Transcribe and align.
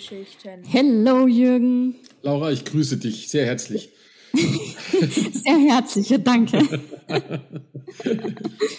Familiengeschichten. 0.00 0.64
Hello, 0.64 1.26
Jürgen. 1.26 1.96
Laura, 2.22 2.50
ich 2.50 2.64
grüße 2.64 2.96
dich 2.96 3.28
sehr 3.28 3.46
herzlich. 3.46 3.90
Sehr 4.32 5.58
herzlich, 5.58 6.08
ja, 6.10 6.18
danke. 6.18 6.62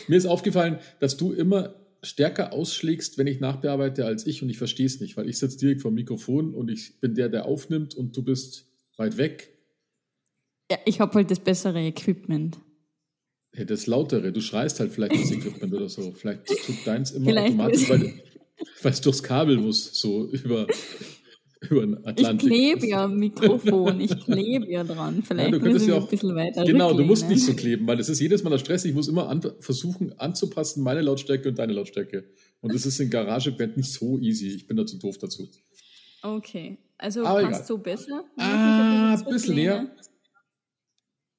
Mir 0.08 0.16
ist 0.16 0.26
aufgefallen, 0.26 0.80
dass 1.02 1.18
du 1.18 1.34
immer 1.34 1.76
stärker 2.02 2.54
ausschlägst, 2.54 3.18
wenn 3.18 3.28
ich 3.28 3.42
nachbearbeite, 3.42 4.06
als 4.06 4.26
ich 4.26 4.42
und 4.42 4.50
ich 4.50 4.58
verstehe 4.58 4.86
es 4.86 5.02
nicht, 5.02 5.18
weil 5.18 5.28
ich 5.28 5.40
sitze 5.40 5.58
direkt 5.58 5.82
vor 5.82 5.92
dem 5.92 5.96
Mikrofon 5.96 6.54
und 6.54 6.72
ich 6.72 7.02
bin 7.02 7.16
der, 7.16 7.28
der 7.28 7.46
aufnimmt 7.46 7.96
und 7.96 8.16
du 8.16 8.24
bist 8.24 8.66
weit 8.96 9.18
weg. 9.18 9.50
Ja, 10.72 10.78
ich 10.86 11.02
habe 11.02 11.16
halt 11.16 11.30
das 11.32 11.42
bessere 11.42 11.82
Equipment. 11.82 12.58
Ja, 13.54 13.66
das 13.66 13.88
Lautere, 13.88 14.32
du 14.32 14.40
schreist 14.40 14.80
halt 14.80 14.94
vielleicht 14.94 15.16
das 15.16 15.32
Equipment 15.32 15.74
oder 15.74 15.90
so. 15.90 16.14
Vielleicht 16.14 16.48
tut 16.48 16.78
deins 16.86 17.12
immer 17.12 17.26
Vielleicht 17.26 17.50
automatisch, 17.50 17.90
weil, 17.90 18.14
weil 18.82 18.92
es 18.92 19.02
durchs 19.02 19.22
Kabel 19.24 19.58
muss, 19.58 20.00
so 20.00 20.28
über, 20.32 20.68
über 21.62 21.82
den 21.86 21.98
Ich 22.00 22.08
Atlantik. 22.08 22.50
klebe 22.50 22.88
ja 22.88 23.04
am 23.06 23.18
Mikrofon, 23.18 24.00
ich 24.02 24.20
klebe 24.24 24.70
ja 24.72 24.84
dran. 24.84 25.24
Vielleicht 25.24 25.52
du 25.54 25.58
muss 25.58 25.64
könntest 25.64 25.86
ich 25.86 25.92
ja 25.92 25.98
auch- 25.98 26.04
ein 26.04 26.10
bisschen 26.10 26.36
weiter 26.36 26.64
Genau, 26.66 26.94
du 26.94 27.04
musst 27.04 27.28
nicht 27.30 27.44
so 27.46 27.54
kleben, 27.54 27.86
weil 27.88 28.00
es 28.00 28.10
ist 28.10 28.20
jedes 28.20 28.44
Mal 28.44 28.50
der 28.52 28.58
Stress. 28.60 28.86
Ich 28.86 28.94
muss 28.94 29.08
immer 29.08 29.30
an, 29.30 29.42
versuchen 29.60 30.18
anzupassen, 30.20 30.84
meine 30.84 31.02
Lautstärke 31.02 31.50
und 31.50 31.60
deine 31.60 31.74
Lautstärke. 31.74 32.26
Und 32.62 32.74
das 32.74 32.86
ist 32.86 33.00
in 33.00 33.10
GarageBand 33.10 33.78
nicht 33.78 33.92
so 33.92 34.18
easy. 34.20 34.50
Ich 34.50 34.68
bin 34.68 34.78
da 34.78 34.86
zu 34.86 34.98
doof 34.98 35.18
dazu. 35.18 35.50
Okay, 36.24 36.78
also 36.98 37.26
Aber 37.26 37.42
passt 37.42 37.54
egal. 37.56 37.66
so 37.68 37.78
besser? 37.80 38.24
ich 38.38 38.44
Ah, 38.44 39.16
ein 39.16 39.26
bisschen 39.26 39.56
näher. 39.56 39.96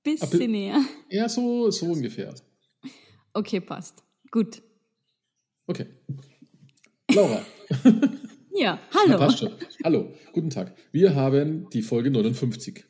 Bisschen 0.02 0.30
bi- 0.39 0.48
näher. 0.48 0.80
Ja, 1.11 1.28
so, 1.28 1.70
so 1.70 1.86
ungefähr. 1.86 2.34
Okay, 3.33 3.61
passt. 3.61 4.02
Gut. 4.33 4.61
Okay. 5.68 5.86
Laura, 7.14 7.42
Ja, 8.55 8.78
na, 8.92 9.00
hallo. 9.00 9.18
passt 9.18 9.38
schon. 9.38 9.50
Hallo, 9.84 10.12
guten 10.32 10.50
Tag. 10.50 10.74
Wir 10.92 11.14
haben 11.14 11.68
die 11.72 11.82
Folge 11.82 12.10
59. 12.10 12.84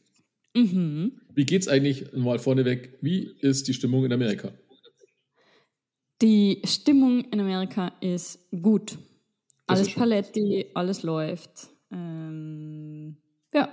Mhm. 0.54 1.12
Wie 1.34 1.44
geht's 1.46 1.68
eigentlich 1.68 2.12
mal 2.12 2.38
vorneweg? 2.38 2.98
Wie 3.00 3.30
ist 3.40 3.68
die 3.68 3.74
Stimmung 3.74 4.04
in 4.04 4.12
Amerika? 4.12 4.52
Die 6.20 6.60
Stimmung 6.64 7.24
in 7.30 7.40
Amerika 7.40 7.92
ist 8.00 8.38
gut. 8.50 8.98
Das 9.66 9.78
Alles 9.78 9.88
ist. 9.88 9.94
Paletti, 9.96 10.66
alles 10.74 11.02
läuft. 11.04 11.68
Ähm, 11.92 13.16
ja, 13.54 13.68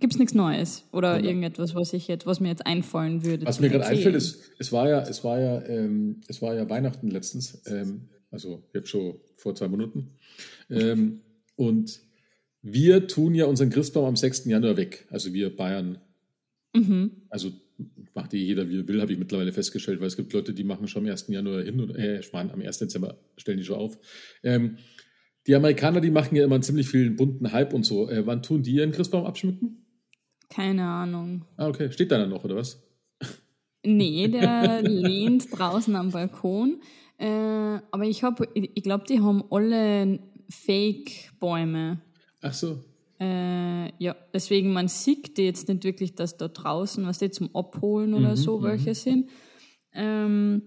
gibt's 0.00 0.18
nichts 0.18 0.34
Neues 0.34 0.84
oder 0.92 1.16
Genau. 1.16 1.28
irgendetwas, 1.28 1.74
was 1.74 1.92
ich 1.92 2.08
jetzt, 2.08 2.26
was 2.26 2.40
mir 2.40 2.48
jetzt 2.48 2.66
einfallen 2.66 3.24
würde. 3.24 3.46
Was 3.46 3.60
mir 3.60 3.68
gerade 3.68 3.86
einfällt, 3.86 4.14
ist, 4.16 4.40
es 4.58 4.72
war 4.72 4.88
ja, 4.88 5.00
es 5.02 5.22
war 5.22 5.38
ja, 5.38 5.62
ähm, 5.66 6.22
es 6.28 6.40
war 6.42 6.54
ja 6.54 6.68
Weihnachten 6.68 7.08
letztens, 7.10 7.62
ähm, 7.66 8.08
also 8.30 8.62
jetzt 8.74 8.88
schon 8.88 9.20
vor 9.36 9.54
zwei 9.54 9.68
Minuten. 9.68 10.10
Ähm, 10.70 11.20
und 11.56 12.00
wir 12.62 13.06
tun 13.06 13.34
ja 13.34 13.46
unseren 13.46 13.70
Christbaum 13.70 14.06
am 14.06 14.16
6. 14.16 14.46
Januar 14.46 14.76
weg. 14.76 15.06
Also 15.10 15.32
wir 15.32 15.54
Bayern, 15.54 15.98
Mhm. 16.74 17.22
also 17.30 17.52
macht 18.14 18.34
eh 18.34 18.38
jeder, 18.38 18.68
wie 18.68 18.78
er 18.80 18.88
will, 18.88 19.00
habe 19.00 19.12
ich 19.12 19.18
mittlerweile 19.18 19.52
festgestellt, 19.52 20.00
weil 20.00 20.08
es 20.08 20.16
gibt 20.16 20.32
Leute, 20.32 20.52
die 20.52 20.64
machen 20.64 20.88
schon 20.88 21.04
am 21.04 21.10
1. 21.10 21.26
Januar 21.28 21.62
hin 21.62 21.80
und 21.80 21.94
äh, 21.96 22.20
am 22.32 22.60
1. 22.60 22.78
Dezember 22.78 23.18
stellen 23.36 23.58
die 23.58 23.64
schon 23.64 23.76
auf. 23.76 23.98
Ähm, 24.42 24.78
die 25.46 25.54
Amerikaner, 25.54 26.00
die 26.00 26.10
machen 26.10 26.34
ja 26.36 26.44
immer 26.44 26.56
einen 26.56 26.62
ziemlich 26.64 26.88
vielen 26.88 27.16
bunten 27.16 27.52
Hype 27.52 27.72
und 27.72 27.84
so. 27.84 28.10
Äh, 28.10 28.26
wann 28.26 28.42
tun 28.42 28.62
die 28.62 28.72
ihren 28.72 28.92
Christbaum 28.92 29.24
abschmücken? 29.26 29.86
Keine 30.48 30.84
Ahnung. 30.84 31.44
Ah, 31.56 31.68
okay. 31.68 31.90
Steht 31.92 32.10
da 32.10 32.18
dann 32.18 32.30
noch, 32.30 32.44
oder 32.44 32.56
was? 32.56 32.82
Nee, 33.84 34.28
der 34.28 34.82
lehnt 34.82 35.46
draußen 35.56 35.94
am 35.94 36.10
Balkon. 36.10 36.80
Äh, 37.18 37.80
aber 37.90 38.04
ich 38.04 38.22
habe, 38.22 38.48
ich, 38.54 38.70
ich 38.74 38.82
glaube, 38.82 39.04
die 39.08 39.20
haben 39.20 39.44
alle 39.50 40.20
Fake-Bäume. 40.50 42.00
Ach 42.42 42.52
so. 42.52 42.84
Äh, 43.18 43.92
ja, 44.02 44.14
deswegen, 44.34 44.72
man 44.72 44.88
sieht 44.88 45.38
die 45.38 45.44
jetzt 45.44 45.68
nicht 45.68 45.84
wirklich, 45.84 46.14
dass 46.14 46.36
da 46.36 46.48
draußen, 46.48 47.06
was 47.06 47.18
die 47.18 47.30
zum 47.30 47.54
Abholen 47.54 48.12
oder 48.12 48.30
Mhm, 48.30 48.36
so 48.36 48.62
welche 48.62 48.94
sind. 48.94 49.30
Ähm, 49.92 50.62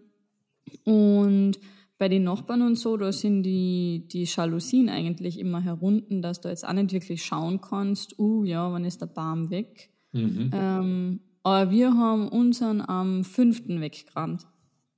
und 0.83 1.59
bei 1.99 2.07
den 2.07 2.23
Nachbarn 2.23 2.61
und 2.61 2.75
so, 2.75 2.97
da 2.97 3.11
sind 3.11 3.43
die, 3.43 4.07
die 4.07 4.23
Jalousien 4.23 4.89
eigentlich 4.89 5.37
immer 5.37 5.61
herunten, 5.61 6.21
dass 6.21 6.41
du 6.41 6.49
jetzt 6.49 6.65
auch 6.65 6.73
nicht 6.73 6.93
wirklich 6.93 7.23
schauen 7.23 7.61
kannst, 7.61 8.17
uh, 8.17 8.43
ja, 8.45 8.71
wann 8.71 8.85
ist 8.85 9.01
der 9.01 9.07
Baum 9.07 9.51
weg. 9.51 9.91
Mhm. 10.13 10.49
Ähm, 10.53 11.19
aber 11.43 11.71
wir 11.71 11.93
haben 11.93 12.29
unseren 12.29 12.81
am 12.81 13.23
5. 13.23 13.67
weggerannt, 13.81 14.47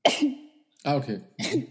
Ah, 0.84 0.97
okay. 0.97 1.22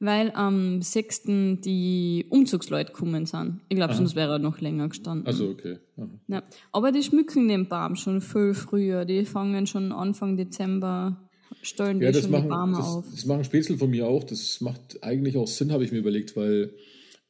weil 0.00 0.32
am 0.32 0.82
6. 0.82 1.22
die 1.64 2.26
Umzugsleute 2.28 2.92
gekommen 2.92 3.24
sind. 3.26 3.60
Ich 3.68 3.76
glaube, 3.76 3.94
sonst 3.94 4.14
wäre 4.16 4.32
er 4.32 4.38
noch 4.38 4.60
länger 4.60 4.88
gestanden. 4.88 5.26
Also, 5.26 5.48
okay. 5.48 5.78
Aha. 5.96 6.08
Ja, 6.28 6.42
aber 6.72 6.92
die 6.92 7.02
schmücken 7.02 7.48
den 7.48 7.68
Baum 7.68 7.96
schon 7.96 8.20
viel 8.20 8.52
früher. 8.54 9.04
Die 9.06 9.24
fangen 9.24 9.66
schon 9.66 9.92
Anfang 9.92 10.36
Dezember, 10.36 11.30
stellen 11.62 12.00
die 12.00 12.04
Ja, 12.06 12.12
das 12.12 12.22
schon 12.22 12.32
machen, 12.32 12.44
die 12.44 12.48
Bäume 12.50 12.78
auf. 12.84 13.06
das 13.10 13.24
machen 13.24 13.44
Spätzle 13.44 13.78
von 13.78 13.88
mir 13.90 14.06
auch. 14.06 14.24
Das 14.24 14.60
macht 14.60 15.02
eigentlich 15.02 15.36
auch 15.38 15.46
Sinn, 15.48 15.72
habe 15.72 15.84
ich 15.84 15.92
mir 15.92 15.98
überlegt, 15.98 16.36
weil 16.36 16.74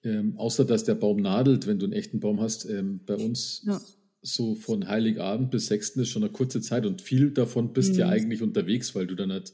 ähm, 0.03 0.35
außer 0.37 0.65
dass 0.65 0.85
der 0.85 0.97
Baum 0.97 1.19
nadelt, 1.19 1.67
wenn 1.67 1.79
du 1.79 1.85
einen 1.87 1.93
echten 1.95 2.19
Baum 2.21 2.41
hast, 2.41 2.69
ähm, 2.69 3.01
bei 3.07 3.15
uns 3.15 3.63
Ja. 3.67 3.81
so 4.21 4.55
von 4.55 4.89
Heiligabend 4.89 5.51
bis 5.51 5.67
6. 5.69 5.91
ist 5.97 6.09
schon 6.09 6.25
eine 6.25 6.33
kurze 6.33 6.61
Zeit 6.61 6.85
und 6.87 7.01
viel 7.03 7.31
davon 7.31 7.73
bist 7.73 7.93
Mhm. 7.93 7.99
ja 8.01 8.09
eigentlich 8.09 8.43
unterwegs, 8.43 8.95
weil 8.95 9.07
du 9.07 9.15
dann 9.15 9.31
halt 9.33 9.53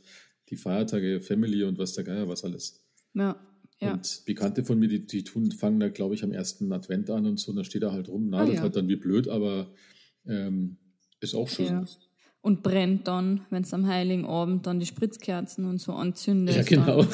die 0.50 0.56
Feiertage, 0.56 1.20
Family 1.20 1.64
und 1.64 1.78
was 1.78 1.94
der 1.94 2.04
Geier, 2.04 2.28
was 2.28 2.44
alles. 2.44 2.84
Ja, 3.14 3.36
ja. 3.80 3.94
Und 3.94 4.22
Bekannte 4.26 4.64
von 4.64 4.78
mir, 4.78 4.88
die, 4.88 5.06
die 5.06 5.24
tun, 5.24 5.50
fangen 5.52 5.80
da, 5.80 5.88
glaube 5.88 6.14
ich, 6.14 6.22
am 6.22 6.32
ersten 6.32 6.70
Advent 6.72 7.08
an 7.10 7.26
und 7.26 7.38
so, 7.40 7.50
und 7.50 7.56
dann 7.56 7.64
steht 7.64 7.82
er 7.82 7.92
halt 7.92 8.08
rum, 8.08 8.28
nadelt 8.28 8.50
Ah, 8.50 8.54
ja. 8.56 8.62
halt 8.62 8.76
dann 8.76 8.88
wie 8.88 8.96
blöd, 8.96 9.26
aber 9.28 9.72
ähm, 10.26 10.76
ist 11.20 11.34
auch 11.34 11.48
schön. 11.48 11.66
ja. 11.66 11.84
Und 12.42 12.62
brennt 12.62 13.06
dann, 13.06 13.42
wenn 13.50 13.64
es 13.64 13.74
am 13.74 13.86
Heiligen 13.86 14.24
Abend 14.24 14.66
dann 14.66 14.80
die 14.80 14.86
Spritzkerzen 14.86 15.66
und 15.66 15.78
so 15.78 15.92
anzündet. 15.92 16.56
Ja, 16.56 16.62
genau. 16.62 17.04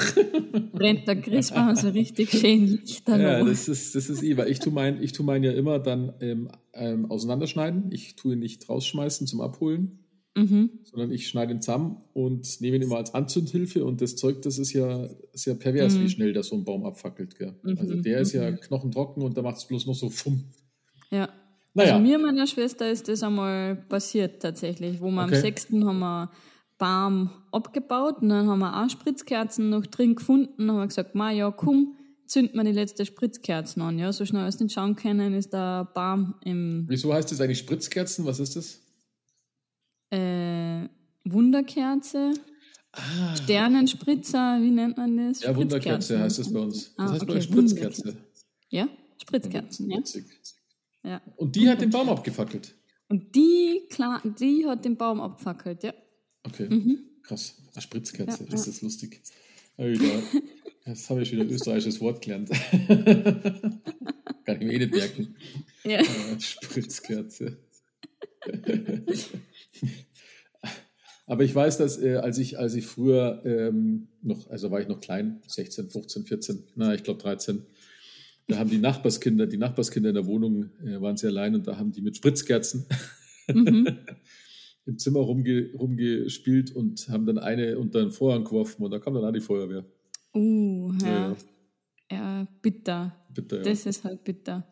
Brennt 0.73 1.09
der 1.09 1.17
Christbaum 1.21 1.75
so 1.75 1.89
richtig 1.95 2.31
schön 2.31 2.65
lichterloh. 2.67 3.23
Ja, 3.23 3.45
das 3.45 3.67
ist, 3.67 3.97
das 3.97 4.09
ist 4.09 4.23
eh, 4.23 4.37
weil 4.37 4.49
ich 4.53 4.61
tue 4.61 4.73
mein, 4.73 5.03
ich 5.03 5.11
tu 5.11 5.25
mein 5.25 5.43
ja 5.43 5.51
immer 5.51 5.81
dann 5.81 6.13
ähm, 6.21 6.49
ähm, 6.75 7.11
auseinanderschneiden. 7.11 7.91
Ich 7.91 8.15
tue 8.15 8.35
ihn 8.35 8.39
nicht 8.39 8.69
rausschmeißen 8.69 9.27
zum 9.27 9.41
Abholen, 9.41 9.99
mhm. 10.37 10.71
sondern 10.85 11.11
ich 11.11 11.27
schneide 11.29 11.53
ihn 11.53 11.61
zusammen 11.61 11.97
und 12.13 12.61
nehme 12.61 12.77
ihn 12.77 12.83
immer 12.83 12.97
als 12.97 13.15
Anzündhilfe. 13.15 13.85
Und 13.85 14.01
das 14.01 14.15
Zeug, 14.17 14.43
das 14.43 14.59
ist 14.59 14.73
ja, 14.73 15.09
ja 15.35 15.55
pervers, 15.55 15.95
Mhm. 15.97 16.03
wie 16.05 16.09
schnell 16.11 16.33
das 16.33 16.49
so 16.49 16.57
ein 16.57 16.65
Baum 16.65 16.85
abfackelt. 16.85 17.37
Gell? 17.39 17.55
Mhm, 17.63 17.79
Also 17.79 17.95
der 17.97 18.21
ist 18.21 18.33
ja 18.33 18.51
mhm. 18.51 18.61
knochentrocken 18.61 19.23
und 19.23 19.37
da 19.37 19.43
macht 19.43 19.57
es 19.57 19.65
bloß 19.67 19.87
noch 19.87 19.95
so 19.95 20.11
fumm. 20.11 20.45
Ja. 21.11 21.29
Naja, 21.75 21.95
Also 21.97 22.07
mir 22.07 22.19
meiner 22.19 22.47
Schwester 22.47 22.91
ist 22.91 23.09
das 23.09 23.23
einmal 23.23 23.77
passiert 23.77 24.41
tatsächlich, 24.43 25.01
wo 25.01 25.11
wir 25.11 25.25
Okay. 25.25 25.35
am 25.37 25.41
6. 25.41 25.67
haben 25.85 25.99
wir 25.99 26.31
Baum 26.79 27.31
abgebaut 27.53 28.17
und 28.21 28.29
dann 28.29 28.49
haben 28.49 28.59
wir 28.59 28.83
auch 28.85 28.91
Spritzkerzen 28.91 29.71
noch 29.71 29.87
drin 29.87 30.15
gefunden 30.15 30.63
und 30.63 30.71
haben 30.71 30.79
wir 30.79 30.87
gesagt, 30.87 31.15
ma 31.15 31.31
ja, 31.31 31.51
komm, 31.51 31.97
zünd 32.27 32.55
mal 32.55 32.65
die 32.65 32.73
letzte 32.73 33.07
Spritzkerzen 33.07 33.81
an. 33.83 33.99
Ja, 33.99 34.13
so 34.13 34.25
schnell 34.27 34.43
als 34.43 34.59
nicht 34.61 34.75
schauen 34.75 34.97
können, 34.97 35.33
ist 35.35 35.53
der 35.53 35.85
Baum 35.95 36.35
im 36.45 36.85
wieso 36.89 37.13
heißt 37.15 37.31
das 37.31 37.41
eigentlich 37.41 37.59
Spritzkerzen? 37.61 38.27
Was 38.27 38.41
ist 38.41 38.57
das? 38.57 38.83
Äh, 40.11 40.89
Wunderkerze, 41.25 42.33
Sternenspritzer, 43.43 44.59
wie 44.63 44.71
nennt 44.71 44.97
man 44.97 45.17
das? 45.17 45.43
Ja, 45.43 45.55
Wunderkerze 45.55 46.19
heißt 46.19 46.39
das 46.39 46.53
bei 46.53 46.61
uns. 46.61 46.95
Das 46.95 47.07
Ah, 47.09 47.13
heißt 47.13 47.21
bei 47.27 47.33
okay, 47.33 47.39
euch 47.39 47.45
Spritzkerze. 47.45 48.05
Wunderkerze. 48.05 48.27
Ja, 48.71 48.89
Spritzkerzen, 49.21 49.91
ja. 49.91 50.01
Ja. 51.03 51.21
Und 51.37 51.55
die 51.57 51.69
hat 51.69 51.81
den 51.81 51.91
Baum 51.91 52.09
abgefackelt. 52.09 52.75
Und 53.09 53.35
die, 53.35 53.83
klar, 53.91 54.21
die 54.25 54.67
hat 54.67 54.85
den 54.85 54.97
Baum 54.97 55.21
abgefackelt, 55.21 55.83
ja. 55.85 55.95
Okay, 56.45 56.69
Mhm. 56.69 56.99
krass. 57.23 57.57
Eine 57.75 57.83
Spritzkerze, 57.83 58.45
Ja, 58.45 58.51
das 58.51 58.67
ist 58.67 58.83
lustig. 58.83 59.21
Jetzt 59.77 61.11
habe 61.11 61.23
ich 61.23 61.33
wieder 61.33 61.43
ein 61.45 61.51
österreichisches 61.51 62.01
Wort 62.01 62.23
gelernt. 62.23 62.49
Kann 64.45 64.61
ich 64.61 64.67
mir 64.67 64.73
eh 64.73 64.79
nicht 64.79 64.93
merken. 64.93 65.37
Ja. 65.85 66.01
Äh, 66.01 66.41
Spritzkerze. 66.41 67.59
Aber 71.27 71.43
ich 71.43 71.55
weiß, 71.55 71.79
dass 71.79 71.99
äh, 72.01 72.17
als 72.17 72.39
ich 72.39 72.59
als 72.59 72.75
ich 72.75 72.87
früher 72.87 73.43
ähm, 73.45 74.09
noch, 74.23 74.49
also 74.49 74.71
war 74.71 74.81
ich 74.81 74.87
noch 74.89 75.01
klein, 75.01 75.41
16, 75.49 75.89
15, 75.89 76.25
14, 76.25 76.65
na 76.77 76.95
ich 76.95 77.03
glaube 77.03 77.21
13, 77.21 77.67
da 78.47 78.59
haben 78.59 78.71
die 78.71 78.79
Nachbarskinder, 78.79 79.47
die 79.49 79.57
Nachbarskinder 79.57 80.11
in 80.11 80.15
der 80.15 80.27
Wohnung 80.27 80.71
äh, 80.85 81.01
waren 81.01 81.17
sie 81.17 81.27
allein 81.27 81.57
und 81.57 81.67
da 81.67 81.79
haben 81.79 81.91
die 81.93 82.03
mit 82.03 82.17
Spritzkerzen 82.17 82.87
Mhm. 83.53 83.87
im 84.87 84.99
Zimmer 84.99 85.21
rumge 85.21 85.71
rumgespielt 85.75 86.75
und 86.75 87.09
haben 87.09 87.27
dann 87.27 87.39
eine 87.39 87.79
unter 87.79 88.01
den 88.01 88.11
Vorhang 88.11 88.45
geworfen 88.45 88.83
und 88.85 88.91
da 88.91 88.99
kam 88.99 89.15
dann 89.15 89.25
auch 89.25 89.33
die 89.33 89.41
Feuerwehr. 89.41 89.85
Uh, 90.35 90.93
ja. 91.03 91.09
Ja, 91.31 91.37
Ja, 92.11 92.49
bitter. 92.63 93.17
Bitte, 93.35 93.57
ja. 93.57 93.63
Das 93.63 93.87
ist 93.87 94.05
halt 94.05 94.23
bitter. 94.25 94.67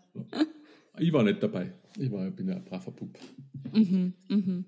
Ich 0.99 1.12
war 1.12 1.23
nicht 1.23 1.43
dabei. 1.43 1.73
Ich 1.99 2.11
war, 2.11 2.31
bin 2.31 2.49
ja 2.49 2.57
ein 2.57 2.65
braver 2.65 2.93
Bub. 2.93 3.19
Mhm, 3.73 4.12
mhm. 4.29 4.65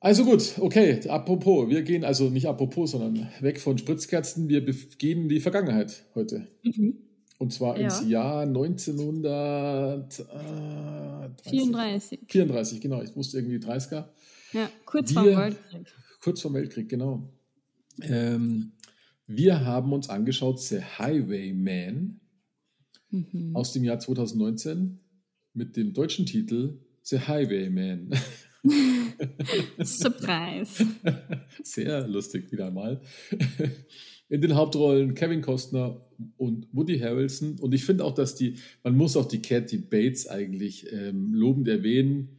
Also 0.00 0.24
gut, 0.24 0.54
okay, 0.58 1.00
apropos, 1.08 1.68
wir 1.68 1.82
gehen 1.82 2.02
also 2.04 2.28
nicht 2.30 2.46
apropos, 2.46 2.90
sondern 2.92 3.28
weg 3.40 3.60
von 3.60 3.78
Spritzkerzen, 3.78 4.48
wir 4.48 4.62
gehen 4.62 5.22
in 5.22 5.28
die 5.28 5.40
Vergangenheit 5.40 6.04
heute. 6.14 6.48
Mhm. 6.64 6.96
Und 7.38 7.52
zwar 7.52 7.78
Ja. 7.78 7.84
ins 7.84 8.06
Jahr 8.08 8.46
1934. 8.46 10.26
34. 11.44 12.20
34, 12.28 12.80
genau. 12.80 13.02
Ich 13.02 13.14
wusste 13.16 13.38
irgendwie 13.38 13.58
30er. 13.58 14.08
Ja, 14.52 14.68
kurz 14.84 15.10
Wir- 15.10 15.14
vor 15.14 15.24
dem 15.24 15.38
Weltkrieg. 15.38 15.86
Kurz 16.20 16.40
vor 16.40 16.50
dem 16.50 16.54
Weltkrieg, 16.56 16.88
genau. 16.88 17.28
Ähm, 18.02 18.72
wir 19.26 19.64
haben 19.64 19.92
uns 19.92 20.08
angeschaut 20.08 20.60
The 20.60 20.80
Highwayman 20.98 22.20
Mhm. 23.10 23.54
aus 23.56 23.72
dem 23.72 23.84
Jahr 23.84 23.98
2019 23.98 25.00
mit 25.54 25.76
dem 25.76 25.92
deutschen 25.92 26.26
Titel 26.26 26.80
The 27.02 27.20
Highwayman. 27.20 28.10
Surprise. 29.82 30.86
Sehr 31.62 32.06
lustig 32.08 32.52
wieder 32.52 32.66
einmal. 32.66 33.00
In 34.28 34.40
den 34.40 34.54
Hauptrollen 34.54 35.14
Kevin 35.14 35.40
Costner 35.40 36.06
und 36.36 36.68
Woody 36.72 36.98
Harrelson. 36.98 37.58
Und 37.58 37.72
ich 37.74 37.84
finde 37.84 38.04
auch, 38.04 38.14
dass 38.14 38.34
die, 38.34 38.54
man 38.84 38.96
muss 38.96 39.16
auch 39.16 39.26
die 39.26 39.42
Kathy 39.42 39.78
Bates 39.78 40.28
eigentlich 40.28 40.92
ähm, 40.92 41.34
lobend 41.34 41.66
erwähnen, 41.68 42.38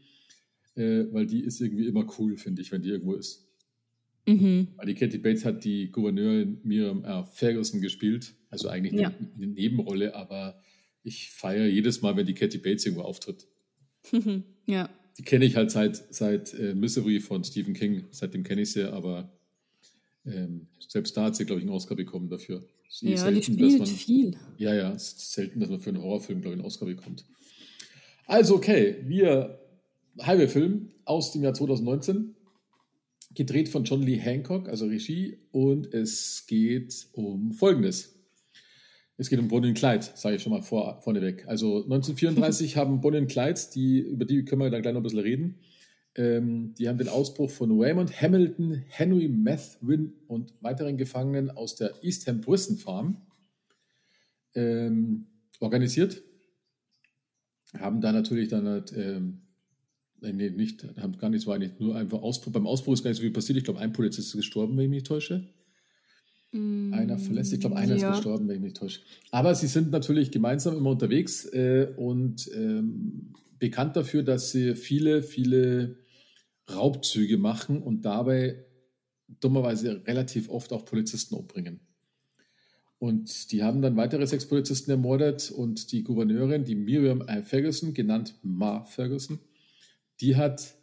äh, 0.76 1.06
weil 1.12 1.26
die 1.26 1.42
ist 1.42 1.60
irgendwie 1.60 1.88
immer 1.88 2.08
cool, 2.18 2.38
finde 2.38 2.62
ich, 2.62 2.72
wenn 2.72 2.82
die 2.82 2.90
irgendwo 2.90 3.14
ist. 3.16 3.48
Mhm. 4.28 4.68
Weil 4.78 4.86
die 4.88 4.96
Kathy 4.96 5.18
Bates 5.18 5.44
hat 5.44 5.64
die 5.66 5.92
Gouverneurin 5.92 6.60
Miriam 6.64 7.04
R. 7.04 7.26
Ferguson 7.26 7.82
gespielt, 7.82 8.36
also 8.50 8.70
eigentlich 8.70 8.94
eine, 8.94 9.02
Ja. 9.02 9.14
eine 9.36 9.48
Nebenrolle, 9.48 10.16
aber 10.16 10.62
ich 11.04 11.32
feiere 11.32 11.66
jedes 11.68 12.02
Mal, 12.02 12.16
wenn 12.16 12.28
die 12.28 12.36
Kathy 12.36 12.60
Bates 12.60 12.86
irgendwo 12.86 13.04
auftritt. 13.04 13.48
ja. 14.66 14.90
Die 15.18 15.24
kenne 15.24 15.46
ich 15.46 15.56
halt 15.56 15.72
seit, 15.72 16.14
seit 16.14 16.54
äh, 16.54 16.74
Misery 16.74 17.20
von 17.20 17.44
Stephen 17.44 17.74
King, 17.74 18.06
seitdem 18.12 18.44
kenne 18.44 18.62
ich 18.62 18.72
sie, 18.72 18.92
aber 18.92 19.32
ähm, 20.26 20.68
selbst 20.88 21.18
da 21.18 21.26
hat 21.26 21.36
sie, 21.36 21.46
glaube 21.46 21.60
ich, 21.60 21.68
einen 21.68 21.76
Oscar 21.76 21.96
bekommen 21.96 22.30
dafür. 22.30 22.64
Eh 23.02 23.12
Ja, 23.12 23.12
die 23.12 23.18
selten, 23.18 23.36
dass 23.36 23.46
spielt 23.46 23.80
man, 23.80 23.88
viel. 23.88 24.38
ja, 24.58 24.74
ja, 24.74 24.92
es 24.92 25.14
ist 25.14 25.32
selten, 25.34 25.60
dass 25.60 25.70
man 25.70 25.80
für 25.80 25.90
einen 25.90 26.02
Horrorfilm, 26.02 26.42
glaube 26.42 26.56
ich, 26.56 26.60
einen 26.60 26.68
Oscar 26.68 26.86
bekommt. 26.86 27.26
Also, 28.28 28.56
okay, 28.56 28.98
wir 29.06 29.60
Highway-Film 30.22 30.90
aus 31.06 31.32
dem 31.32 31.44
Jahr 31.44 31.54
2019, 31.54 32.36
gedreht 33.34 33.70
von 33.70 33.84
John 33.84 34.02
Lee 34.02 34.18
Hancock, 34.18 34.68
also 34.68 34.86
Regie, 34.88 35.38
und 35.52 35.94
es 35.94 36.46
geht 36.48 37.08
um 37.14 37.54
Folgendes. 37.54 38.21
Es 39.22 39.30
geht 39.30 39.38
um 39.38 39.50
Bonnie 39.50 39.68
und 39.68 39.76
Clyde, 39.76 40.04
sage 40.16 40.38
ich 40.38 40.42
schon 40.42 40.52
mal 40.52 40.64
vor, 40.64 41.00
vorneweg. 41.04 41.48
Also 41.48 41.84
1934 41.84 42.76
haben 42.76 43.02
Bonnie 43.02 43.20
und 43.20 43.28
Clyde, 43.28 43.60
die, 43.76 44.00
über 44.00 44.26
die 44.26 44.44
können 44.44 44.62
wir 44.62 44.72
dann 44.72 44.82
gleich 44.82 44.96
noch 44.96 45.02
ein 45.02 45.04
bisschen 45.04 45.20
reden, 45.20 45.60
ähm, 46.16 46.74
die 46.74 46.90
haben 46.90 46.98
den 46.98 47.08
Ausbruch 47.08 47.52
von 47.52 47.80
Raymond 47.80 48.20
Hamilton, 48.20 48.84
Henry 48.88 49.28
Methvin 49.28 50.14
und 50.28 50.56
weiteren 50.62 50.98
Gefangenen 50.98 51.52
aus 51.52 51.76
der 51.76 51.94
East 52.02 52.26
Ham 52.26 52.42
Prison 52.42 52.78
Farm 52.78 53.22
ähm, 54.56 55.28
organisiert. 55.60 56.24
Haben 57.78 58.02
da 58.02 58.12
natürlich 58.14 58.50
dann 58.50 58.68
halt, 58.68 58.92
ähm, 58.98 59.42
nee, 60.20 60.50
nicht, 60.50 60.84
haben 60.98 61.16
gar 61.20 61.30
nichts, 61.30 61.46
war 61.46 61.54
eigentlich 61.54 61.80
nur 61.80 61.96
einfach 61.96 62.24
Ausbruch. 62.24 62.54
Beim 62.54 62.66
Ausbruch 62.66 62.94
ist 62.94 63.04
gar 63.04 63.12
nicht 63.12 63.18
so 63.18 63.22
viel 63.22 63.32
passiert. 63.32 63.60
Ich 63.60 63.66
glaube, 63.66 63.82
ein 63.82 63.94
Polizist 63.94 64.30
ist 64.30 64.38
gestorben, 64.38 64.76
wenn 64.78 64.86
ich 64.86 64.90
mich 64.90 65.04
nicht 65.04 65.61
täusche. 66.52 66.94
Einer 66.94 67.18
verlässt, 67.18 67.54
ich 67.54 67.60
glaube, 67.60 67.78
einer 67.78 67.96
ist 67.96 68.02
Mm, 68.02 68.06
Ja. 68.06 68.08
gestorben, 68.08 68.48
wenn 68.48 68.56
ich 68.58 68.62
mich 68.62 68.74
täusche. 68.74 69.02
Aber 69.32 69.56
sie 69.56 69.68
sind 69.68 69.92
natürlich 69.92 70.32
gemeinsam 70.32 70.76
immer 70.78 70.92
unterwegs 70.92 71.46
äh, 71.46 71.94
und 71.96 72.50
ähm, 72.54 73.34
bekannt 73.60 73.96
dafür, 73.96 74.24
dass 74.24 74.52
sie 74.52 74.76
viele, 74.76 75.24
viele 75.24 75.98
Raubzüge 76.74 77.38
machen 77.38 77.82
und 77.82 78.04
dabei 78.04 78.66
dummerweise 79.40 80.06
relativ 80.08 80.50
oft 80.50 80.74
auch 80.74 80.86
Polizisten 80.86 81.36
umbringen. 81.36 81.82
Und 83.00 83.52
die 83.52 83.64
haben 83.64 83.82
dann 83.82 83.98
weitere 83.98 84.28
sechs 84.28 84.48
Polizisten 84.48 84.92
ermordet 84.92 85.50
und 85.50 85.92
die 85.92 86.04
Gouverneurin, 86.04 86.66
die 86.66 86.76
Miriam 86.76 87.24
I. 87.28 87.42
Ferguson, 87.42 87.94
genannt 87.96 88.36
Ma 88.44 88.84
Ferguson, 88.84 89.40
die 90.20 90.36
hat, 90.36 90.76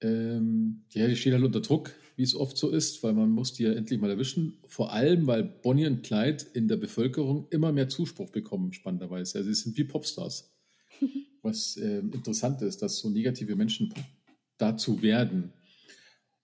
ähm, 0.00 0.84
ja, 0.90 1.06
die 1.08 1.16
steht 1.16 1.32
halt 1.32 1.42
unter 1.44 1.60
Druck, 1.60 1.92
wie 2.16 2.22
es 2.22 2.34
oft 2.34 2.56
so 2.56 2.70
ist, 2.70 3.02
weil 3.02 3.12
man 3.12 3.30
muss 3.30 3.52
die 3.52 3.64
ja 3.64 3.72
endlich 3.72 4.00
mal 4.00 4.10
erwischen. 4.10 4.58
Vor 4.66 4.92
allem, 4.92 5.26
weil 5.26 5.44
Bonnie 5.44 5.86
und 5.86 6.02
Clyde 6.02 6.44
in 6.54 6.66
der 6.66 6.78
Bevölkerung 6.78 7.46
immer 7.50 7.72
mehr 7.72 7.88
Zuspruch 7.88 8.30
bekommen, 8.30 8.72
spannenderweise. 8.72 9.38
Also 9.38 9.50
sie 9.50 9.62
sind 9.62 9.76
wie 9.76 9.84
Popstars. 9.84 10.50
Was 11.42 11.76
ähm, 11.76 12.10
interessant 12.12 12.62
ist, 12.62 12.80
dass 12.82 12.98
so 12.98 13.10
negative 13.10 13.54
Menschen 13.54 13.92
dazu 14.56 15.02
werden. 15.02 15.52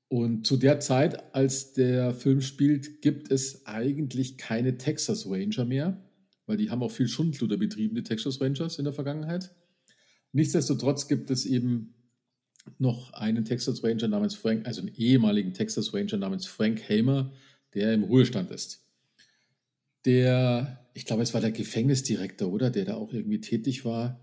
Und 0.08 0.46
zu 0.46 0.58
der 0.58 0.78
Zeit, 0.78 1.34
als 1.34 1.72
der 1.72 2.12
Film 2.12 2.42
spielt, 2.42 3.00
gibt 3.00 3.30
es 3.30 3.64
eigentlich 3.64 4.36
keine 4.36 4.76
Texas 4.76 5.26
Ranger 5.26 5.64
mehr, 5.64 6.04
weil 6.44 6.58
die 6.58 6.68
haben 6.68 6.82
auch 6.82 6.90
viel 6.90 7.08
Schundluder 7.08 7.56
betrieben, 7.56 7.94
die 7.94 8.02
Texas 8.02 8.38
Rangers 8.38 8.78
in 8.78 8.84
der 8.84 8.92
Vergangenheit. 8.92 9.54
Nichtsdestotrotz 10.32 11.08
gibt 11.08 11.30
es 11.30 11.46
eben 11.46 11.94
noch 12.78 13.12
einen 13.12 13.44
Texas 13.44 13.82
Ranger 13.82 14.08
namens 14.08 14.34
Frank, 14.34 14.66
also 14.66 14.80
einen 14.80 14.94
ehemaligen 14.96 15.52
Texas 15.54 15.92
Ranger 15.94 16.16
namens 16.16 16.46
Frank 16.46 16.88
Hamer, 16.88 17.32
der 17.74 17.92
im 17.94 18.04
Ruhestand 18.04 18.50
ist. 18.50 18.80
Der, 20.04 20.86
ich 20.94 21.04
glaube, 21.04 21.22
es 21.22 21.32
war 21.32 21.40
der 21.40 21.52
Gefängnisdirektor, 21.52 22.52
oder? 22.52 22.70
Der 22.70 22.84
da 22.84 22.94
auch 22.94 23.12
irgendwie 23.12 23.40
tätig 23.40 23.84
war. 23.84 24.20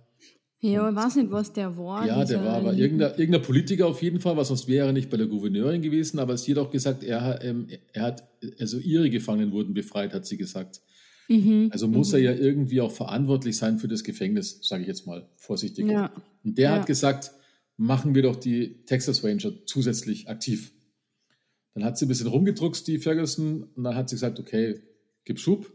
Ja, 0.61 0.89
ich 0.89 0.95
weiß 0.95 1.15
nicht, 1.15 1.31
was 1.31 1.53
der 1.53 1.77
war. 1.77 2.05
Ja, 2.05 2.25
der 2.25 2.43
war 2.43 2.55
aber 2.55 2.73
irgendein, 2.73 3.11
irgendein 3.11 3.41
Politiker 3.41 3.87
auf 3.87 4.01
jeden 4.01 4.19
Fall, 4.19 4.35
was 4.35 4.49
sonst 4.49 4.67
wäre 4.67 4.87
er 4.87 4.93
nicht 4.93 5.09
bei 5.09 5.15
der 5.15 5.27
Gouverneurin 5.27 5.81
gewesen, 5.81 6.19
aber 6.19 6.37
sie 6.37 6.51
hat 6.51 6.57
auch 6.57 6.69
gesagt, 6.69 7.01
er, 7.03 7.41
ähm, 7.41 7.67
er 7.93 8.01
hat, 8.03 8.27
also 8.59 8.77
ihre 8.77 9.09
Gefangenen 9.09 9.53
wurden 9.53 9.73
befreit, 9.73 10.13
hat 10.13 10.25
sie 10.25 10.35
gesagt. 10.35 10.81
Mhm. 11.29 11.69
Also 11.71 11.87
muss 11.87 12.09
mhm. 12.09 12.15
er 12.15 12.21
ja 12.21 12.33
irgendwie 12.33 12.81
auch 12.81 12.91
verantwortlich 12.91 13.55
sein 13.55 13.79
für 13.79 13.87
das 13.87 14.03
Gefängnis, 14.03 14.59
sage 14.61 14.81
ich 14.81 14.89
jetzt 14.89 15.07
mal 15.07 15.29
vorsichtig. 15.37 15.87
Ja. 15.87 16.11
Und 16.43 16.57
der 16.57 16.71
Ja. 16.71 16.75
hat 16.75 16.87
gesagt, 16.87 17.31
machen 17.81 18.13
wir 18.13 18.21
doch 18.23 18.35
die 18.35 18.83
Texas 18.85 19.23
Ranger 19.23 19.53
zusätzlich 19.65 20.27
aktiv. 20.29 20.73
Dann 21.73 21.83
hat 21.85 21.97
sie 21.97 22.05
ein 22.05 22.09
bisschen 22.09 22.27
rumgedruckst, 22.27 22.85
die 22.87 22.99
Ferguson, 22.99 23.63
und 23.75 23.83
dann 23.85 23.95
hat 23.95 24.09
sie 24.09 24.15
gesagt, 24.15 24.37
okay, 24.39 24.81
gib 25.23 25.39
Schub. 25.39 25.71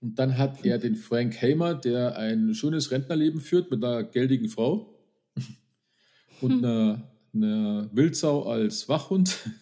Und 0.00 0.16
dann 0.20 0.38
hat 0.38 0.64
er 0.64 0.78
den 0.78 0.94
Frank 0.94 1.42
Hamer, 1.42 1.74
der 1.74 2.16
ein 2.16 2.54
schönes 2.54 2.92
Rentnerleben 2.92 3.40
führt 3.40 3.70
mit 3.72 3.82
einer 3.82 4.04
geldigen 4.04 4.48
Frau 4.48 4.94
und 6.40 6.52
Hm. 6.52 6.64
einer, 6.64 7.10
einer 7.34 7.90
Wildsau 7.92 8.44
als 8.44 8.88
Wachhund. 8.88 9.36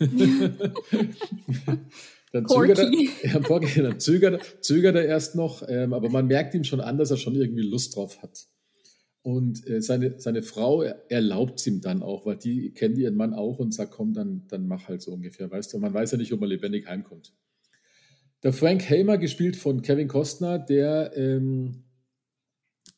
dann 2.33 2.47
zögert 2.47 2.79
er, 2.79 2.91
ja, 3.23 3.38
Porky, 3.41 3.81
dann 3.83 3.99
zögert, 4.00 4.35
er- 4.43 4.61
zögert 4.62 4.97
er 4.97 5.07
erst 5.07 5.35
noch, 5.35 5.67
ähm, 5.67 5.95
aber 5.95 6.11
man 6.11 6.26
merkt 6.26 6.55
ihm 6.55 6.65
schon 6.65 6.81
an, 6.81 6.99
dass 6.99 7.11
er 7.11 7.17
schon 7.17 7.35
irgendwie 7.35 7.62
Lust 7.62 7.97
drauf 7.97 8.23
hat. 8.23 8.47
Und 9.26 9.66
äh, 9.66 9.83
seine, 9.83 10.21
seine 10.21 10.40
Frau 10.40 10.83
erlaubt 10.83 11.59
es 11.59 11.66
ihm 11.66 11.80
dann 11.80 12.04
auch, 12.04 12.26
weil 12.26 12.37
die 12.37 12.71
kennt 12.71 12.97
ihren 12.97 13.16
Mann 13.16 13.35
auch 13.35 13.59
und 13.59 13.75
sagt, 13.75 13.90
komm, 13.90 14.14
dann, 14.14 14.45
dann 14.47 14.68
mach 14.68 14.87
halt 14.87 15.02
so 15.02 15.11
ungefähr, 15.11 15.50
weißt 15.50 15.73
du. 15.73 15.78
Man 15.78 15.92
weiß 15.92 16.12
ja 16.12 16.18
nicht, 16.18 16.33
ob 16.33 16.42
er 16.42 16.47
lebendig 16.47 16.87
heimkommt. 16.87 17.33
Der 18.45 18.52
Frank 18.52 18.88
Hamer, 18.88 19.18
gespielt 19.18 19.56
von 19.56 19.83
Kevin 19.83 20.06
Costner, 20.06 20.61
der 20.61 21.11
ähm, 21.16 21.83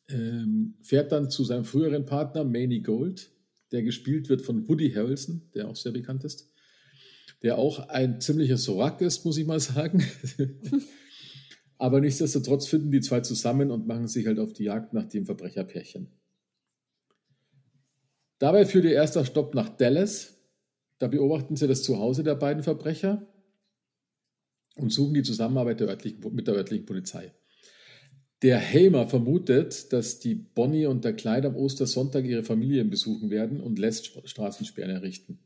ähm, 0.07 0.75
fährt 0.83 1.11
dann 1.11 1.31
zu 1.31 1.43
seinem 1.43 1.65
früheren 1.65 2.05
Partner 2.05 2.43
Manny 2.43 2.81
Gold, 2.81 3.31
der 3.71 3.81
gespielt 3.81 4.29
wird 4.29 4.43
von 4.43 4.69
Woody 4.69 4.91
Harrelson, 4.91 5.49
der 5.55 5.67
auch 5.67 5.75
sehr 5.75 5.93
bekannt 5.93 6.25
ist, 6.25 6.53
der 7.41 7.57
auch 7.57 7.89
ein 7.89 8.21
ziemlicher 8.21 8.57
Sorak 8.57 9.01
ist, 9.01 9.25
muss 9.25 9.39
ich 9.39 9.47
mal 9.47 9.59
sagen. 9.59 10.05
Aber 11.79 12.01
nichtsdestotrotz 12.01 12.67
finden 12.67 12.91
die 12.91 13.01
zwei 13.01 13.21
zusammen 13.21 13.71
und 13.71 13.87
machen 13.87 14.07
sich 14.07 14.27
halt 14.27 14.37
auf 14.37 14.53
die 14.53 14.65
Jagd 14.65 14.93
nach 14.93 15.05
dem 15.05 15.25
Verbrecherpärchen. 15.25 16.11
Dabei 18.37 18.65
führt 18.65 18.85
ihr 18.85 18.93
erster 18.93 19.25
Stopp 19.25 19.55
nach 19.55 19.69
Dallas. 19.69 20.35
Da 20.99 21.07
beobachten 21.07 21.55
sie 21.55 21.67
das 21.67 21.81
Zuhause 21.81 22.23
der 22.23 22.35
beiden 22.35 22.63
Verbrecher 22.63 23.25
und 24.75 24.91
suchen 24.91 25.13
die 25.13 25.23
Zusammenarbeit 25.23 25.79
der 25.79 25.97
mit 26.31 26.47
der 26.47 26.55
örtlichen 26.55 26.85
Polizei. 26.85 27.33
Der 28.41 28.59
Hamer 28.61 29.07
vermutet, 29.07 29.91
dass 29.91 30.19
die 30.19 30.35
Bonnie 30.35 30.85
und 30.85 31.03
der 31.03 31.13
Clyde 31.13 31.47
am 31.49 31.55
Ostersonntag 31.55 32.25
ihre 32.25 32.43
Familien 32.43 32.89
besuchen 32.89 33.29
werden 33.29 33.59
und 33.61 33.79
lässt 33.79 34.05
Sp- 34.07 34.27
Straßensperren 34.27 34.91
errichten. 34.91 35.39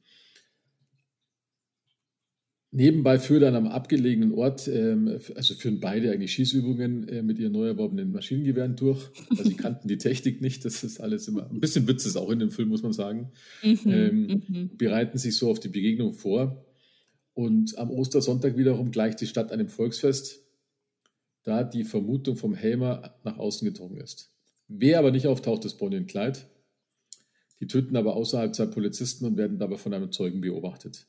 Nebenbei 2.76 3.20
führt 3.20 3.44
an 3.44 3.56
einem 3.56 3.68
abgelegenen 3.68 4.34
Ort, 4.34 4.68
ähm, 4.68 5.20
also 5.36 5.54
führen 5.54 5.80
beide 5.80 6.12
eigentlich 6.12 6.34
Schießübungen 6.34 7.08
äh, 7.08 7.22
mit 7.22 7.38
ihren 7.38 7.52
neu 7.52 7.68
erworbenen 7.68 8.12
Maschinengewehren 8.12 8.76
durch. 8.76 9.12
Also 9.30 9.44
sie 9.44 9.56
kannten 9.56 9.88
die 9.88 10.00
Technik 10.00 10.42
nicht, 10.42 10.66
das 10.66 10.84
ist 10.84 11.00
alles 11.00 11.28
immer, 11.28 11.48
ein 11.48 11.60
bisschen 11.60 11.88
Witz 11.88 12.08
ist 12.08 12.16
auch 12.16 12.32
in 12.32 12.40
dem 12.40 12.50
Film, 12.50 12.70
muss 12.70 12.82
man 12.82 12.92
sagen 12.92 13.32
Mhm. 13.62 13.80
ähm, 13.86 14.44
mhm. 14.48 14.70
bereiten 14.76 15.20
sich 15.20 15.38
so 15.38 15.52
auf 15.52 15.60
die 15.60 15.70
Begegnung 15.70 16.14
vor. 16.14 16.66
Und 17.36 17.78
am 17.78 17.92
Ostersonntag 17.92 18.58
wiederum 18.58 18.90
gleicht 18.90 19.22
die 19.22 19.28
Stadt 19.28 19.52
einem 19.52 19.70
Volksfest, 19.70 20.42
da 21.44 21.64
die 21.64 21.84
Vermutung 21.84 22.38
vom 22.38 22.56
Helmer 22.56 23.20
nach 23.24 23.38
außen 23.38 23.66
gedrungen 23.68 23.98
ist. 23.98 24.34
Wer 24.68 24.98
aber 24.98 25.12
nicht 25.12 25.28
auftaucht, 25.28 25.64
ist 25.66 25.78
Bonnie 25.78 25.98
und 25.98 26.08
Clyde. 26.08 26.40
Die 27.60 27.68
töten 27.68 27.96
aber 27.96 28.16
außerhalb 28.16 28.56
zwei 28.56 28.66
Polizisten 28.66 29.26
und 29.26 29.38
werden 29.38 29.60
dabei 29.60 29.78
von 29.78 29.94
einem 29.94 30.12
Zeugen 30.12 30.42
beobachtet. 30.42 31.06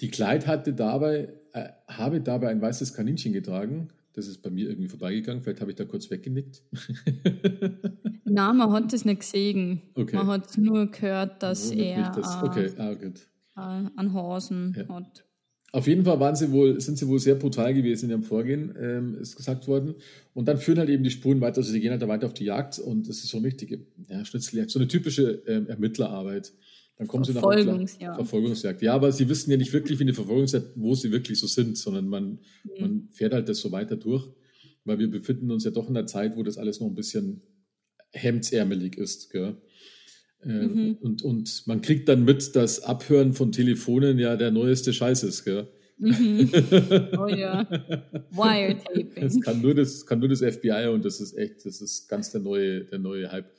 Die 0.00 0.10
Clyde 0.10 0.46
hatte 0.46 0.72
dabei, 0.72 1.28
äh, 1.52 1.68
habe 1.88 2.20
dabei 2.20 2.48
ein 2.48 2.60
weißes 2.60 2.94
Kaninchen 2.94 3.32
getragen, 3.32 3.88
Das 4.12 4.26
ist 4.26 4.42
bei 4.42 4.50
mir 4.50 4.68
irgendwie 4.68 4.88
vorbeigegangen. 4.88 5.42
Vielleicht 5.42 5.60
habe 5.60 5.70
ich 5.70 5.76
da 5.76 5.84
kurz 5.84 6.10
weggenickt. 6.10 6.62
Nein, 8.24 8.56
man 8.56 8.72
hat 8.72 8.92
das 8.92 9.04
nicht 9.04 9.20
gesehen. 9.20 9.82
Okay. 9.94 10.16
Man 10.16 10.26
hat 10.26 10.58
nur 10.58 10.90
gehört, 10.90 11.42
dass 11.42 11.70
Wundert 11.70 11.86
er 11.86 12.12
das. 12.12 12.42
Okay. 12.42 12.70
ah, 12.78 12.94
gut. 12.94 13.28
Äh, 13.56 13.60
an 13.96 14.12
Hasen 14.14 14.74
ja. 14.76 14.88
hat. 14.88 15.24
Auf 15.70 15.86
jeden 15.86 16.04
Fall 16.04 16.18
waren 16.18 16.34
sie 16.34 16.50
wohl, 16.50 16.80
sind 16.80 16.96
sie 16.96 17.06
wohl 17.08 17.18
sehr 17.18 17.34
brutal 17.34 17.74
gewesen 17.74 18.06
in 18.06 18.10
ihrem 18.12 18.22
Vorgehen, 18.22 18.74
ähm, 18.80 19.18
ist 19.20 19.36
gesagt 19.36 19.68
worden. 19.68 19.96
Und 20.32 20.48
dann 20.48 20.56
führen 20.56 20.78
halt 20.78 20.88
eben 20.88 21.04
die 21.04 21.10
Spuren 21.10 21.42
weiter, 21.42 21.58
also 21.58 21.70
sie 21.70 21.80
gehen 21.80 21.90
halt 21.90 22.00
da 22.00 22.08
weiter 22.08 22.26
auf 22.26 22.32
die 22.32 22.44
Jagd 22.44 22.78
und 22.78 23.06
das 23.06 23.18
ist 23.18 23.28
so 23.28 23.36
eine 23.36 23.48
richtige 23.48 23.80
ja, 24.08 24.24
Schnitzeljagd, 24.24 24.70
so 24.70 24.78
eine 24.78 24.88
typische 24.88 25.42
ähm, 25.46 25.68
Ermittlerarbeit. 25.68 26.52
Dann 26.98 27.06
kommen 27.06 27.22
sie 27.22 27.32
nach 27.32 27.42
Verfolgungsjagd. 27.42 28.16
Verfolgungsjagd. 28.16 28.82
Ja, 28.82 28.94
aber 28.94 29.12
sie 29.12 29.28
wissen 29.28 29.52
ja 29.52 29.56
nicht 29.56 29.72
wirklich, 29.72 30.00
wie 30.00 30.02
eine 30.02 30.14
Verfolgungsjagd, 30.14 30.72
wo 30.74 30.94
sie 30.96 31.12
wirklich 31.12 31.38
so 31.38 31.46
sind, 31.46 31.78
sondern 31.78 32.08
man, 32.08 32.40
mhm. 32.64 32.80
man 32.80 33.08
fährt 33.12 33.32
halt 33.32 33.48
das 33.48 33.60
so 33.60 33.70
weiter 33.70 33.96
durch, 33.96 34.28
weil 34.84 34.98
wir 34.98 35.08
befinden 35.08 35.50
uns 35.52 35.64
ja 35.64 35.70
doch 35.70 35.88
in 35.88 35.96
einer 35.96 36.06
Zeit, 36.06 36.36
wo 36.36 36.42
das 36.42 36.58
alles 36.58 36.80
noch 36.80 36.88
ein 36.88 36.96
bisschen 36.96 37.42
hemdsärmelig 38.10 38.98
ist. 38.98 39.30
Gell? 39.30 39.56
Ähm, 40.42 40.74
mhm. 40.74 40.94
und, 41.00 41.22
und 41.22 41.66
man 41.66 41.82
kriegt 41.82 42.08
dann 42.08 42.24
mit, 42.24 42.56
dass 42.56 42.82
Abhören 42.82 43.32
von 43.32 43.52
Telefonen 43.52 44.18
ja 44.18 44.36
der 44.36 44.50
neueste 44.50 44.92
Scheiß 44.92 45.22
ist. 45.22 45.44
Gell? 45.44 45.68
Mhm. 45.98 46.50
Oh 47.18 47.26
ja. 47.26 47.64
Wiretaping. 48.30 49.22
Das 49.22 49.40
kann 49.40 49.60
nur 49.60 49.74
das, 49.74 50.04
kann 50.04 50.18
nur 50.18 50.28
das 50.28 50.40
FBI 50.40 50.88
und 50.92 51.04
das 51.04 51.20
ist 51.20 51.36
echt, 51.36 51.64
das 51.64 51.80
ist 51.80 52.08
ganz 52.08 52.30
der 52.32 52.40
neue, 52.40 52.84
der 52.84 52.98
neue 52.98 53.30
Hype. 53.30 53.50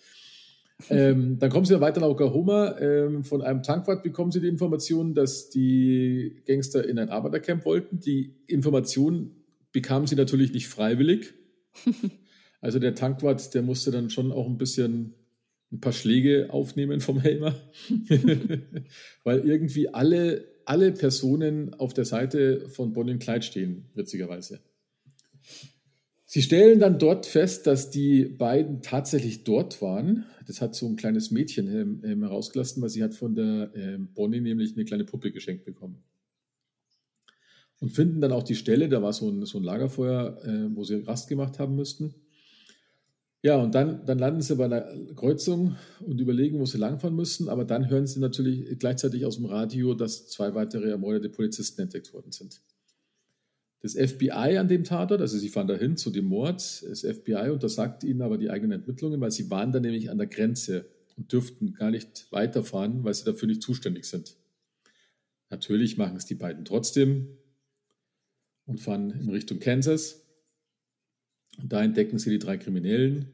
Ähm, 0.90 1.38
dann 1.40 1.50
kommen 1.50 1.66
sie 1.66 1.74
ja 1.74 1.82
weiter 1.82 2.00
nach 2.00 2.08
Oklahoma. 2.08 2.78
Ähm, 2.80 3.24
von 3.24 3.42
einem 3.42 3.64
Tankwart 3.64 4.04
bekommen 4.04 4.32
sie 4.32 4.40
die 4.40 4.48
Information, 4.48 5.14
dass 5.14 5.50
die 5.50 6.42
Gangster 6.46 6.88
in 6.88 6.98
ein 7.00 7.10
Arbeitercamp 7.10 7.66
wollten. 7.66 8.00
Die 8.00 8.36
Information 8.48 9.32
bekamen 9.72 10.08
sie 10.08 10.16
natürlich 10.16 10.54
nicht 10.54 10.68
freiwillig. 10.68 11.34
Also 12.62 12.78
der 12.78 12.94
Tankwart, 12.94 13.54
der 13.54 13.62
musste 13.62 13.90
dann 13.90 14.10
schon 14.10 14.34
auch 14.34 14.46
ein 14.46 14.58
bisschen 14.58 15.14
ein 15.72 15.80
paar 15.80 15.94
Schläge 15.94 16.48
aufnehmen 16.50 17.00
vom 17.00 17.20
Helmer, 17.20 17.56
weil 19.24 19.48
irgendwie 19.48 19.88
alle, 19.94 20.46
alle 20.66 20.92
Personen 20.92 21.74
auf 21.76 21.94
der 21.94 22.06
Seite 22.06 22.68
von 22.70 22.92
Bonnie 22.92 23.14
und 23.14 23.20
Clyde 23.20 23.44
stehen, 23.44 23.90
witzigerweise. 23.94 24.60
Sie 26.32 26.44
stellen 26.44 26.80
dann 26.80 27.00
dort 27.00 27.26
fest, 27.26 27.66
dass 27.66 27.90
die 27.90 28.24
beiden 28.24 28.84
tatsächlich 28.84 29.46
dort 29.46 29.82
waren. 29.82 30.26
Das 30.46 30.62
hat 30.62 30.76
so 30.76 30.86
ein 30.86 30.96
kleines 30.96 31.32
Mädchen 31.32 31.68
ähm, 31.68 32.04
ähm 32.06 32.22
herausgelassen, 32.22 32.84
weil 32.84 32.90
sie 32.90 33.04
hat 33.04 33.16
von 33.16 33.34
der 33.34 33.72
ähm, 33.74 34.10
Bonnie 34.14 34.40
nämlich 34.40 34.74
eine 34.74 34.86
kleine 34.86 35.06
Puppe 35.06 35.32
geschenkt 35.32 35.66
bekommen. 35.66 36.04
Und 37.80 37.94
finden 37.94 38.22
dann 38.22 38.32
auch 38.32 38.44
die 38.44 38.54
Stelle, 38.54 38.90
da 38.90 39.02
war 39.02 39.12
so 39.12 39.28
ein, 39.28 39.44
so 39.48 39.58
ein 39.58 39.64
Lagerfeuer, 39.64 40.38
äh, 40.46 40.76
wo 40.76 40.84
sie 40.84 40.98
Rast 40.98 41.30
gemacht 41.30 41.58
haben 41.58 41.76
müssten. 41.76 42.14
Ja, 43.42 43.58
und 43.60 43.74
dann, 43.74 44.06
dann 44.06 44.20
landen 44.20 44.44
sie 44.44 44.56
bei 44.56 44.66
einer 44.66 44.88
Kreuzung 45.16 45.78
und 46.00 46.22
überlegen, 46.22 46.60
wo 46.60 46.66
sie 46.68 46.78
langfahren 46.78 47.16
müssen. 47.16 47.50
Aber 47.50 47.66
dann 47.66 47.90
hören 47.90 48.06
sie 48.06 48.20
natürlich 48.20 48.78
gleichzeitig 48.78 49.26
aus 49.26 49.38
dem 49.38 49.46
Radio, 49.46 49.96
dass 49.96 50.28
zwei 50.28 50.54
weitere 50.54 50.92
ermordete 50.92 51.30
Polizisten 51.30 51.82
entdeckt 51.82 52.14
worden 52.14 52.32
sind. 52.32 52.62
Das 53.82 53.94
FBI 53.94 54.58
an 54.58 54.68
dem 54.68 54.84
Tatort, 54.84 55.22
also 55.22 55.38
sie 55.38 55.48
fahren 55.48 55.68
dahin 55.68 55.96
zu 55.96 56.12
dem 56.12 56.26
Mord, 56.26 56.58
das 56.58 57.02
FBI 57.02 57.50
untersagt 57.52 58.04
ihnen 58.04 58.22
aber 58.22 58.38
die 58.38 58.50
eigenen 58.50 58.82
Ermittlungen, 58.82 59.22
weil 59.22 59.32
sie 59.32 59.50
waren 59.50 59.72
da 59.72 59.80
nämlich 59.80 60.10
an 60.10 60.18
der 60.18 60.28
Grenze 60.28 60.86
und 61.16 61.32
dürften 61.32 61.74
gar 61.74 61.90
nicht 61.90 62.28
weiterfahren, 62.32 63.04
weil 63.06 63.14
sie 63.14 63.24
dafür 63.24 63.48
nicht 63.48 63.62
zuständig 63.62 64.06
sind. 64.06 64.36
Natürlich 65.50 65.98
machen 65.98 66.18
es 66.18 66.26
die 66.26 66.36
beiden 66.36 66.66
trotzdem 66.66 67.38
und 68.66 68.82
fahren 68.82 69.12
in 69.12 69.30
Richtung 69.30 69.60
Kansas. 69.60 70.26
Und 71.58 71.72
da 71.72 71.82
entdecken 71.82 72.20
sie 72.20 72.30
die 72.30 72.40
drei 72.40 72.58
Kriminellen, 72.58 73.32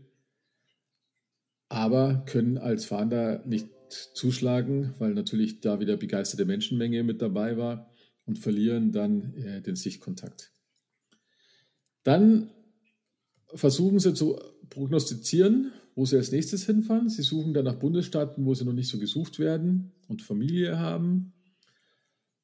aber 1.69 2.23
können 2.27 2.57
als 2.57 2.85
Fahnder 2.85 3.43
nicht 3.45 3.67
zuschlagen, 4.13 4.93
weil 4.99 5.13
natürlich 5.13 5.59
da 5.61 5.79
wieder 5.79 5.97
begeisterte 5.97 6.45
Menschenmenge 6.45 7.03
mit 7.03 7.21
dabei 7.21 7.57
war 7.57 7.91
und 8.25 8.39
verlieren 8.39 8.91
dann 8.91 9.33
äh, 9.35 9.61
den 9.61 9.75
Sichtkontakt. 9.75 10.51
Dann 12.03 12.51
versuchen 13.53 13.99
sie 13.99 14.13
zu 14.13 14.39
prognostizieren, 14.69 15.71
wo 15.95 16.05
sie 16.05 16.17
als 16.17 16.31
nächstes 16.31 16.65
hinfahren. 16.65 17.09
Sie 17.09 17.21
suchen 17.21 17.53
dann 17.53 17.65
nach 17.65 17.79
Bundesstaaten, 17.79 18.45
wo 18.45 18.53
sie 18.53 18.65
noch 18.65 18.73
nicht 18.73 18.89
so 18.89 18.99
gesucht 18.99 19.39
werden 19.39 19.91
und 20.07 20.21
Familie 20.21 20.77
haben. 20.79 21.33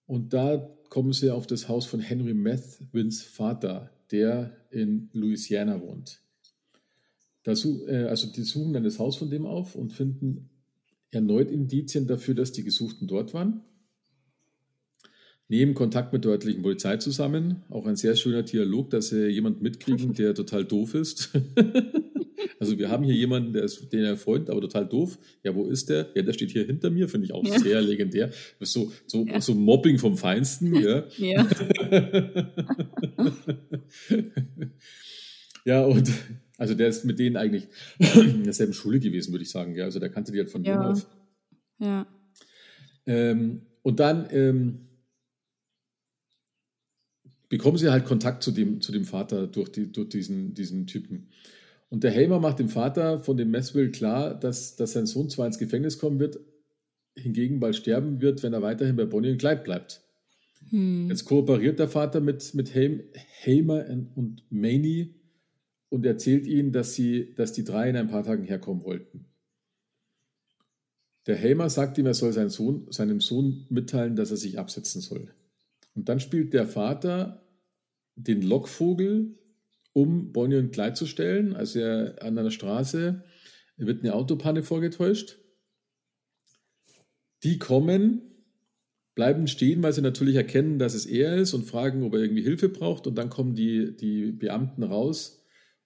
Und 0.06 0.34
da 0.34 0.58
kommen 0.90 1.14
sie 1.14 1.32
auf 1.32 1.48
das 1.48 1.68
Haus 1.68 1.86
von 1.86 2.00
Henry 2.00 2.34
Methvins 2.34 3.24
Vater, 3.24 3.92
der 4.12 4.56
in 4.70 5.10
Louisiana 5.14 5.82
wohnt. 5.82 6.22
Da, 7.44 7.54
äh, 7.54 8.06
also 8.06 8.28
die 8.28 8.44
suchen 8.44 8.74
dann 8.74 8.84
das 8.84 9.00
Haus 9.00 9.18
von 9.18 9.30
dem 9.30 9.46
auf 9.46 9.76
und 9.76 9.94
finden 9.94 10.50
erneut 11.12 11.52
Indizien 11.52 12.08
dafür, 12.08 12.36
dass 12.36 12.52
die 12.52 12.64
Gesuchten 12.64 13.08
dort 13.08 13.34
waren. 13.34 13.62
Nehmen 15.52 15.74
Kontakt 15.74 16.14
mit 16.14 16.24
der 16.24 16.32
örtlichen 16.32 16.62
Polizei 16.62 16.96
zusammen. 16.96 17.58
Auch 17.70 17.86
ein 17.86 17.98
sehr 17.98 18.16
schöner 18.16 18.42
Dialog, 18.42 18.90
dass 18.90 19.10
sie 19.10 19.28
jemanden 19.28 19.62
mitkriegen, 19.62 20.14
der 20.18 20.34
total 20.34 20.64
doof 20.64 20.96
ist. 20.96 21.32
also 22.60 22.80
wir 22.80 22.90
haben 22.90 23.04
hier 23.04 23.16
jemanden, 23.16 23.52
der 23.52 23.64
ist 23.64 23.92
den 23.92 24.06
er 24.06 24.16
Freund, 24.16 24.50
aber 24.50 24.62
total 24.62 24.88
doof. 24.88 25.20
Ja, 25.44 25.54
wo 25.54 25.66
ist 25.66 25.90
der? 25.90 26.08
Ja, 26.16 26.22
der 26.22 26.32
steht 26.32 26.52
hier 26.52 26.64
hinter 26.64 26.90
mir, 26.90 27.10
finde 27.10 27.26
ich 27.26 27.34
auch 27.34 27.46
ja. 27.46 27.60
sehr 27.60 27.82
legendär. 27.82 28.32
So, 28.62 28.94
so, 29.06 29.26
ja. 29.26 29.42
so 29.42 29.54
Mobbing 29.54 29.98
vom 29.98 30.18
Feinsten. 30.18 30.74
Ja. 30.82 31.06
ja. 31.18 31.46
ja, 35.66 35.84
und 35.84 36.10
also 36.58 36.76
der 36.76 36.88
ist 36.88 37.04
mit 37.04 37.20
denen 37.20 37.36
eigentlich 37.36 37.68
in 38.16 38.46
derselben 38.46 38.74
Schule 38.74 39.02
gewesen, 39.02 39.34
würde 39.34 39.44
ich 39.44 39.50
sagen. 39.50 39.76
Ja, 39.76 39.84
also 39.84 40.00
der 40.00 40.10
kannte 40.10 40.32
die 40.32 40.38
halt 40.38 40.50
von 40.50 40.64
ja. 40.64 40.92
auf. 40.92 41.06
Ja. 41.78 42.08
Ähm, 43.06 43.64
und 43.82 44.00
dann 44.00 44.28
ähm, 44.32 44.88
bekommen 47.52 47.78
sie 47.78 47.92
halt 47.92 48.06
Kontakt 48.06 48.44
zu 48.44 48.52
dem, 48.52 48.80
zu 48.80 48.94
dem 48.94 49.04
Vater 49.04 49.46
durch, 49.46 49.70
die, 49.70 49.92
durch 49.92 50.08
diesen, 50.08 50.54
diesen 50.54 50.88
Typen. 50.88 51.28
Und 51.90 52.06
der 52.06 52.12
Helmer 52.12 52.40
macht 52.40 52.60
dem 52.60 52.70
Vater 52.70 53.20
von 53.20 53.36
dem 53.36 53.52
Messwill 53.52 53.92
klar, 53.92 54.34
dass, 54.40 54.78
dass 54.78 54.94
sein 54.94 55.06
Sohn 55.06 55.30
zwar 55.30 55.48
ins 55.48 55.60
Gefängnis 55.60 56.00
kommen 56.00 56.22
wird, 56.22 56.40
hingegen 57.14 57.60
bald 57.60 57.76
sterben 57.76 58.22
wird, 58.22 58.42
wenn 58.42 58.54
er 58.54 58.62
weiterhin 58.62 58.96
bei 58.96 59.04
Bonnie 59.04 59.32
und 59.32 59.38
Clyde 59.38 59.64
bleibt. 59.64 60.02
Hm. 60.70 61.10
Jetzt 61.10 61.26
kooperiert 61.26 61.78
der 61.78 61.90
Vater 61.90 62.22
mit, 62.22 62.56
mit 62.56 62.74
Helmer 62.74 63.86
und 64.16 64.46
Maney 64.50 65.16
und 65.90 66.06
erzählt 66.06 66.48
ihnen, 66.48 66.72
dass, 66.72 66.96
sie, 66.96 67.34
dass 67.36 67.52
die 67.52 67.66
drei 67.66 67.90
in 67.90 67.98
ein 67.98 68.08
paar 68.08 68.24
Tagen 68.24 68.46
herkommen 68.46 68.86
wollten. 68.86 69.26
Der 71.28 71.36
Helmer 71.36 71.70
sagt 71.70 71.98
ihm, 71.98 72.06
er 72.06 72.14
soll 72.14 72.32
seinen 72.32 72.50
Sohn, 72.50 72.88
seinem 72.92 73.20
Sohn 73.20 73.66
mitteilen, 73.68 74.16
dass 74.16 74.32
er 74.32 74.38
sich 74.38 74.58
absetzen 74.58 75.02
soll. 75.02 75.34
Und 75.94 76.10
dann 76.10 76.20
spielt 76.20 76.54
der 76.54 76.68
Vater 76.68 77.48
den 78.16 78.42
Lockvogel, 78.42 79.38
um 79.94 80.32
Bonnie 80.32 80.58
und 80.58 80.72
Clyde 80.72 80.94
zu 80.94 81.06
stellen. 81.06 81.56
Also 81.56 81.80
er 81.80 82.22
an 82.22 82.38
einer 82.38 82.52
Straße 82.52 83.24
wird 83.78 84.04
eine 84.04 84.14
Autopanne 84.14 84.64
vorgetäuscht. 84.64 85.38
Die 87.44 87.58
kommen, 87.58 88.22
bleiben 89.16 89.48
stehen, 89.48 89.84
weil 89.84 89.94
sie 89.94 90.02
natürlich 90.02 90.36
erkennen, 90.36 90.80
dass 90.80 90.94
es 90.94 91.06
er 91.06 91.36
ist 91.38 91.54
und 91.54 91.66
fragen, 91.66 92.04
ob 92.04 92.14
er 92.14 92.22
irgendwie 92.22 92.44
Hilfe 92.44 92.70
braucht. 92.70 93.08
Und 93.08 93.16
dann 93.16 93.30
kommen 93.30 93.56
die, 93.56 93.96
die 93.96 94.32
Beamten 94.32 94.84
raus 94.84 95.44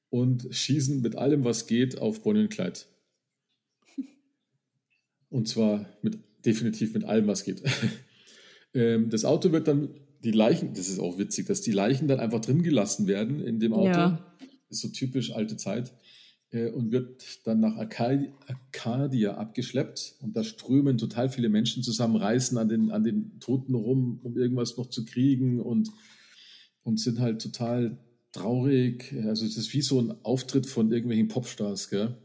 und 0.10 0.48
schießen 0.52 1.02
mit 1.02 1.16
allem, 1.16 1.44
was 1.44 1.68
geht, 1.68 1.98
auf 1.98 2.22
Bonnie 2.22 2.42
und 2.42 2.50
Clyde. 2.50 2.80
Und 5.30 5.48
zwar 5.48 5.90
mit, 6.02 6.20
definitiv 6.46 6.94
mit 6.94 7.04
allem, 7.04 7.28
was 7.28 7.44
geht. 7.44 7.64
Ähm, 8.76 9.10
das 9.10 9.26
Auto 9.26 9.52
wird 9.52 9.68
dann, 9.68 9.90
die 10.24 10.32
Leichen, 10.32 10.74
das 10.74 10.90
ist 10.90 11.00
auch 11.00 11.18
witzig, 11.18 11.48
dass 11.48 11.62
die 11.62 11.72
Leichen 11.72 12.08
dann 12.08 12.20
einfach 12.20 12.42
drin 12.42 12.62
gelassen 12.62 13.08
werden 13.08 13.40
in 13.40 13.60
dem 13.60 13.74
Auto. 13.74 13.90
Ja. 13.90 14.36
Das 14.70 14.78
ist 14.78 14.82
so 14.82 14.90
typisch 14.90 15.32
alte 15.32 15.58
Zeit. 15.58 15.94
Äh, 16.56 16.70
und 16.70 16.92
wird 16.92 17.24
dann 17.46 17.60
nach 17.60 17.76
Arcadia 17.76 19.36
abgeschleppt. 19.36 20.16
Und 20.22 20.36
da 20.36 20.44
strömen 20.44 20.98
total 20.98 21.30
viele 21.30 21.50
Menschen 21.50 21.84
zusammen, 21.84 22.16
reißen 22.16 22.58
an 22.58 22.70
den, 22.70 22.92
an 22.92 23.04
den 23.04 23.40
Toten 23.40 23.76
rum, 23.76 24.20
um 24.24 24.38
irgendwas 24.38 24.78
noch 24.78 24.90
zu 24.90 25.06
kriegen 25.06 25.60
und, 25.60 25.90
und 26.84 27.00
sind 27.00 27.20
halt 27.20 27.42
total 27.42 27.98
traurig. 28.32 29.14
Also 29.26 29.46
es 29.46 29.58
ist 29.58 29.74
wie 29.74 29.82
so 29.82 30.00
ein 30.00 30.14
Auftritt 30.24 30.66
von 30.66 30.92
irgendwelchen 30.92 31.28
Popstars, 31.28 31.90
gell? 31.90 32.16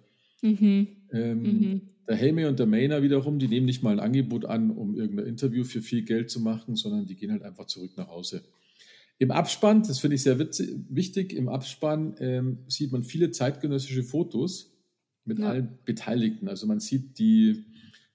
Mhm. 0.43 0.89
Ähm, 1.13 1.43
mhm. 1.43 1.81
Der 2.11 2.17
Helme 2.17 2.49
und 2.49 2.59
der 2.59 2.67
Maynard 2.67 3.05
wiederum, 3.05 3.39
die 3.39 3.47
nehmen 3.47 3.67
nicht 3.67 3.85
mal 3.85 3.93
ein 3.93 4.01
Angebot 4.01 4.45
an, 4.45 4.73
um 4.73 4.97
irgendein 4.97 5.27
Interview 5.27 5.63
für 5.63 5.81
viel 5.81 6.03
Geld 6.03 6.29
zu 6.29 6.41
machen, 6.41 6.75
sondern 6.75 7.07
die 7.07 7.15
gehen 7.15 7.31
halt 7.31 7.45
einfach 7.45 7.67
zurück 7.67 7.93
nach 7.97 8.09
Hause. 8.09 8.43
Im 9.19 9.31
Abspann, 9.31 9.85
das 9.85 10.01
finde 10.01 10.17
ich 10.17 10.23
sehr 10.23 10.41
witzig, 10.41 10.75
wichtig, 10.89 11.33
im 11.33 11.49
Abspann 11.49 12.17
ähm, 12.19 12.65
sieht 12.67 12.91
man 12.91 13.05
viele 13.05 13.31
zeitgenössische 13.31 14.03
Fotos 14.03 14.77
mit 15.25 15.39
ja. 15.39 15.51
allen 15.51 15.79
Beteiligten. 15.85 16.49
Also 16.49 16.67
man 16.67 16.81
sieht 16.81 17.17
die 17.21 17.65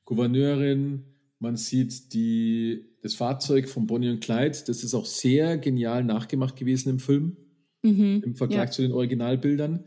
Gouverneurin, 0.04 1.06
man 1.40 1.56
sieht 1.56 2.14
die, 2.14 2.84
das 3.02 3.16
Fahrzeug 3.16 3.70
von 3.70 3.88
Bonnie 3.88 4.10
und 4.10 4.20
Clyde. 4.20 4.58
Das 4.68 4.84
ist 4.84 4.94
auch 4.94 5.06
sehr 5.06 5.58
genial 5.58 6.04
nachgemacht 6.04 6.58
gewesen 6.58 6.90
im 6.90 7.00
Film. 7.00 7.38
mhm. 7.82 8.24
im 8.26 8.36
Vergleich 8.36 8.66
ja. 8.66 8.72
zu 8.72 8.82
den 8.82 8.92
Originalbildern. 8.92 9.86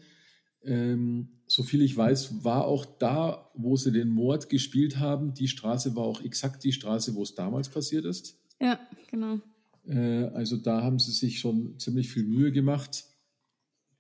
Ähm, 0.68 1.28
soviel 1.46 1.82
ich 1.82 1.96
weiß, 1.96 2.44
war 2.44 2.66
auch 2.66 2.84
da, 2.84 3.50
wo 3.54 3.76
sie 3.76 3.90
den 3.90 4.08
Mord 4.10 4.50
gespielt 4.50 4.98
haben, 4.98 5.32
die 5.32 5.48
Straße 5.48 5.96
war 5.96 6.04
auch 6.04 6.22
exakt 6.22 6.62
die 6.62 6.72
Straße, 6.72 7.14
wo 7.14 7.22
es 7.22 7.34
damals 7.34 7.68
passiert 7.70 8.04
ist. 8.04 8.38
Ja, 8.60 8.78
genau. 9.10 9.40
Äh, 9.87 10.25
also 10.34 10.58
da 10.58 10.82
haben 10.82 10.98
sie 10.98 11.12
sich 11.12 11.40
schon 11.40 11.78
ziemlich 11.78 12.10
viel 12.10 12.25
Mühe 12.25 12.52
gemacht. 12.52 13.04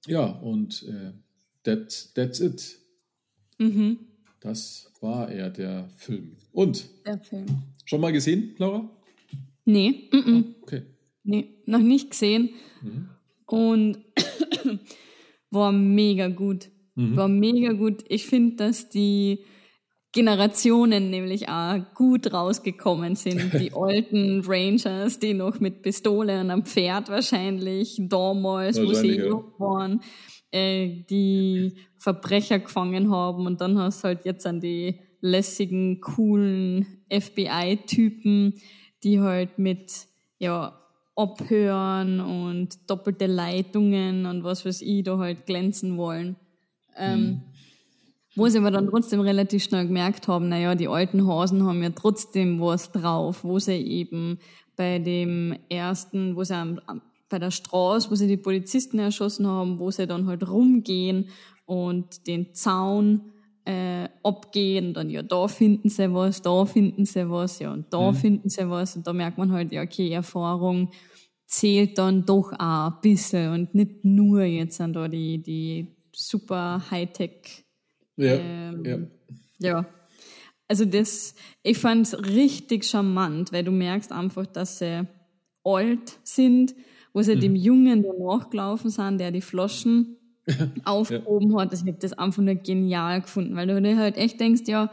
Ja, 0.06 0.26
und 0.26 0.84
äh, 0.88 1.12
that, 1.64 2.14
that's 2.14 2.40
it. 2.40 2.78
Mhm. 3.58 3.98
Das 4.40 4.92
war 5.00 5.30
er, 5.30 5.50
der 5.50 5.88
Film. 5.96 6.36
Und? 6.52 6.88
Der 7.06 7.18
Film. 7.18 7.46
Schon 7.84 8.00
mal 8.00 8.12
gesehen, 8.12 8.54
Laura? 8.58 8.88
Nee. 9.64 10.08
Mm 10.12 10.16
-mm. 10.16 10.44
Ah, 10.44 10.54
okay. 10.62 10.82
Nee, 11.24 11.54
noch 11.66 11.80
nicht 11.80 12.10
gesehen. 12.10 12.50
Mhm. 12.82 13.08
Und 13.46 13.98
war 15.50 15.72
mega 15.72 16.28
gut. 16.28 16.70
Mhm. 16.94 17.16
War 17.16 17.28
mega 17.28 17.72
gut. 17.72 18.04
Ich 18.08 18.26
finde, 18.26 18.56
dass 18.56 18.88
die 18.88 19.44
Generationen 20.12 21.10
nämlich 21.10 21.48
auch 21.48 21.78
gut 21.94 22.32
rausgekommen 22.32 23.14
sind. 23.14 23.52
Die 23.60 23.72
alten 23.72 24.42
Rangers, 24.44 25.18
die 25.18 25.34
noch 25.34 25.60
mit 25.60 25.82
Pistole 25.82 26.40
und 26.40 26.50
am 26.50 26.64
Pferd 26.64 27.08
wahrscheinlich 27.08 27.96
damals, 28.00 28.80
wo 28.82 28.92
sie 28.94 29.18
ja. 29.18 29.32
waren, 29.58 30.00
äh, 30.50 31.04
die 31.10 31.74
Verbrecher 31.98 32.58
gefangen 32.58 33.10
haben. 33.10 33.46
Und 33.46 33.60
dann 33.60 33.78
hast 33.78 34.02
du 34.02 34.08
halt 34.08 34.24
jetzt 34.24 34.46
an 34.46 34.60
die 34.60 35.00
lässigen, 35.20 36.00
coolen 36.00 37.04
FBI-Typen, 37.10 38.54
die 39.02 39.20
halt 39.20 39.58
mit 39.58 40.06
ja, 40.38 40.78
Abhören 41.18 42.20
und 42.20 42.78
doppelte 42.88 43.26
Leitungen 43.26 44.24
und 44.24 44.44
was 44.44 44.64
weiß 44.64 44.82
ich 44.82 45.02
da 45.02 45.18
halt 45.18 45.46
glänzen 45.46 45.96
wollen. 45.96 46.36
Ähm, 46.96 47.20
mhm. 47.20 47.40
Wo 48.36 48.46
sie 48.48 48.58
aber 48.58 48.70
dann 48.70 48.88
trotzdem 48.88 49.20
relativ 49.20 49.64
schnell 49.64 49.86
gemerkt 49.86 50.28
haben, 50.28 50.48
naja, 50.48 50.76
die 50.76 50.86
alten 50.86 51.26
Hasen 51.26 51.64
haben 51.64 51.82
ja 51.82 51.90
trotzdem 51.90 52.60
was 52.60 52.92
drauf, 52.92 53.42
wo 53.42 53.58
sie 53.58 53.72
eben 53.72 54.38
bei 54.76 55.00
dem 55.00 55.56
ersten, 55.68 56.36
wo 56.36 56.44
sie 56.44 56.54
am, 56.54 56.80
bei 57.28 57.40
der 57.40 57.50
Straße, 57.50 58.10
wo 58.10 58.14
sie 58.14 58.28
die 58.28 58.36
Polizisten 58.36 59.00
erschossen 59.00 59.46
haben, 59.46 59.80
wo 59.80 59.90
sie 59.90 60.06
dann 60.06 60.28
halt 60.28 60.48
rumgehen 60.48 61.30
und 61.66 62.28
den 62.28 62.54
Zaun 62.54 63.32
äh, 63.68 64.08
abgehen, 64.22 64.94
dann 64.94 65.10
ja, 65.10 65.22
da 65.22 65.46
finden 65.46 65.90
sie 65.90 66.12
was, 66.14 66.40
da 66.40 66.64
finden 66.64 67.04
sie 67.04 67.28
was, 67.28 67.58
ja, 67.58 67.70
und 67.70 67.92
da 67.92 68.12
mhm. 68.12 68.16
finden 68.16 68.48
sie 68.48 68.68
was. 68.70 68.96
Und 68.96 69.06
da 69.06 69.12
merkt 69.12 69.36
man 69.36 69.52
halt, 69.52 69.72
ja, 69.72 69.82
okay, 69.82 70.10
Erfahrung 70.10 70.90
zählt 71.46 71.98
dann 71.98 72.24
doch 72.24 72.52
auch 72.52 72.92
ein 72.92 73.00
bisschen 73.02 73.52
und 73.52 73.74
nicht 73.74 74.04
nur 74.04 74.42
jetzt 74.42 74.80
an 74.80 74.94
da 74.94 75.06
die, 75.06 75.42
die 75.42 75.96
super 76.14 76.82
Hightech. 76.90 77.64
Ja, 78.16 78.34
ähm, 78.34 78.84
ja. 78.84 78.98
ja. 79.58 79.86
Also 80.66 80.86
das, 80.86 81.34
ich 81.62 81.76
fand 81.76 82.06
es 82.06 82.26
richtig 82.26 82.84
charmant, 82.84 83.52
weil 83.52 83.64
du 83.64 83.70
merkst 83.70 84.12
einfach, 84.12 84.46
dass 84.46 84.78
sie 84.78 85.06
alt 85.62 86.18
sind, 86.24 86.74
wo 87.12 87.20
sie 87.20 87.36
mhm. 87.36 87.40
dem 87.40 87.56
Jungen 87.56 88.02
danach 88.02 88.48
gelaufen 88.48 88.88
sind, 88.88 89.18
der 89.18 89.30
die 89.30 89.42
Flaschen 89.42 90.17
aufgehoben 90.84 91.52
ja. 91.52 91.60
hat. 91.60 91.72
Das, 91.72 91.82
ich 91.82 91.88
habe 91.88 91.98
das 91.98 92.12
einfach 92.12 92.42
nur 92.42 92.54
genial 92.54 93.20
gefunden, 93.20 93.56
weil 93.56 93.66
du 93.66 93.80
dir 93.80 93.96
halt 93.96 94.16
echt 94.16 94.40
denkst, 94.40 94.62
ja, 94.66 94.90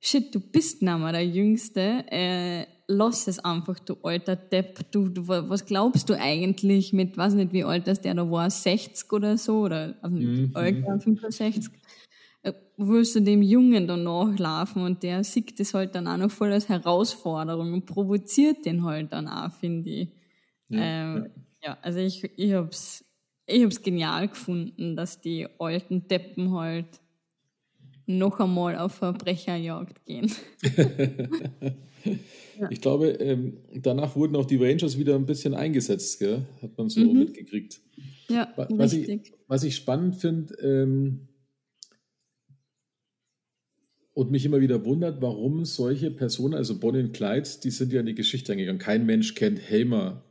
shit, 0.00 0.34
du 0.34 0.40
bist 0.40 0.82
nicht 0.82 0.98
mehr 0.98 1.12
der 1.12 1.26
Jüngste, 1.26 2.04
äh, 2.10 2.66
lass 2.86 3.26
es 3.26 3.38
einfach, 3.38 3.78
du 3.78 3.96
alter 4.02 4.36
Depp, 4.36 4.90
du, 4.90 5.08
du, 5.08 5.26
was 5.26 5.64
glaubst 5.64 6.10
du 6.10 6.18
eigentlich 6.18 6.92
mit, 6.92 7.16
weiß 7.16 7.34
nicht, 7.34 7.52
wie 7.52 7.64
alt 7.64 7.86
das 7.86 8.00
der 8.02 8.14
da 8.14 8.30
war, 8.30 8.50
60 8.50 9.10
oder 9.12 9.38
so, 9.38 9.60
oder 9.60 9.94
also 10.02 10.16
mhm. 10.16 10.52
älter, 10.54 11.00
65, 11.00 11.70
äh, 12.42 12.52
willst 12.76 13.14
du 13.14 13.20
dem 13.20 13.42
Jungen 13.42 13.86
dann 13.86 14.04
nachlaufen 14.04 14.82
und 14.82 15.02
der 15.02 15.24
sieht 15.24 15.58
das 15.58 15.72
halt 15.72 15.94
dann 15.94 16.06
auch 16.06 16.18
noch 16.18 16.30
voll 16.30 16.52
als 16.52 16.68
Herausforderung 16.68 17.72
und 17.72 17.86
provoziert 17.86 18.66
den 18.66 18.84
halt 18.84 19.12
dann 19.12 19.26
auch, 19.26 19.52
finde 19.52 19.88
ich. 19.88 20.08
Ja, 20.68 20.80
ähm, 20.80 21.30
ja. 21.62 21.70
ja, 21.70 21.78
also 21.80 22.00
ich, 22.00 22.22
ich 22.36 22.52
hab's 22.52 23.03
ich 23.46 23.60
habe 23.60 23.68
es 23.68 23.82
genial 23.82 24.28
gefunden, 24.28 24.96
dass 24.96 25.20
die 25.20 25.46
alten 25.58 26.08
Deppen 26.08 26.52
halt 26.52 27.00
noch 28.06 28.40
einmal 28.40 28.76
auf 28.76 28.92
Verbrecherjagd 28.94 30.04
gehen. 30.06 30.30
ja. 30.62 31.72
Ich 32.70 32.80
glaube, 32.80 33.08
ähm, 33.08 33.56
danach 33.74 34.14
wurden 34.14 34.36
auch 34.36 34.44
die 34.44 34.56
Rangers 34.56 34.96
wieder 34.96 35.16
ein 35.16 35.26
bisschen 35.26 35.54
eingesetzt, 35.54 36.20
gell? 36.20 36.46
hat 36.62 36.78
man 36.78 36.88
so 36.88 37.00
mhm. 37.00 37.18
mitgekriegt. 37.18 37.80
Ja, 38.28 38.52
was 38.56 38.92
richtig. 38.92 39.22
Ich, 39.24 39.32
was 39.48 39.64
ich 39.64 39.74
spannend 39.74 40.14
finde 40.14 40.54
ähm, 40.62 41.26
und 44.12 44.30
mich 44.30 44.44
immer 44.44 44.60
wieder 44.60 44.84
wundert, 44.84 45.20
warum 45.20 45.64
solche 45.64 46.12
Personen, 46.12 46.54
also 46.54 46.78
Bonnie 46.78 47.00
und 47.00 47.12
Clyde, 47.12 47.48
die 47.64 47.70
sind 47.70 47.92
ja 47.92 48.00
in 48.00 48.06
die 48.06 48.14
Geschichte 48.14 48.52
eingegangen. 48.52 48.78
Kein 48.78 49.04
Mensch 49.04 49.34
kennt 49.34 49.58
Helmer, 49.60 50.22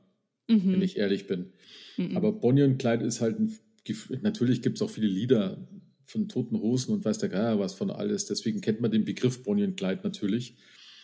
mhm. 0.48 0.74
wenn 0.74 0.82
ich 0.82 0.98
ehrlich 0.98 1.28
bin. 1.28 1.52
Mhm. 1.98 2.18
Aber 2.18 2.32
Bonnie 2.32 2.64
und 2.64 2.78
Clyde 2.78 3.06
ist 3.06 3.22
halt 3.22 3.40
ein, 3.40 3.58
natürlich 4.22 4.62
gibt 4.62 4.78
es 4.78 4.82
auch 4.82 4.90
viele 4.90 5.08
Lieder 5.08 5.68
von 6.06 6.28
Toten 6.28 6.60
Hosen 6.60 6.94
und 6.94 7.06
weiß 7.06 7.18
der 7.18 7.30
Geier 7.30 7.60
was 7.60 7.74
von 7.74 7.90
alles. 7.90 8.26
Deswegen 8.26 8.62
kennt 8.62 8.82
man 8.82 8.92
den 8.92 9.06
Begriff 9.06 9.44
Bonnie 9.44 9.64
und 9.64 9.78
Clyde 9.78 10.02
natürlich. 10.04 10.56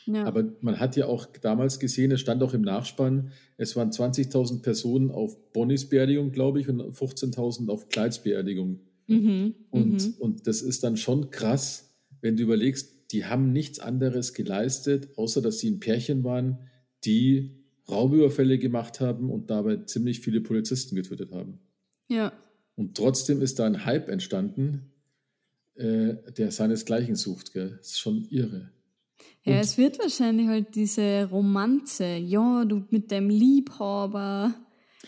Ja. 0.06 0.26
Aber 0.26 0.52
man 0.62 0.80
hat 0.80 0.96
ja 0.96 1.06
auch 1.06 1.28
damals 1.42 1.80
gesehen, 1.80 2.12
es 2.12 2.22
stand 2.22 2.42
auch 2.42 2.54
im 2.54 2.62
Nachspann, 2.62 3.32
es 3.58 3.76
waren 3.76 3.92
20.000 3.92 4.62
Personen 4.62 5.12
auf 5.12 5.52
Bonnies 5.52 5.88
Beerdigung, 5.88 6.32
glaube 6.32 6.60
ich, 6.60 6.70
und 6.70 6.82
15.000 6.82 7.70
auf 7.70 7.90
Clydes 7.90 8.24
Beerdigung. 8.24 8.80
Mhm. 9.08 9.56
Und, 9.70 10.06
mhm. 10.06 10.14
und 10.20 10.48
das 10.48 10.62
ist 10.62 10.84
dann 10.84 10.98
schon 10.98 11.30
krass, 11.30 11.96
wenn 12.22 12.38
du 12.38 12.44
überlegst, 12.44 13.12
die 13.12 13.26
haben 13.26 13.52
nichts 13.52 13.80
anderes 13.80 14.34
geleistet, 14.34 15.10
außer 15.16 15.42
dass 15.42 15.60
sie 15.60 15.70
ein 15.70 15.80
Pärchen 15.80 16.24
waren, 16.24 16.60
die 17.06 17.59
Raubüberfälle 17.92 18.58
gemacht 18.58 19.00
haben 19.00 19.30
und 19.30 19.50
dabei 19.50 19.78
ziemlich 19.78 20.20
viele 20.22 20.42
Polizisten 20.42 20.96
getötet 20.96 21.32
haben. 21.32 21.60
Ja. 22.08 22.34
Und 22.76 22.96
trotzdem 22.96 23.42
ist 23.42 23.60
da 23.60 23.66
ein 23.66 23.86
Hype 23.86 24.10
entstanden, 24.10 24.92
äh, 25.76 26.16
der 26.38 26.52
seinesgleichen 26.52 27.16
sucht. 27.16 27.54
Gell? 27.54 27.76
Das 27.78 27.88
ist 27.88 28.00
schon 28.00 28.26
irre. 28.30 28.70
Ja, 29.44 29.54
und 29.54 29.60
es 29.60 29.78
wird 29.78 30.00
wahrscheinlich 30.00 30.48
halt 30.48 30.76
diese 30.76 31.28
Romanze, 31.32 32.16
ja, 32.18 32.66
du 32.66 32.84
mit 32.90 33.12
deinem 33.12 33.30
Liebhaber. 33.30 34.54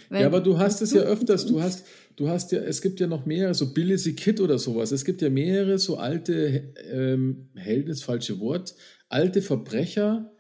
Ja, 0.10 0.26
aber 0.26 0.42
du 0.42 0.58
hast 0.58 0.82
es 0.82 0.94
ja 0.94 1.02
öfters, 1.02 1.46
du 1.46 1.62
hast, 1.62 1.86
du 2.16 2.30
hast 2.30 2.52
ja, 2.52 2.60
es 2.60 2.82
gibt 2.82 3.00
ja 3.00 3.08
noch 3.08 3.26
mehrere, 3.26 3.54
so 3.54 3.74
Billy 3.74 3.98
the 3.98 4.16
Kid 4.16 4.40
oder 4.40 4.58
sowas. 4.58 4.92
Es 4.92 5.06
gibt 5.06 5.22
ja 5.22 5.30
mehrere 5.30 5.78
so 5.80 5.98
alte 5.98 6.74
ähm, 6.90 7.50
Helden, 7.56 7.92
ist 7.92 8.04
falsche 8.04 8.40
Wort, 8.40 8.76
alte 9.10 9.42
Verbrecher, 9.42 10.32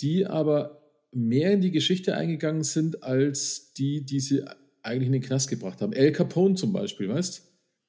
die 0.00 0.26
aber 0.26 0.75
mehr 1.16 1.52
in 1.52 1.62
die 1.62 1.70
Geschichte 1.70 2.14
eingegangen 2.14 2.62
sind, 2.62 3.02
als 3.02 3.72
die, 3.72 4.04
die 4.04 4.20
sie 4.20 4.42
eigentlich 4.82 5.06
in 5.06 5.12
den 5.12 5.22
Knast 5.22 5.48
gebracht 5.48 5.80
haben. 5.80 5.92
El 5.92 6.12
Capone 6.12 6.54
zum 6.54 6.72
Beispiel, 6.72 7.08
weißt 7.08 7.42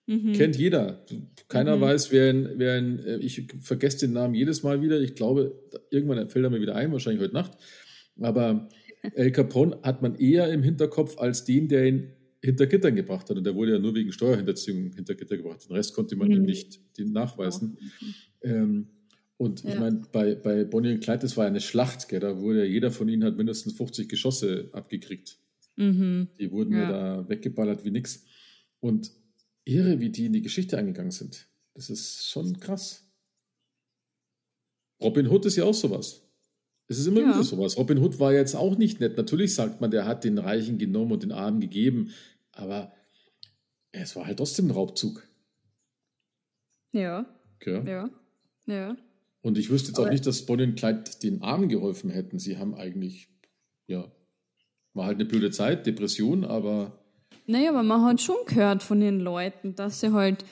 mhm. 0.08 0.34
Kennt 0.34 0.56
jeder. 0.56 1.06
Keiner 1.50 1.76
mhm. 1.76 1.82
weiß, 1.82 2.12
wer 2.12 2.30
ein, 2.30 2.50
wer 2.56 2.76
ein, 2.76 3.00
äh, 3.00 3.18
ich 3.18 3.48
vergesse 3.62 4.08
den 4.08 4.14
Namen 4.14 4.34
jedes 4.34 4.64
Mal 4.64 4.82
wieder. 4.82 5.00
Ich 5.02 5.16
glaube, 5.16 5.62
irgendwann 5.92 6.30
fällt 6.30 6.46
er 6.46 6.50
mir 6.50 6.62
wieder 6.62 6.76
ein, 6.76 6.92
wahrscheinlich 6.94 7.22
heute 7.22 7.34
Nacht. 7.34 7.52
Aber 8.20 8.70
El 9.14 9.32
Capone 9.32 9.78
hat 9.84 10.02
man 10.02 10.16
eher 10.16 10.52
im 10.52 10.64
Hinterkopf 10.64 11.18
als 11.18 11.44
den, 11.44 11.68
der 11.68 11.86
ihn 11.86 12.14
hinter 12.42 12.66
Gittern 12.66 12.96
gebracht 12.96 13.30
hat. 13.30 13.38
Und 13.38 13.44
der 13.44 13.56
wurde 13.56 13.74
ja 13.74 13.80
nur 13.80 13.94
wegen 13.94 14.14
Steuerhinterziehung 14.14 14.94
hinter 14.94 15.16
Gitter 15.16 15.36
gebracht. 15.36 15.68
Den 15.68 15.76
Rest 15.76 15.94
konnte 15.94 16.16
man 16.16 16.30
mhm. 16.30 16.44
nicht 16.44 16.80
nachweisen. 16.98 17.78
Ähm, 18.42 18.88
und 19.38 19.64
ja. 19.64 19.74
ich 19.74 19.80
meine, 19.80 20.02
bei, 20.12 20.36
bei 20.36 20.64
Bonnie 20.64 20.94
und 20.94 21.02
Clyde, 21.02 21.20
das 21.20 21.38
war 21.38 21.46
eine 21.46 21.62
Schlacht, 21.62 22.10
gell? 22.10 22.20
da 22.20 22.40
wurde 22.40 22.66
jeder 22.66 22.92
von 22.92 23.08
ihnen 23.08 23.24
hat 23.24 23.38
mindestens 23.38 23.74
50 23.74 24.10
Geschosse 24.10 24.70
abgekriegt. 24.74 25.38
Mhm. 25.76 26.30
Die 26.40 26.52
wurden 26.52 26.74
ja. 26.74 26.82
ja 26.82 26.92
da 26.92 27.30
weggeballert 27.30 27.86
wie 27.86 27.92
nix. 27.92 28.26
Und 28.80 29.12
irre, 29.64 30.00
wie 30.00 30.10
die 30.10 30.26
in 30.26 30.34
die 30.34 30.42
Geschichte 30.42 30.78
eingegangen 30.78 31.12
sind. 31.12 31.48
Das 31.76 31.90
ist 31.90 32.28
schon 32.28 32.60
krass. 32.60 33.08
Robin 35.00 35.28
Hood 35.28 35.46
ist 35.46 35.56
ja 35.56 35.66
auch 35.66 35.74
sowas. 35.74 36.24
Es 36.88 36.98
ist 36.98 37.06
immer 37.06 37.22
ja. 37.22 37.30
wieder 37.30 37.44
sowas. 37.44 37.78
Robin 37.78 38.00
Hood 38.00 38.20
war 38.20 38.34
jetzt 38.34 38.56
auch 38.56 38.78
nicht 38.78 39.00
nett. 39.00 39.18
Natürlich 39.18 39.54
sagt 39.54 39.82
man, 39.82 39.92
der 39.92 40.06
hat 40.06 40.24
den 40.24 40.40
Reichen 40.40 40.80
genommen 40.80 41.12
und 41.12 41.22
den 41.22 41.32
Armen 41.32 41.60
gegeben, 41.60 42.12
aber 42.52 42.94
es 43.92 44.16
war 44.16 44.26
halt 44.26 44.38
trotzdem 44.38 44.68
ein 44.68 44.72
Raubzug. 44.72 45.28
Ja. 46.92 47.26
Okay. 47.58 47.84
Ja. 47.86 48.10
Ja. 48.66 48.98
Und 49.48 49.58
ich 49.58 49.70
wüsste 49.70 49.92
jetzt 49.92 50.00
auch 50.00 50.10
nicht, 50.10 50.28
dass 50.28 50.46
Bonnie 50.46 50.66
und 50.66 50.76
Clyde 50.76 51.06
den 51.24 51.42
Armen 51.42 51.70
geholfen 51.70 52.10
hätten. 52.10 52.38
Sie 52.38 52.58
haben 52.58 52.76
eigentlich, 52.76 53.30
ja, 53.88 54.12
war 54.94 55.06
halt 55.06 55.16
eine 55.16 55.26
blöde 55.26 55.52
Zeit, 55.52 55.86
Depression, 55.86 56.44
aber. 56.44 57.00
Naja, 57.46 57.70
aber 57.70 57.82
man 57.82 58.02
hat 58.04 58.20
schon 58.20 58.36
gehört 58.46 58.84
von 58.84 59.00
den 59.00 59.22
Leuten, 59.22 59.74
dass 59.74 60.02
sie 60.02 60.12
halt, 60.12 60.44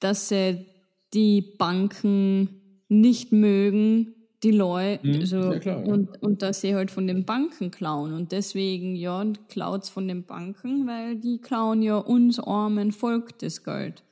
dass 0.00 0.30
sie 0.30 0.64
die 1.12 1.42
Banken 1.42 2.48
nicht 2.88 3.32
mögen, 3.32 4.14
die 4.42 4.52
Leute, 4.52 5.06
Mhm, 5.06 5.20
also, 5.20 5.36
ja, 5.52 5.58
klar, 5.58 5.84
ja. 5.84 5.92
und, 5.92 6.22
und 6.22 6.40
dass 6.40 6.62
sie 6.62 6.74
halt 6.74 6.90
von 6.90 7.06
den 7.06 7.26
Banken 7.26 7.70
klauen. 7.70 8.14
Und 8.14 8.32
deswegen, 8.32 8.96
ja, 8.96 9.30
klaut's 9.50 9.90
von 9.90 10.08
den 10.08 10.24
Banken, 10.24 10.86
weil 10.86 11.16
die 11.16 11.38
klauen 11.38 11.82
ja 11.82 11.98
uns 11.98 12.40
armen 12.40 12.92
Volk 12.92 13.38
das 13.40 13.62
Geld. 13.62 14.04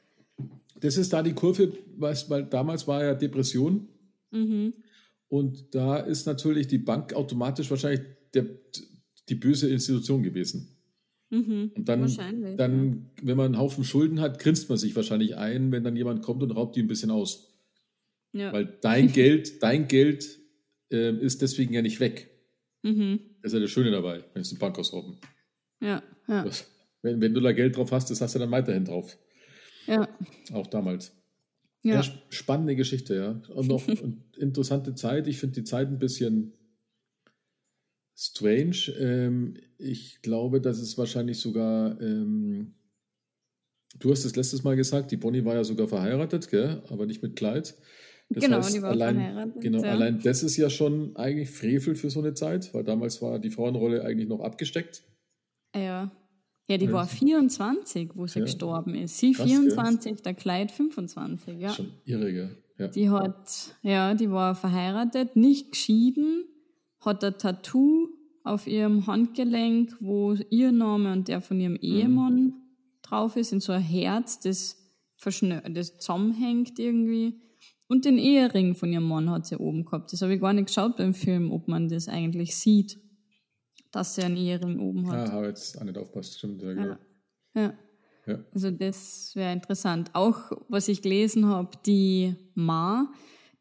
Das 0.78 0.98
ist 0.98 1.14
da 1.14 1.22
die 1.22 1.32
Kurve, 1.32 1.72
weißt, 1.96 2.28
weil 2.28 2.44
damals 2.44 2.86
war 2.86 3.02
ja 3.02 3.14
Depression. 3.14 3.88
Mhm. 4.30 4.74
Und 5.28 5.74
da 5.74 5.96
ist 5.98 6.26
natürlich 6.26 6.66
die 6.68 6.78
Bank 6.78 7.14
automatisch 7.14 7.70
wahrscheinlich 7.70 8.00
der, 8.34 8.46
die 9.28 9.34
böse 9.34 9.68
Institution 9.68 10.22
gewesen. 10.22 10.76
Mhm. 11.30 11.72
Und 11.74 11.88
dann, 11.88 12.02
Wahrscheinlich, 12.02 12.56
dann, 12.56 13.10
wenn 13.22 13.36
man 13.36 13.46
einen 13.46 13.58
Haufen 13.58 13.82
Schulden 13.84 14.20
hat, 14.20 14.38
grinst 14.38 14.68
man 14.68 14.78
sich 14.78 14.94
wahrscheinlich 14.94 15.36
ein, 15.36 15.72
wenn 15.72 15.82
dann 15.82 15.96
jemand 15.96 16.22
kommt 16.22 16.42
und 16.42 16.52
raubt 16.52 16.76
die 16.76 16.82
ein 16.82 16.86
bisschen 16.86 17.10
aus. 17.10 17.52
Ja. 18.32 18.52
Weil 18.52 18.78
dein 18.80 19.08
Geld, 19.12 19.62
dein 19.62 19.88
Geld 19.88 20.38
ähm, 20.90 21.18
ist 21.20 21.42
deswegen 21.42 21.72
ja 21.74 21.82
nicht 21.82 21.98
weg. 21.98 22.30
mhm. 22.82 23.18
Das 23.42 23.52
ist 23.52 23.54
ja 23.58 23.60
das 23.60 23.70
Schöne 23.70 23.90
dabei, 23.90 24.24
wenn 24.34 24.42
es 24.42 24.50
eine 24.50 24.58
Bank 24.60 24.78
ausrauben. 24.78 25.18
Ja, 25.80 26.02
ja, 26.28 26.44
Das- 26.44 26.70
Wenn, 27.02 27.20
wenn 27.20 27.34
du 27.34 27.40
da 27.40 27.52
Geld 27.52 27.76
drauf 27.76 27.90
hast, 27.92 28.10
das 28.10 28.20
hast 28.20 28.34
du 28.36 28.38
dann 28.38 28.50
weiterhin 28.52 28.84
drauf. 28.84 29.16
ja. 29.88 30.08
Auch 30.52 30.66
damals. 30.68 31.12
Ja, 31.86 31.94
Ja, 31.94 32.00
sp- 32.02 32.18
spannende 32.30 32.74
Geschichte, 32.76 33.14
ja. 33.14 33.40
Und 33.54 33.68
noch 33.68 33.86
eine 33.88 34.16
interessante 34.36 34.94
Zeit. 34.94 35.26
Ich 35.28 35.38
finde 35.38 35.54
die 35.54 35.64
Zeit 35.64 35.88
ein 35.88 35.98
bisschen 35.98 36.52
strange. 38.16 38.92
Ähm, 38.98 39.56
ich 39.78 40.20
glaube, 40.22 40.60
dass 40.60 40.78
es 40.78 40.96
wahrscheinlich 40.98 41.38
sogar, 41.38 42.00
ähm, 42.00 42.74
du 43.98 44.10
hast 44.10 44.24
es 44.24 44.36
letztes 44.36 44.64
Mal 44.64 44.76
gesagt, 44.76 45.10
die 45.10 45.16
Bonnie 45.16 45.44
war 45.44 45.54
ja 45.54 45.64
sogar 45.64 45.86
verheiratet, 45.88 46.48
gell? 46.50 46.82
aber 46.88 47.06
nicht 47.06 47.22
mit 47.22 47.36
Clyde. 47.36 47.70
Das 48.30 48.42
Genau, 48.42 48.60
die 48.68 48.82
war 48.82 48.90
allein, 48.90 49.14
verheiratet, 49.16 49.62
Genau, 49.62 49.82
ja. 49.84 49.92
allein 49.92 50.20
das 50.20 50.42
ist 50.42 50.56
ja 50.56 50.68
schon 50.70 51.14
eigentlich 51.16 51.50
Frevel 51.50 51.94
für 51.94 52.10
so 52.10 52.20
eine 52.20 52.34
Zeit, 52.34 52.74
weil 52.74 52.82
damals 52.82 53.22
war 53.22 53.38
die 53.38 53.50
Frauenrolle 53.50 54.04
eigentlich 54.04 54.28
noch 54.28 54.40
abgesteckt. 54.40 55.04
ja. 55.74 56.10
Ja, 56.68 56.78
die 56.78 56.90
war 56.92 57.06
24, 57.06 58.10
wo 58.14 58.26
sie 58.26 58.40
Ja. 58.40 58.44
gestorben 58.44 58.94
ist. 58.94 59.18
Sie 59.18 59.32
Krass, 59.32 59.46
gell? 59.46 59.56
24, 59.58 60.22
der 60.22 60.34
Kleid 60.34 60.72
25, 60.72 61.60
ja. 61.60 61.70
Schon 61.72 61.92
irre, 62.04 62.32
gell? 62.32 62.56
Ja. 62.78 62.88
Die 62.88 63.08
hat, 63.08 63.74
ja, 63.82 64.14
die 64.14 64.30
war 64.30 64.54
verheiratet, 64.54 65.36
nicht 65.36 65.70
geschieden, 65.72 66.44
hat 67.00 67.22
ein 67.24 67.38
Tattoo 67.38 68.08
auf 68.42 68.66
ihrem 68.66 69.06
Handgelenk, 69.06 69.96
wo 70.00 70.34
ihr 70.50 70.72
Name 70.72 71.12
und 71.12 71.28
der 71.28 71.40
von 71.40 71.58
ihrem 71.60 71.74
Mhm. 71.74 71.78
Ehemann 71.82 72.52
drauf 73.02 73.36
ist, 73.36 73.52
in 73.52 73.60
so 73.60 73.72
ein 73.72 73.80
Herz, 73.82 74.40
das, 74.40 74.76
verschnö 75.16 75.60
das 75.70 75.98
zusammenhängt 75.98 76.78
irgendwie. 76.78 77.40
Und 77.88 78.04
den 78.04 78.18
Ehering 78.18 78.74
von 78.74 78.92
ihrem 78.92 79.06
Mann 79.08 79.30
hat 79.30 79.46
sie 79.46 79.56
oben 79.56 79.84
gehabt. 79.84 80.12
Das 80.12 80.20
habe 80.20 80.34
ich 80.34 80.40
gar 80.40 80.52
nicht 80.52 80.66
geschaut 80.66 80.96
beim 80.96 81.14
Film, 81.14 81.52
ob 81.52 81.68
man 81.68 81.88
das 81.88 82.08
eigentlich 82.08 82.56
sieht, 82.56 82.98
dass 83.96 84.14
sie 84.14 84.22
einen 84.22 84.36
Ehering 84.36 84.78
oben 84.78 85.10
hat. 85.10 85.30
Ah, 85.30 85.32
habe 85.32 85.46
jetzt 85.46 85.78
auch 85.80 85.84
nicht 85.84 85.98
aufpasst, 85.98 86.38
stimmt. 86.38 86.62
Ja, 86.62 86.72
genau. 86.72 86.96
Ja. 87.54 87.72
Ja. 88.26 88.38
Also 88.52 88.70
das 88.70 89.32
wäre 89.34 89.52
interessant. 89.52 90.10
Auch 90.12 90.50
was 90.68 90.88
ich 90.88 91.00
gelesen 91.02 91.46
habe, 91.46 91.70
die 91.86 92.34
Ma, 92.54 93.08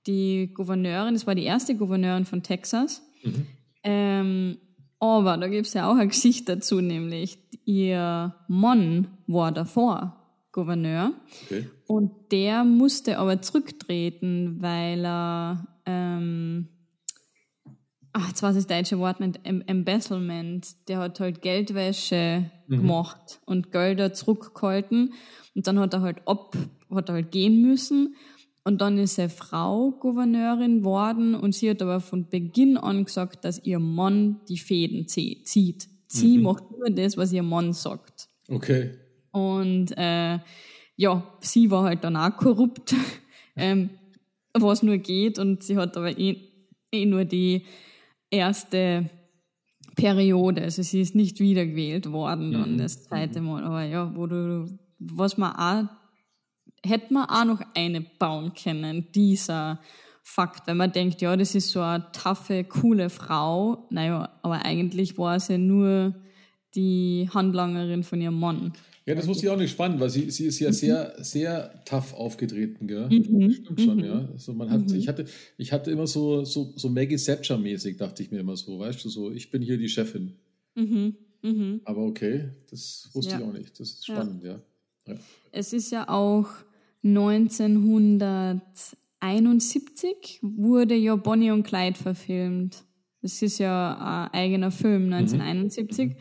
die 0.07 0.51
Gouverneurin, 0.53 1.13
das 1.13 1.27
war 1.27 1.35
die 1.35 1.43
erste 1.43 1.75
Gouverneurin 1.75 2.25
von 2.25 2.41
Texas. 2.41 3.03
Mhm. 3.23 3.47
Ähm, 3.83 4.57
aber 4.99 5.37
da 5.37 5.47
gibt 5.47 5.67
es 5.67 5.73
ja 5.73 5.91
auch 5.91 5.97
ein 5.97 6.09
Gesicht 6.09 6.49
dazu, 6.49 6.81
nämlich 6.81 7.37
ihr 7.65 8.33
Mann 8.47 9.07
war 9.27 9.51
davor 9.51 10.21
Gouverneur 10.51 11.11
Okay. 11.45 11.69
und 11.85 12.31
der 12.31 12.63
musste 12.63 13.19
aber 13.19 13.41
zurücktreten, 13.41 14.57
weil 14.61 15.05
er, 15.05 15.67
ähm, 15.85 16.69
ach, 18.17 18.27
jetzt 18.29 18.41
weiß 18.41 18.55
ich 18.55 18.65
das 18.65 18.77
deutsche 18.77 18.97
Wort 18.99 19.17
Em- 19.19 19.63
Embezzlement, 19.67 20.67
der 20.87 20.99
hat 20.99 21.19
halt 21.19 21.41
Geldwäsche 21.41 22.49
gemacht 22.67 23.39
und 23.45 23.71
Gelder 23.71 24.13
zurückgehalten 24.13 25.13
und 25.53 25.67
dann 25.67 25.79
hat 25.79 25.93
er 25.93 26.01
halt 26.01 26.27
ab, 26.27 26.55
hat 26.89 27.09
er 27.09 27.15
halt 27.15 27.31
gehen 27.31 27.61
müssen 27.61 28.15
und 28.63 28.79
dann 28.81 28.97
ist 28.97 29.15
seine 29.15 29.29
Frau 29.29 29.91
Gouverneurin 29.91 30.83
worden 30.83 31.35
und 31.35 31.53
sie 31.53 31.69
hat 31.69 31.81
aber 31.81 31.99
von 31.99 32.29
Beginn 32.29 32.77
an 32.77 33.05
gesagt, 33.05 33.43
dass 33.45 33.63
ihr 33.65 33.79
Mann 33.79 34.39
die 34.49 34.57
Fäden 34.57 35.05
zie- 35.07 35.43
zieht. 35.43 35.87
Sie 36.07 36.37
macht 36.37 36.63
nur 36.71 36.89
das, 36.89 37.17
was 37.17 37.33
ihr 37.33 37.43
Mann 37.43 37.73
sagt. 37.73 38.29
Okay. 38.47 38.91
Und 39.31 39.91
äh, 39.97 40.39
ja, 40.95 41.23
sie 41.41 41.69
war 41.69 41.83
halt 41.83 42.03
dann 42.05 42.15
auch 42.15 42.35
korrupt, 42.37 42.95
ähm, 43.57 43.89
was 44.53 44.81
nur 44.81 44.97
geht. 44.97 45.37
Und 45.39 45.61
sie 45.63 45.75
hat 45.77 45.97
aber 45.97 46.17
eh, 46.17 46.37
eh 46.93 47.05
nur 47.05 47.25
die 47.25 47.65
erste 48.31 49.09
Periode. 49.95 50.63
Also 50.63 50.81
sie 50.81 51.01
ist 51.01 51.15
nicht 51.15 51.39
wiedergewählt 51.39 52.11
worden 52.11 52.51
dann 52.51 52.77
das 52.77 53.03
zweite 53.03 53.41
Mal. 53.41 53.63
Aber 53.63 53.83
ja, 53.83 54.15
wo 54.15 54.27
du, 54.27 54.77
was 54.99 55.37
man 55.37 55.55
auch, 55.55 55.89
hätte 56.85 57.13
man 57.13 57.29
auch 57.29 57.45
noch 57.45 57.61
eine 57.73 58.01
bauen 58.01 58.53
können, 58.53 59.07
dieser 59.13 59.79
Fakt, 60.27 60.65
wenn 60.65 60.77
man 60.77 60.91
denkt, 60.91 61.21
ja, 61.21 61.37
das 61.37 61.53
ist 61.53 61.69
so 61.69 61.81
eine 61.81 62.11
taffe, 62.11 62.63
coole 62.63 63.11
Frau. 63.11 63.85
Naja, 63.91 64.29
aber 64.41 64.65
eigentlich 64.65 65.19
war 65.19 65.39
sie 65.39 65.59
nur 65.59 66.15
die 66.73 67.29
Handlangerin 67.31 68.03
von 68.03 68.19
ihrem 68.19 68.39
Mann. 68.39 68.73
Ja, 69.07 69.13
das 69.13 69.27
wusste 69.27 69.45
ich 69.45 69.51
auch 69.51 69.57
nicht 69.57 69.69
spannend, 69.71 69.99
weil 69.99 70.09
sie, 70.09 70.31
sie 70.31 70.45
ist 70.45 70.59
Mhm. 70.59 70.65
ja 70.65 70.73
sehr, 70.73 71.13
sehr 71.23 71.83
tough 71.85 72.13
aufgetreten, 72.15 72.87
gell? 72.87 73.07
Stimmt 73.53 73.79
schon, 73.81 73.99
ja. 74.03 74.27
Also 74.33 74.53
man 74.53 74.71
hat, 74.71 74.89
Mhm. 74.89 74.95
ich 74.95 75.07
hatte, 75.07 75.25
ich 75.57 75.71
hatte 75.71 75.91
immer 75.91 76.07
so, 76.07 76.43
so, 76.43 76.73
so 76.75 76.89
Maggie 76.89 77.15
Thatcher-mäßig, 77.17 77.97
dachte 77.97 78.23
ich 78.23 78.31
mir 78.31 78.39
immer 78.39 78.57
so, 78.57 78.79
weißt 78.79 79.05
du, 79.05 79.09
so, 79.09 79.29
ich 79.31 79.51
bin 79.51 79.61
hier 79.61 79.77
die 79.77 79.89
Chefin. 79.89 80.33
Mhm. 80.73 81.15
Mhm. 81.43 81.81
Aber 81.83 82.01
okay, 82.03 82.49
das 82.71 83.09
wusste 83.13 83.33
Ja. 83.33 83.39
ich 83.39 83.45
auch 83.45 83.53
nicht. 83.53 83.79
Das 83.79 83.91
ist 83.91 84.07
Ja. 84.07 84.15
spannend, 84.15 84.43
ja. 84.43 84.59
ja. 85.07 85.15
Es 85.51 85.71
ist 85.71 85.91
ja 85.91 86.09
auch 86.09 86.47
1971 89.21 90.39
wurde 90.41 90.95
ja 90.95 91.15
Bonnie 91.15 91.51
und 91.51 91.63
Clyde 91.63 91.97
verfilmt. 91.99 92.83
Das 93.21 93.41
ist 93.41 93.59
ja 93.59 94.27
ein 94.31 94.33
eigener 94.39 94.71
Film, 94.71 95.09
1971. 95.13 96.15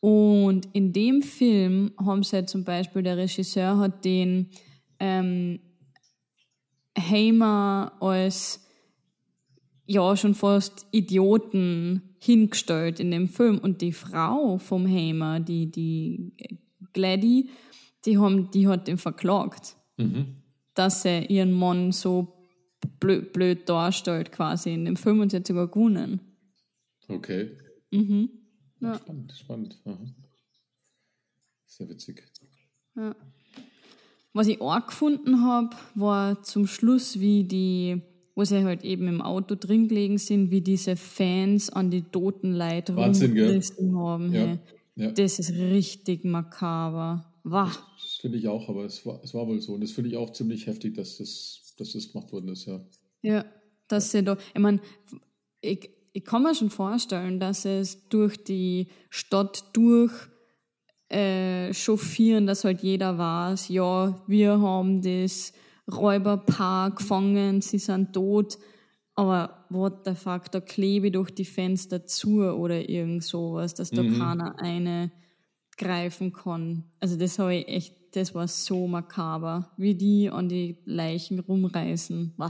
Und 0.00 0.68
in 0.72 0.92
dem 0.92 1.22
Film 1.22 1.92
haben 1.98 2.22
sie 2.22 2.36
halt 2.36 2.48
zum 2.50 2.64
Beispiel, 2.64 3.02
der 3.02 3.16
Regisseur 3.16 3.78
hat 3.78 4.04
den 4.04 4.50
ähm, 5.00 5.60
Hamer 6.96 7.92
als 8.00 8.62
ja 9.86 10.16
schon 10.16 10.34
fast 10.34 10.86
Idioten 10.92 12.02
hingestellt 12.18 13.00
in 13.00 13.10
dem 13.10 13.28
Film. 13.28 13.58
Und 13.58 13.82
die 13.82 13.92
Frau 13.92 14.58
vom 14.58 14.86
Hamer, 14.86 15.40
die, 15.40 15.70
die 15.70 16.32
Gladdy, 16.92 17.50
die, 18.04 18.18
haben, 18.18 18.50
die 18.50 18.68
hat 18.68 18.88
ihn 18.88 18.98
verklagt, 18.98 19.76
Mhm. 19.98 20.42
dass 20.74 21.06
er 21.06 21.30
ihren 21.30 21.52
Mann 21.52 21.90
so 21.90 22.36
blöd, 23.00 23.32
blöd 23.32 23.66
darstellt 23.66 24.30
quasi 24.30 24.74
in 24.74 24.84
dem 24.84 24.96
Film 24.96 25.20
und 25.20 25.30
sie 25.30 25.38
hat 25.38 25.46
sogar 25.46 25.68
gewonnen. 25.68 26.20
Okay. 27.08 27.56
Mhm. 27.90 28.28
Ja. 28.80 28.94
Spannend, 28.96 29.32
spannend. 29.32 29.80
Aha. 29.84 29.98
Sehr 31.66 31.88
witzig. 31.88 32.22
Ja. 32.94 33.14
Was 34.32 34.48
ich 34.48 34.60
auch 34.60 34.86
gefunden 34.86 35.42
habe, 35.42 35.74
war 35.94 36.42
zum 36.42 36.66
Schluss, 36.66 37.20
wie 37.20 37.44
die, 37.44 38.02
wo 38.34 38.44
sie 38.44 38.64
halt 38.64 38.84
eben 38.84 39.08
im 39.08 39.22
Auto 39.22 39.54
drin 39.54 39.88
gelegen 39.88 40.18
sind, 40.18 40.50
wie 40.50 40.60
diese 40.60 40.96
Fans 40.96 41.70
an 41.70 41.90
die 41.90 42.02
toten 42.02 42.52
Leute 42.54 42.94
rumgerissen 42.94 43.96
haben. 43.98 44.32
Ja. 44.34 44.40
Hey. 44.40 44.58
Ja, 44.96 45.10
Das 45.12 45.38
ist 45.38 45.52
richtig 45.52 46.24
makaber. 46.24 47.32
Wah. 47.44 47.70
das 48.02 48.16
finde 48.20 48.38
ich 48.38 48.48
auch, 48.48 48.68
aber 48.68 48.84
es 48.84 49.04
war, 49.06 49.20
es 49.22 49.32
war 49.32 49.46
wohl 49.46 49.60
so. 49.60 49.74
Und 49.74 49.82
das 49.82 49.92
finde 49.92 50.10
ich 50.10 50.16
auch 50.16 50.32
ziemlich 50.32 50.66
heftig, 50.66 50.94
dass 50.94 51.18
das, 51.18 51.74
dass 51.78 51.92
das 51.92 52.12
gemacht 52.12 52.32
worden 52.32 52.48
ist, 52.48 52.66
ja. 52.66 52.80
Ja, 53.22 53.44
dass 53.88 54.10
sie 54.10 54.22
da, 54.24 54.36
ich 54.54 54.60
meine, 54.60 54.80
ich, 55.60 55.90
ich 56.16 56.24
kann 56.24 56.44
mir 56.44 56.54
schon 56.54 56.70
vorstellen, 56.70 57.38
dass 57.38 57.66
es 57.66 58.08
durch 58.08 58.42
die 58.42 58.88
Stadt 59.10 59.64
durch 59.74 60.12
äh, 61.10 61.74
chauffieren, 61.74 62.46
dass 62.46 62.64
halt 62.64 62.80
jeder 62.80 63.18
weiß, 63.18 63.68
ja, 63.68 64.18
wir 64.26 64.58
haben 64.58 65.02
das 65.02 65.52
Räuberpaar 65.92 66.92
gefangen, 66.92 67.60
sie 67.60 67.78
sind 67.78 68.14
tot, 68.14 68.56
aber 69.14 69.66
what 69.68 70.06
the 70.06 70.14
fuck, 70.14 70.50
da 70.50 70.60
klebe 70.60 71.08
ich 71.08 71.12
durch 71.12 71.32
die 71.32 71.44
Fenster 71.44 72.06
zu 72.06 72.40
oder 72.44 72.88
irgend 72.88 73.22
sowas, 73.22 73.74
dass 73.74 73.90
da 73.90 74.02
keiner 74.02 74.58
eine 74.58 75.12
greifen 75.76 76.32
kann. 76.32 76.84
Also 76.98 77.18
das 77.18 77.38
habe 77.38 77.56
ich 77.56 77.68
echt, 77.68 77.94
das 78.16 78.34
war 78.34 78.48
so 78.48 78.86
makaber, 78.86 79.70
wie 79.76 79.94
die 79.94 80.30
an 80.30 80.48
die 80.48 80.78
Leichen 80.86 81.40
rumreißen. 81.40 82.34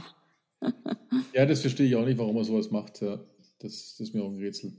Ja, 1.34 1.44
das 1.44 1.60
verstehe 1.60 1.86
ich 1.86 1.96
auch 1.96 2.04
nicht, 2.04 2.18
warum 2.18 2.36
er 2.36 2.44
sowas 2.44 2.70
macht. 2.70 3.02
Ja. 3.02 3.18
Das, 3.58 3.96
das 3.96 4.08
ist 4.08 4.14
mir 4.14 4.22
auch 4.22 4.30
ein 4.30 4.38
Rätsel. 4.38 4.72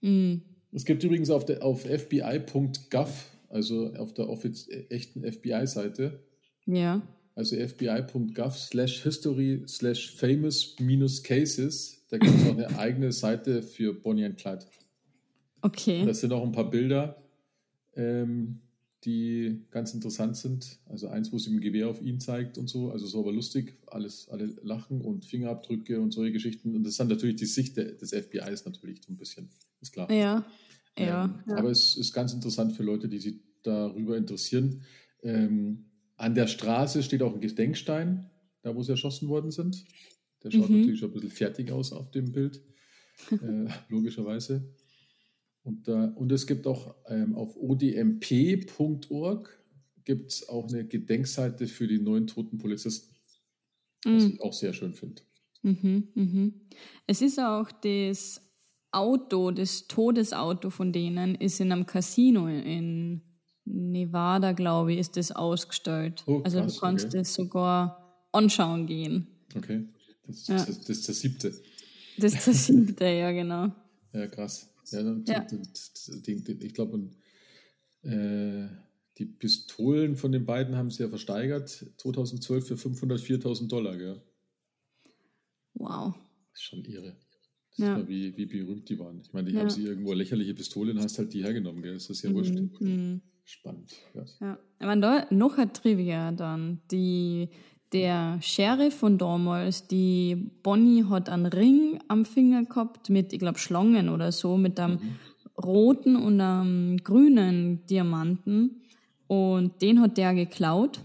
Mm. 0.00 0.36
Es 0.72 0.84
gibt 0.84 1.02
übrigens 1.04 1.30
auf, 1.30 1.44
der, 1.44 1.64
auf 1.64 1.84
fbi.gov, 1.84 3.30
also 3.48 3.94
auf 3.94 4.12
der 4.14 4.28
offiz 4.28 4.68
echten 4.90 5.22
FBI-Seite, 5.22 6.20
Ja. 6.66 7.00
also 7.34 7.56
fbi.gov 7.56 8.58
slash 8.58 9.02
history 9.02 9.62
slash 9.66 10.14
famous 10.16 10.76
minus 10.80 11.22
cases. 11.22 12.04
Da 12.10 12.18
gibt 12.18 12.34
es 12.34 12.46
auch 12.46 12.52
eine 12.52 12.78
eigene 12.78 13.12
Seite 13.12 13.62
für 13.62 13.94
Bonnie 13.94 14.24
and 14.24 14.36
Clyde. 14.36 14.66
Okay. 15.62 16.04
Das 16.04 16.20
sind 16.20 16.32
auch 16.32 16.44
ein 16.44 16.52
paar 16.52 16.70
Bilder, 16.70 17.22
ähm, 17.94 18.60
die 19.06 19.62
ganz 19.70 19.94
interessant 19.94 20.36
sind. 20.36 20.78
Also 20.86 21.08
eins, 21.08 21.32
wo 21.32 21.38
sie 21.38 21.50
im 21.50 21.60
Gewehr 21.60 21.88
auf 21.88 22.02
ihn 22.02 22.20
zeigt 22.20 22.58
und 22.58 22.66
so. 22.68 22.90
Also 22.90 23.06
so 23.06 23.20
aber 23.20 23.32
lustig. 23.32 23.78
Alles, 23.86 24.28
alle 24.28 24.46
lachen 24.62 25.00
und 25.00 25.24
Fingerabdrücke 25.24 26.00
und 26.00 26.12
solche 26.12 26.32
Geschichten. 26.32 26.74
Und 26.74 26.82
das 26.84 26.92
ist 26.92 27.00
dann 27.00 27.08
natürlich 27.08 27.36
die 27.36 27.46
Sicht 27.46 27.76
des 27.76 28.12
FBIs 28.12 28.64
natürlich 28.66 29.02
so 29.02 29.12
ein 29.12 29.16
bisschen. 29.16 29.48
Ist 29.80 29.92
klar. 29.92 30.10
Ja. 30.10 30.44
Ja, 30.98 31.24
Ähm, 31.26 31.34
ja. 31.48 31.56
Aber 31.56 31.70
es 31.70 31.96
ist 31.96 32.12
ganz 32.12 32.32
interessant 32.32 32.72
für 32.72 32.82
Leute, 32.82 33.08
die 33.08 33.18
sich 33.18 33.36
darüber 33.62 34.16
interessieren. 34.16 34.82
Ähm, 35.22 35.84
an 36.16 36.34
der 36.34 36.46
Straße 36.46 37.02
steht 37.02 37.22
auch 37.22 37.34
ein 37.34 37.40
Gedenkstein, 37.40 38.30
da 38.62 38.74
wo 38.74 38.82
sie 38.82 38.92
erschossen 38.92 39.28
worden 39.28 39.50
sind. 39.50 39.84
Der 40.42 40.50
schaut 40.50 40.70
Mhm. 40.70 40.78
natürlich 40.80 41.00
schon 41.00 41.10
ein 41.10 41.14
bisschen 41.14 41.30
fertig 41.30 41.70
aus 41.70 41.92
auf 41.92 42.10
dem 42.10 42.32
Bild, 42.32 42.62
äh, 43.30 43.68
logischerweise. 43.88 44.72
Und, 45.66 45.88
da, 45.88 46.04
und 46.14 46.30
es 46.30 46.46
gibt 46.46 46.64
auch 46.68 46.94
ähm, 47.08 47.34
auf 47.34 47.56
odmp.org 47.56 49.48
gibt 50.04 50.30
es 50.32 50.48
auch 50.48 50.68
eine 50.68 50.84
Gedenkseite 50.84 51.66
für 51.66 51.88
die 51.88 51.98
neun 51.98 52.28
toten 52.28 52.58
Polizisten, 52.58 53.14
was 54.04 54.22
Mm. 54.24 54.26
ich 54.34 54.40
auch 54.40 54.52
sehr 54.52 54.72
schön 54.72 54.94
finde. 54.94 55.22
Mhm, 55.62 56.08
mhm. 56.14 56.54
Es 57.08 57.20
ist 57.20 57.40
auch 57.40 57.72
das 57.72 58.40
Auto, 58.92 59.50
das 59.50 59.88
Todesauto 59.88 60.70
von 60.70 60.92
denen 60.92 61.34
ist 61.34 61.58
in 61.58 61.72
einem 61.72 61.84
Casino 61.86 62.46
in 62.46 63.22
Nevada, 63.64 64.52
glaube 64.52 64.92
ich, 64.92 65.00
ist 65.00 65.16
das 65.16 65.32
ausgestellt. 65.32 66.22
Oh, 66.28 66.40
also 66.44 66.60
krass, 66.60 66.74
du 66.74 66.80
kannst 66.80 67.06
okay. 67.06 67.18
das 67.18 67.34
sogar 67.34 68.28
anschauen 68.30 68.86
gehen. 68.86 69.26
Okay, 69.56 69.88
das, 70.28 70.36
ist- 70.36 70.48
Ja. 70.48 70.56
das, 70.58 70.66
das 70.82 70.88
ist 70.90 71.08
der 71.08 71.14
siebte. 71.16 71.52
Das 72.18 72.32
ist 72.34 72.46
der 72.46 72.54
siebte, 72.54 73.04
ja 73.06 73.32
genau. 73.32 73.72
Ja, 74.12 74.28
krass. 74.28 74.72
Ja, 74.90 75.02
dann, 75.02 75.24
Ja. 75.26 75.40
die- 75.40 75.62
die- 76.22 76.42
die- 76.44 76.66
ich 76.66 76.74
glaube, 76.74 77.10
äh, 78.02 78.68
die 79.18 79.26
Pistolen 79.26 80.16
von 80.16 80.32
den 80.32 80.44
beiden 80.44 80.76
haben 80.76 80.90
sie 80.90 81.02
ja 81.02 81.08
versteigert 81.08 81.68
2012 81.98 82.66
für 82.68 82.76
504.000 82.76 83.72
Dollar. 83.72 83.96
Gell? 83.96 84.22
Wow. 85.74 86.14
Das 86.52 86.60
ist 86.60 86.62
schon 86.62 86.84
irre. 86.84 87.16
Das 87.70 87.78
Ja. 87.78 87.92
ist 87.96 88.02
mal, 88.02 88.08
wie, 88.08 88.36
wie 88.36 88.46
berühmt 88.46 88.88
die 88.88 88.98
waren. 88.98 89.20
Ich 89.20 89.32
meine, 89.32 89.48
die 89.48 89.54
Ja. 89.54 89.60
haben 89.60 89.70
sie 89.70 89.84
irgendwo 89.84 90.12
lächerliche 90.14 90.54
Pistole 90.54 90.92
und 90.92 91.00
hast 91.00 91.18
halt 91.18 91.32
die 91.32 91.42
hergenommen. 91.44 91.82
Gell? 91.82 91.94
Das 91.94 92.08
ist 92.08 92.22
ja 92.22 92.32
wurscht. 92.32 92.54
Mhm. 92.80 93.20
Spannend. 93.44 93.92
Ja. 94.14 94.58
Ja. 94.80 94.96
Da 94.96 95.26
noch 95.30 95.56
ein 95.58 95.72
Trivia 95.72 96.32
dann. 96.32 96.80
Die, 96.90 97.48
der 97.92 98.38
Sheriff 98.40 98.96
von 98.96 99.18
damals, 99.18 99.86
die 99.86 100.50
Bonnie 100.62 101.04
hat 101.08 101.28
einen 101.28 101.46
Ring 101.46 101.98
am 102.08 102.24
Finger 102.24 102.64
gehabt 102.64 103.10
mit, 103.10 103.32
ich 103.32 103.38
glaube, 103.38 103.58
Schlangen 103.58 104.08
oder 104.08 104.32
so, 104.32 104.56
mit 104.56 104.78
einem 104.80 104.98
roten 105.62 106.16
und 106.16 106.40
einem 106.40 106.98
grünen 106.98 107.86
Diamanten. 107.86 108.82
Und 109.28 109.82
den 109.82 110.00
hat 110.00 110.18
der 110.18 110.34
geklaut 110.34 111.00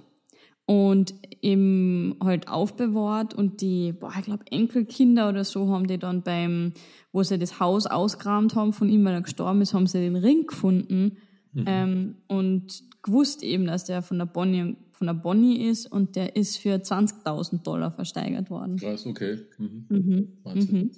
und 0.66 1.14
eben 1.42 2.16
halt 2.24 2.48
aufbewahrt. 2.48 3.34
Und 3.34 3.62
die, 3.62 3.94
boah, 3.94 4.14
ich 4.18 4.26
glaube, 4.26 4.46
Enkelkinder 4.52 5.30
oder 5.30 5.44
so 5.44 5.70
haben 5.70 5.88
die 5.88 5.98
dann 5.98 6.22
beim, 6.22 6.74
wo 7.12 7.24
sie 7.24 7.40
das 7.40 7.60
Haus 7.60 7.88
ausgeräumt 7.88 8.56
haben 8.56 8.74
von 8.74 8.90
ihm, 8.90 9.04
weil 9.06 9.14
er 9.14 9.22
gestorben 9.22 9.62
ist, 9.62 9.74
haben 9.74 9.88
sie 9.88 10.00
den 10.00 10.16
Ring 10.16 10.46
gefunden. 10.46 11.18
Ähm, 11.54 12.16
und 12.28 12.84
gewusst 13.02 13.44
eben, 13.44 13.66
dass 13.66 13.86
der 13.86 14.02
von 14.02 14.18
der 14.18 14.26
Bonnie, 14.26 14.76
von 15.02 15.08
der 15.08 15.16
Bonnie 15.16 15.68
ist 15.68 15.88
und 15.92 16.16
der 16.16 16.36
ist 16.36 16.58
für 16.58 16.76
20.000 16.76 17.64
Dollar 17.64 17.90
versteigert 17.92 18.52
worden. 18.52 18.78
Krass, 18.78 19.04
okay. 19.08 19.40
Mhm. 19.58 19.86
Mhm. 19.90 20.28
Wahnsinn. 20.44 20.92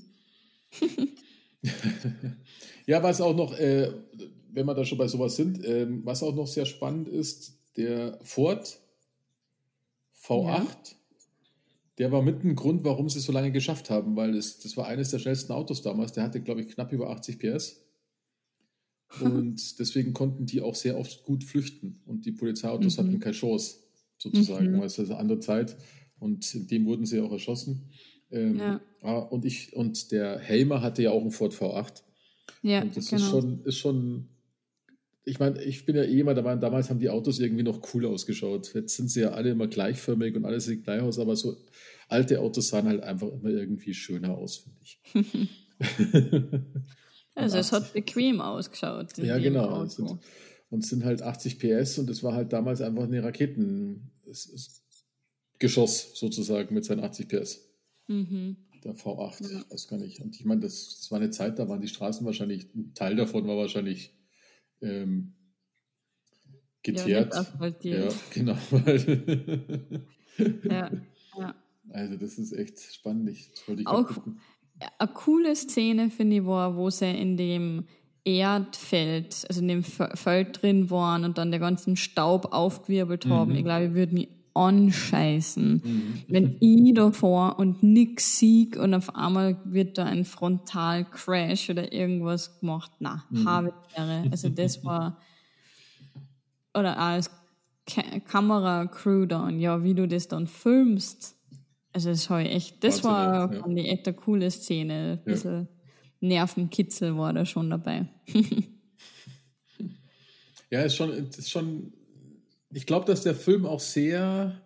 ja, 2.86 3.02
was 3.02 3.22
auch 3.22 3.34
noch, 3.34 3.58
äh, 3.58 3.94
wenn 4.52 4.66
wir 4.66 4.74
da 4.74 4.84
schon 4.84 4.98
bei 4.98 5.08
sowas 5.08 5.38
sind, 5.38 5.62
ähm, 5.66 6.02
was 6.04 6.22
auch 6.22 6.36
noch 6.36 6.48
sehr 6.48 6.66
spannend 6.66 7.08
ist, 7.08 7.58
der 7.78 8.20
Ford 8.24 8.78
V8, 10.22 10.48
Ja. 10.48 10.68
der 11.98 12.12
war 12.12 12.22
mit 12.22 12.44
ein 12.44 12.56
Grund, 12.56 12.84
warum 12.84 13.08
sie 13.08 13.20
es 13.20 13.24
so 13.26 13.32
lange 13.32 13.54
geschafft 13.54 13.89
haben, 13.89 14.18
weil 14.18 14.36
es, 14.36 14.60
das 14.60 14.76
war 14.76 14.88
eines 14.88 15.12
der 15.12 15.20
schnellsten 15.20 15.54
Autos 15.54 15.82
damals. 15.82 16.12
Der 16.12 16.24
hatte, 16.24 16.42
glaube 16.42 16.62
ich, 16.62 16.68
knapp 16.68 16.92
über 16.92 17.10
80 17.10 17.39
PS. 17.39 17.80
Und 19.22 19.80
deswegen 19.80 20.12
konnten 20.13 20.46
die 20.48 20.60
auch 20.62 20.76
sehr 20.76 20.98
oft 20.98 21.24
gut 21.24 21.44
flüchten. 21.44 22.02
Und 22.06 22.26
die 22.26 22.32
Polizeiautos 22.32 22.98
Mhm. 22.98 23.02
hatten 23.02 23.20
keine 23.20 23.36
Chance, 23.36 23.78
sozusagen, 24.17 24.71
Mhm. 24.71 24.80
weil 24.80 24.86
es 24.88 24.97
ist 24.97 25.10
eine 25.10 25.19
andere 25.19 25.39
Zeit. 25.39 25.76
Und 26.19 26.54
in 26.56 26.67
dem 26.67 26.86
wurden 26.86 27.06
sie 27.06 27.19
auch 27.19 27.32
erschossen. 27.32 27.89
Ähm, 28.32 28.58
Ja. 28.58 28.82
ah, 29.02 29.17
und, 29.19 29.45
ich, 29.45 29.76
und 29.76 30.12
der 30.12 30.39
Helmer 30.39 30.82
hatte 30.82 31.04
ja 31.04 31.12
auch 31.12 31.21
einen 31.21 31.32
Ford 31.32 31.54
V8. 31.54 32.04
Ja, 32.62 32.82
Und 32.82 32.95
das 32.95 33.10
genau. 33.10 33.21
ist 33.21 33.30
schon, 33.30 33.63
ist 33.65 33.78
schon, 33.78 34.30
ich 35.26 35.39
meine, 35.39 35.62
ich 35.63 35.86
bin 35.86 35.95
ja 35.95 36.04
eh 36.04 36.19
immer 36.19 36.34
Meinung, 36.41 36.62
damals 36.62 36.89
haben 36.89 36.99
die 36.99 37.10
Autos 37.10 37.39
irgendwie 37.39 37.63
noch 37.63 37.93
cool 37.93 38.06
ausgeschaut. 38.06 38.73
Jetzt 38.73 38.95
sind 38.95 39.10
sie 39.10 39.21
ja 39.21 39.32
alle 39.32 39.52
immer 39.52 39.67
gleichförmig 39.67 40.36
und 40.36 40.45
alles 40.45 40.65
sieht 40.65 40.84
gleich 40.84 41.02
aus, 41.02 41.19
aber 41.19 41.36
so 41.36 41.58
alte 42.08 42.39
Autos 42.39 42.69
sahen 42.69 42.88
halt 42.88 43.04
einfach 43.04 43.28
immer 43.32 43.49
irgendwie 43.49 43.93
schöner 43.93 44.38
aus, 44.38 44.58
finde 44.58 44.80
ich. 44.82 44.99
also 47.36 47.58
es 47.58 47.71
hat 47.71 47.93
bequem 47.93 48.41
ausgeschaut. 48.41 49.17
ja, 49.17 49.38
genau. 49.38 49.69
Auto. 49.69 50.19
Es 50.73 50.75
und 50.75 50.83
es 50.83 50.89
sind 50.89 51.05
halt 51.05 51.21
80 51.21 51.59
PS 51.59 51.99
und 51.99 52.09
das 52.09 52.23
war 52.23 52.33
halt 52.33 52.51
damals 52.51 52.81
einfach 52.81 53.03
eine 53.03 53.23
Raketen. 53.23 54.12
Es 54.29 54.45
ist 54.45 54.83
Geschoss 55.59 56.17
sozusagen 56.19 56.73
mit 56.73 56.83
seinen 56.83 57.03
80 57.03 57.27
PS. 57.27 57.69
Mhm. 58.07 58.57
Der 58.83 58.95
V8, 58.95 59.41
ich 59.41 59.71
weiß 59.71 59.88
gar 59.88 59.99
nicht. 59.99 60.19
Und 60.19 60.36
ich 60.36 60.45
meine, 60.45 60.62
das, 60.62 60.97
das 60.99 61.12
war 61.12 61.19
eine 61.19 61.29
Zeit, 61.29 61.59
da 61.59 61.69
waren 61.69 61.79
die 61.79 61.88
Straßen 61.88 62.25
wahrscheinlich, 62.25 62.73
ein 62.75 62.93
Teil 62.93 63.15
davon 63.15 63.47
war 63.47 63.55
wahrscheinlich 63.55 64.13
ähm, 64.81 65.33
geteert. 66.81 67.33
asphaltiert. 67.33 68.12
Ja, 68.12 68.19
genau. 68.33 68.57
Ja, 70.63 70.89
ja. 71.38 71.55
also 71.91 72.17
das 72.17 72.39
ist 72.39 72.53
echt 72.53 72.79
spannend. 72.79 73.29
Ich, 73.29 73.51
das 73.51 73.67
wollte 73.67 73.81
ich 73.83 73.88
Auch-. 73.88 74.17
Eine 74.97 75.13
coole 75.13 75.55
Szene, 75.55 76.09
finde 76.09 76.38
ich, 76.38 76.45
war, 76.45 76.75
wo 76.75 76.89
sie 76.89 77.05
in 77.05 77.38
dem 77.38 77.86
Erdfeld, 78.25 79.45
also 79.49 79.62
in 79.62 79.67
dem 79.67 79.83
Fe- 79.83 80.12
Feld 80.15 80.62
drin 80.62 80.89
waren 80.89 81.25
und 81.25 81.38
dann 81.38 81.51
den 81.51 81.59
ganzen 81.59 81.95
Staub 81.97 82.53
aufgewirbelt 82.53 83.25
haben. 83.27 83.51
Mhm. 83.51 83.57
Ich 83.57 83.63
glaube, 83.63 83.86
ich 83.86 83.93
würde 83.93 84.13
mich 84.13 84.29
anscheißen, 84.53 86.23
wenn 86.27 86.57
ich 86.62 86.93
da 86.93 87.12
vor 87.12 87.57
und 87.59 87.83
nix 87.83 88.38
sieg 88.38 88.77
und 88.77 88.93
auf 88.93 89.15
einmal 89.15 89.57
wird 89.65 89.97
da 89.97 90.05
ein 90.05 90.25
Frontalcrash 90.25 91.69
oder 91.69 91.91
irgendwas 91.91 92.59
gemacht. 92.59 92.91
Na, 92.99 93.23
Mhm. 93.29 93.45
habe 93.47 93.73
wäre. 93.95 94.25
Also 94.31 94.49
das 94.49 94.83
war 94.86 95.17
oder 96.73 96.97
als 96.97 97.29
Ka 97.86 98.01
Kameracrew 98.25 99.25
dann, 99.25 99.59
ja, 99.59 99.83
wie 99.83 99.93
du 99.93 100.07
das 100.07 100.27
dann 100.27 100.47
filmst. 100.47 101.36
Also 101.91 102.09
das 102.09 102.23
ich 102.23 102.31
echt, 102.51 102.83
das 102.83 103.03
Wahnsinn, 103.03 103.09
war, 103.12 103.53
ja. 103.53 103.62
fand 103.62 103.77
ich 103.79 103.89
echt 103.89 104.07
eine 104.07 104.15
coole 104.15 104.49
Szene. 104.49 105.19
Ein 105.19 105.25
bisschen 105.25 105.67
Nervenkitzel 106.23 107.17
war 107.17 107.33
da 107.33 107.45
schon 107.45 107.69
dabei. 107.69 108.07
Ja, 110.69 110.81
ist 110.81 110.95
schon, 110.95 111.12
ist 111.12 111.51
schon. 111.51 111.93
Ich 112.73 112.88
glaube, 112.88 113.05
dass 113.05 113.21
der 113.21 113.36
Film 113.36 113.67
auch 113.67 113.79
sehr 113.79 114.59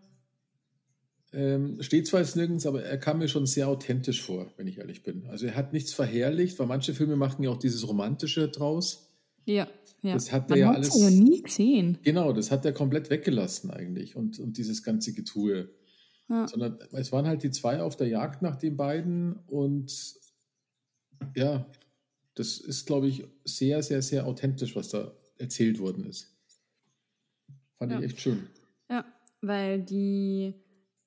ähm, 1.34 1.82
steht 1.84 2.08
zwar 2.08 2.22
jetzt 2.22 2.38
nirgends, 2.38 2.66
aber 2.66 2.82
er 2.84 2.98
kam 2.98 3.18
mir 3.20 3.28
schon 3.28 3.46
sehr 3.46 3.68
authentisch 3.68 4.22
vor, 4.22 4.48
wenn 4.56 4.68
ich 4.68 4.78
ehrlich 4.78 5.04
bin. 5.04 5.26
Also 5.28 5.48
er 5.48 5.56
hat 5.56 5.74
nichts 5.74 5.94
verherrlicht, 5.94 6.58
weil 6.60 6.68
manche 6.68 6.94
Filme 6.94 7.18
machen 7.18 7.44
ja 7.44 7.50
auch 7.50 7.58
dieses 7.60 7.86
Romantische 7.86 8.48
draus. 8.48 9.10
Ja, 9.44 9.68
ja. 10.02 10.14
Das 10.14 10.32
hat 10.32 10.50
Man 10.50 10.60
er 10.60 10.66
ja 10.68 10.72
alles- 10.72 10.98
ja 10.98 11.10
nie 11.10 11.42
gesehen. 11.42 11.98
Genau, 12.04 12.32
das 12.32 12.52
hat 12.52 12.64
er 12.66 12.72
komplett 12.72 13.10
weggelassen 13.10 13.70
eigentlich 13.72 14.16
und, 14.16 14.40
und 14.40 14.58
dieses 14.58 14.84
ganze 14.84 15.14
Getue. 15.14 15.68
Ja. 16.30 16.48
Sondern 16.48 16.80
es 16.94 17.12
waren 17.12 17.28
halt 17.28 17.44
die 17.44 17.52
zwei 17.52 17.82
auf 17.82 17.98
der 17.98 18.08
Jagd 18.08 18.42
nach 18.42 18.56
den 18.56 18.78
beiden 18.78 19.36
und 19.48 19.92
ja, 21.36 21.66
das 22.36 22.60
ist, 22.60 22.86
glaube 22.86 23.08
ich, 23.08 23.26
sehr, 23.46 23.82
sehr, 23.84 24.02
sehr 24.02 24.26
authentisch, 24.26 24.76
was 24.76 24.90
da 24.90 25.12
erzählt 25.38 25.80
worden 25.80 26.06
ist. 26.06 26.36
Fand 27.78 27.92
Ja. 27.92 28.00
ich 28.00 28.06
echt 28.06 28.22
schön. 28.22 28.48
Ja, 28.90 29.06
weil 29.42 29.82
die, 29.84 30.54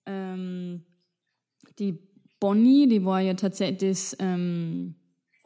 ähm, 0.07 0.83
die 1.79 1.99
Bonnie, 2.39 2.89
die 2.89 3.05
war 3.05 3.21
ja 3.21 3.35
tatsächlich 3.35 3.91
das 3.91 4.17
ähm, 4.19 4.95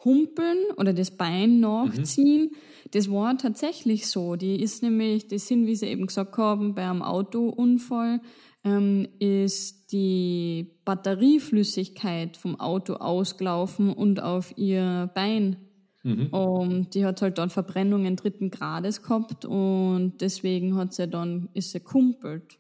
Humpeln 0.05 0.59
oder 0.77 0.93
das 0.93 1.11
Bein 1.11 1.61
nachziehen. 1.61 2.51
Das 2.91 3.11
war 3.11 3.37
tatsächlich 3.39 4.07
so. 4.07 4.37
Die 4.37 4.61
ist 4.61 4.83
nämlich, 4.83 5.27
das 5.29 5.49
sind, 5.49 5.67
wie 5.67 5.75
sie 5.75 5.87
eben 5.87 6.07
gesagt 6.07 6.37
haben, 6.37 6.75
bei 6.75 6.89
einem 6.89 7.03
Autounfall 7.03 8.21
ähm, 8.65 9.09
ist 9.19 9.93
die 9.93 10.73
Batterieflüssigkeit 10.85 12.37
vom 12.37 12.59
Auto 12.59 12.95
ausgelaufen 12.95 13.93
und 13.93 14.21
auf 14.21 14.57
ihr 14.57 15.11
Bein 15.15 15.57
Mhm. 16.05 16.27
und 16.27 16.95
die 16.95 17.07
hat 17.07 17.23
halt 17.23 17.39
dann 17.39 17.49
Verbrennungen 17.49 18.15
dritten 18.17 18.51
Grades 18.51 19.03
gehabt 19.03 19.47
und 19.47 20.21
deswegen 20.21 20.77
hat 20.77 20.93
sie 20.93 21.09
dann, 21.09 21.49
ist 21.55 21.73
sie 21.73 21.81
kumpelt. 21.81 22.59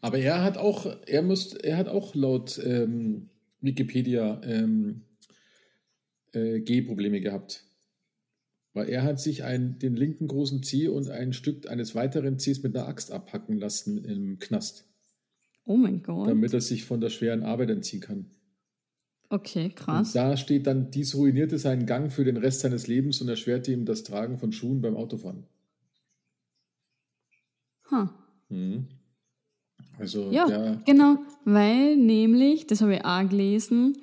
Aber 0.00 0.18
er 0.18 0.42
hat 0.42 0.56
auch, 0.56 0.86
er 1.06 1.22
muss, 1.22 1.52
er 1.52 1.76
hat 1.76 1.88
auch 1.88 2.14
laut 2.14 2.58
ähm, 2.64 3.28
Wikipedia 3.60 4.40
ähm, 4.42 5.02
äh, 6.32 6.60
Gehprobleme 6.60 7.20
gehabt. 7.20 7.64
Weil 8.78 8.90
er 8.90 9.02
hat 9.02 9.18
sich 9.18 9.42
ein, 9.42 9.80
den 9.80 9.96
linken 9.96 10.28
großen 10.28 10.62
Zeh 10.62 10.86
und 10.86 11.10
ein 11.10 11.32
Stück 11.32 11.68
eines 11.68 11.96
weiteren 11.96 12.38
Zehs 12.38 12.62
mit 12.62 12.76
einer 12.76 12.86
Axt 12.86 13.10
abhacken 13.10 13.58
lassen 13.58 14.04
im 14.04 14.38
Knast. 14.38 14.86
Oh 15.64 15.76
mein 15.76 16.00
Gott. 16.04 16.28
Damit 16.28 16.54
er 16.54 16.60
sich 16.60 16.84
von 16.84 17.00
der 17.00 17.10
schweren 17.10 17.42
Arbeit 17.42 17.70
entziehen 17.70 18.00
kann. 18.00 18.26
Okay, 19.30 19.70
krass. 19.70 20.10
Und 20.10 20.14
da 20.14 20.36
steht 20.36 20.68
dann, 20.68 20.92
dies 20.92 21.16
ruinierte 21.16 21.58
seinen 21.58 21.86
Gang 21.86 22.12
für 22.12 22.22
den 22.24 22.36
Rest 22.36 22.60
seines 22.60 22.86
Lebens 22.86 23.20
und 23.20 23.28
erschwerte 23.28 23.72
ihm 23.72 23.84
das 23.84 24.04
Tragen 24.04 24.38
von 24.38 24.52
Schuhen 24.52 24.80
beim 24.80 24.96
Autofahren. 24.96 25.42
Huh. 27.90 28.06
Mhm. 28.48 28.86
Also, 29.98 30.30
Ja, 30.30 30.46
der, 30.46 30.82
genau, 30.86 31.16
weil 31.44 31.96
nämlich, 31.96 32.68
das 32.68 32.80
habe 32.80 32.94
ich 32.94 33.04
auch 33.04 33.28
gelesen, 33.28 33.98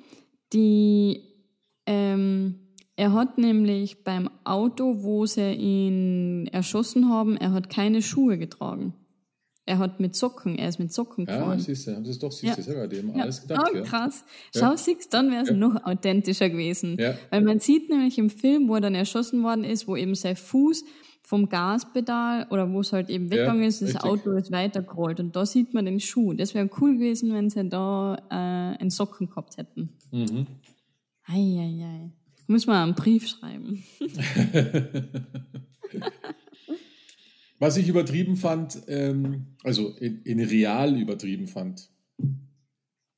die, 0.52 1.22
ähm, 1.86 2.65
er 2.96 3.12
hat 3.12 3.38
nämlich 3.38 4.02
beim 4.04 4.30
Auto, 4.44 5.02
wo 5.02 5.26
sie 5.26 5.52
ihn 5.52 6.46
erschossen 6.48 7.08
haben, 7.10 7.36
er 7.36 7.52
hat 7.52 7.68
keine 7.70 8.02
Schuhe 8.02 8.38
getragen. 8.38 8.94
Er 9.68 9.78
hat 9.78 9.98
mit 9.98 10.14
Socken, 10.14 10.56
er 10.58 10.68
ist 10.68 10.78
mit 10.78 10.92
Socken 10.92 11.26
ja, 11.26 11.38
gefahren. 11.38 11.58
siehst 11.58 11.88
du, 11.88 11.96
haben 11.96 12.04
sie 12.04 12.12
es 12.12 12.18
doch, 12.20 12.30
siehst 12.30 12.56
Ja. 12.56 12.62
selber, 12.62 12.86
die 12.86 12.98
haben 12.98 13.16
Ja. 13.16 13.22
alles 13.24 13.42
gedacht. 13.42 13.68
oh, 13.72 13.76
ja. 13.76 13.82
krass. 13.82 14.24
Ja. 14.54 14.60
Schau, 14.70 14.76
siehst 14.76 15.12
dann 15.12 15.30
wäre 15.32 15.42
es 15.42 15.48
Ja. 15.48 15.56
noch 15.56 15.84
authentischer 15.84 16.48
gewesen. 16.48 16.96
Ja. 17.00 17.14
Weil 17.30 17.40
man 17.42 17.58
sieht 17.58 17.90
nämlich 17.90 18.16
im 18.18 18.30
Film, 18.30 18.68
wo 18.68 18.76
er 18.76 18.80
dann 18.80 18.94
erschossen 18.94 19.42
worden 19.42 19.64
ist, 19.64 19.88
wo 19.88 19.96
eben 19.96 20.14
sein 20.14 20.36
Fuß 20.36 20.84
vom 21.22 21.48
Gaspedal 21.48 22.46
oder 22.50 22.72
wo 22.72 22.78
es 22.78 22.92
halt 22.92 23.10
eben 23.10 23.28
weggegangen 23.32 23.64
ist, 23.64 23.82
das 23.82 23.94
richtig. 23.94 24.04
Auto 24.08 24.30
ist 24.36 24.52
weitergerollt 24.52 25.18
und 25.18 25.34
da 25.34 25.44
sieht 25.44 25.74
man 25.74 25.84
den 25.84 25.98
Schuh. 25.98 26.32
Das 26.34 26.54
wäre 26.54 26.70
cool 26.80 26.94
gewesen, 26.94 27.34
wenn 27.34 27.50
sie 27.50 27.68
da 27.68 28.14
äh, 28.30 28.78
einen 28.80 28.90
Socken 28.90 29.28
gehabt 29.28 29.56
hätten. 29.56 29.90
Mhm. 30.12 30.46
Eieiei. 31.26 32.12
Muss 32.46 32.66
man 32.66 32.82
einen 32.82 32.94
Brief 32.94 33.28
schreiben. 33.28 33.82
Was 37.58 37.76
ich 37.76 37.88
übertrieben 37.88 38.36
fand, 38.36 38.82
ähm, 38.86 39.56
also 39.64 39.90
in, 39.96 40.22
in 40.22 40.40
real 40.40 40.96
übertrieben 41.00 41.46
fand, 41.48 41.88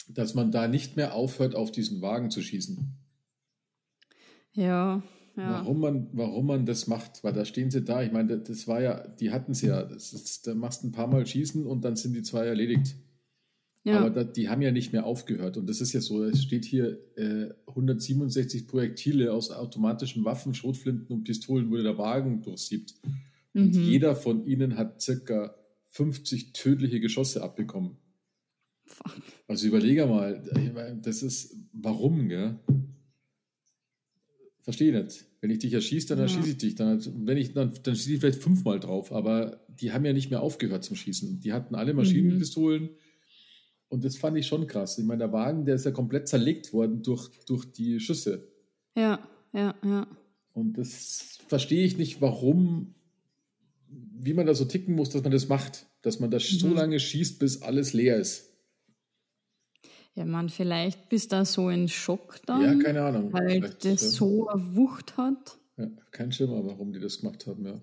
dass 0.09 0.35
man 0.35 0.53
da 0.53 0.69
nicht 0.69 0.97
mehr 0.97 1.15
aufhört, 1.15 1.55
auf 1.55 1.73
diesen 1.73 2.01
Wagen 2.01 2.31
zu 2.31 2.41
schießen. 2.41 2.97
Ja, 4.53 5.03
ja. 5.39 5.53
Warum, 5.53 5.81
man, 5.81 6.09
warum 6.13 6.47
man 6.47 6.67
das 6.67 6.89
macht, 6.89 7.23
weil 7.23 7.33
da 7.33 7.45
stehen 7.45 7.71
sie 7.71 7.85
da. 7.85 8.03
Ich 8.03 8.11
meine, 8.11 8.39
das 8.39 8.67
war 8.67 8.81
ja, 8.81 9.07
die 9.07 9.31
hatten 9.31 9.53
es 9.53 9.63
ja. 9.63 9.85
Das 9.85 10.13
ist, 10.13 10.49
da 10.49 10.55
machst 10.55 10.83
du 10.83 10.89
ein 10.89 10.93
paar 10.93 11.07
Mal 11.07 11.25
schießen 11.25 11.65
und 11.65 11.85
dann 11.85 11.95
sind 11.95 12.15
die 12.15 12.23
zwei 12.23 12.45
erledigt. 12.45 12.97
Ja. 13.89 13.99
Aber 14.01 14.11
da, 14.11 14.25
die 14.25 14.49
haben 14.49 14.63
ja 14.63 14.71
nicht 14.71 14.93
mehr 14.93 15.05
aufgehört. 15.07 15.57
Und 15.57 15.69
das 15.69 15.81
ist 15.81 15.93
ja 15.93 16.01
so, 16.01 16.23
es 16.25 16.43
steht 16.43 16.65
hier 16.65 16.99
äh, 17.17 17.49
167 17.67 18.67
Projektile 18.67 19.33
aus 19.33 19.51
automatischen 19.51 20.25
Waffen, 20.25 20.55
Schrotflinten 20.55 21.09
und 21.15 21.25
Pistolen 21.25 21.71
wurde 21.71 21.83
der 21.83 21.99
Wagen 21.99 22.43
durchsiebt. 22.43 22.95
Und 23.55 23.75
Mhm. 23.75 23.83
jeder 23.83 24.15
von 24.15 24.47
ihnen 24.47 24.77
hat 24.77 25.01
circa 25.01 25.55
50 25.89 26.53
tödliche 26.53 27.01
Geschosse 27.01 27.43
abbekommen. 27.43 27.97
Fuck. 28.85 29.17
Also 29.49 29.67
überlege 29.67 30.07
mal, 30.07 30.43
das 31.03 31.23
ist, 31.23 31.57
warum, 31.73 32.29
gell? 32.29 32.59
Verstehe 34.63 35.03
nicht. 35.03 35.25
Wenn 35.41 35.51
ich 35.51 35.61
dich 35.61 35.73
erschieße, 35.73 36.09
dann 36.09 36.19
Ja. 36.19 36.25
erschieße 36.25 36.51
ich 36.51 36.57
dich. 36.59 36.75
Dann, 36.75 37.01
wenn 37.27 37.39
ich, 37.39 37.55
dann, 37.55 37.73
dann 37.83 37.97
schieße 37.97 38.13
ich 38.15 38.21
vielleicht 38.21 38.43
fünfmal 38.43 38.79
drauf. 38.81 39.13
Aber 39.13 39.65
die 39.81 39.93
haben 39.93 40.05
ja 40.05 40.13
nicht 40.13 40.31
mehr 40.31 40.43
aufgehört 40.43 40.85
zum 40.85 40.97
Schießen. 40.97 41.41
Die 41.41 41.53
hatten 41.53 41.75
alle 41.75 41.95
Maschinenpistolen. 41.95 42.91
Und 43.89 44.05
das 44.05 44.17
fand 44.19 44.37
ich 44.37 44.47
schon 44.47 44.67
krass. 44.67 44.99
Ich 44.99 45.05
meine, 45.05 45.21
der 45.21 45.33
Wagen, 45.33 45.65
der 45.65 45.75
ist 45.77 45.85
ja 45.85 45.91
komplett 45.91 46.29
zerlegt 46.29 46.73
worden 46.73 47.03
durch, 47.03 47.31
durch 47.47 47.65
die 47.73 48.01
Schüsse. 48.01 48.47
Ja, 48.95 49.19
ja, 49.53 49.75
ja. 49.83 50.07
Und 50.53 50.77
das 50.77 51.39
verstehe 51.49 51.85
ich 51.85 51.97
nicht, 51.97 52.21
warum, 52.21 52.95
wie 53.89 54.35
man 54.35 54.47
da 54.47 54.55
so 54.55 54.65
ticken 54.67 54.95
muss, 54.95 55.11
dass 55.11 55.23
man 55.23 55.33
das 55.33 55.49
macht. 55.49 55.87
Dass 56.03 56.21
man 56.21 56.31
das 56.31 56.47
so 56.49 56.69
Mhm. 56.69 56.75
lange 56.77 57.01
schießt, 57.01 57.39
bis 57.39 57.63
alles 57.63 57.93
leer 57.93 58.17
ist. 58.19 58.53
Ja, 60.15 60.25
man, 60.25 60.49
vielleicht 60.49 61.09
bist 61.09 61.33
da 61.33 61.45
so 61.45 61.71
in 61.71 61.89
Schock 61.89 62.41
dann, 62.47 62.61
Ja, 62.63 62.75
keine 62.85 63.03
Ahnung. 63.03 63.33
weil 63.33 63.49
Vielleicht, 63.61 63.85
das 63.85 64.03
ja. 64.03 64.09
so 64.11 64.49
eine 64.49 64.77
Wucht 64.77 65.17
hat. 65.17 65.59
Ja, 65.77 65.89
kein 66.11 66.33
Schimmer, 66.33 66.65
warum 66.67 66.93
die 66.93 66.99
das 67.01 67.21
gemacht 67.21 67.47
haben, 67.47 67.65
ja. 67.65 67.81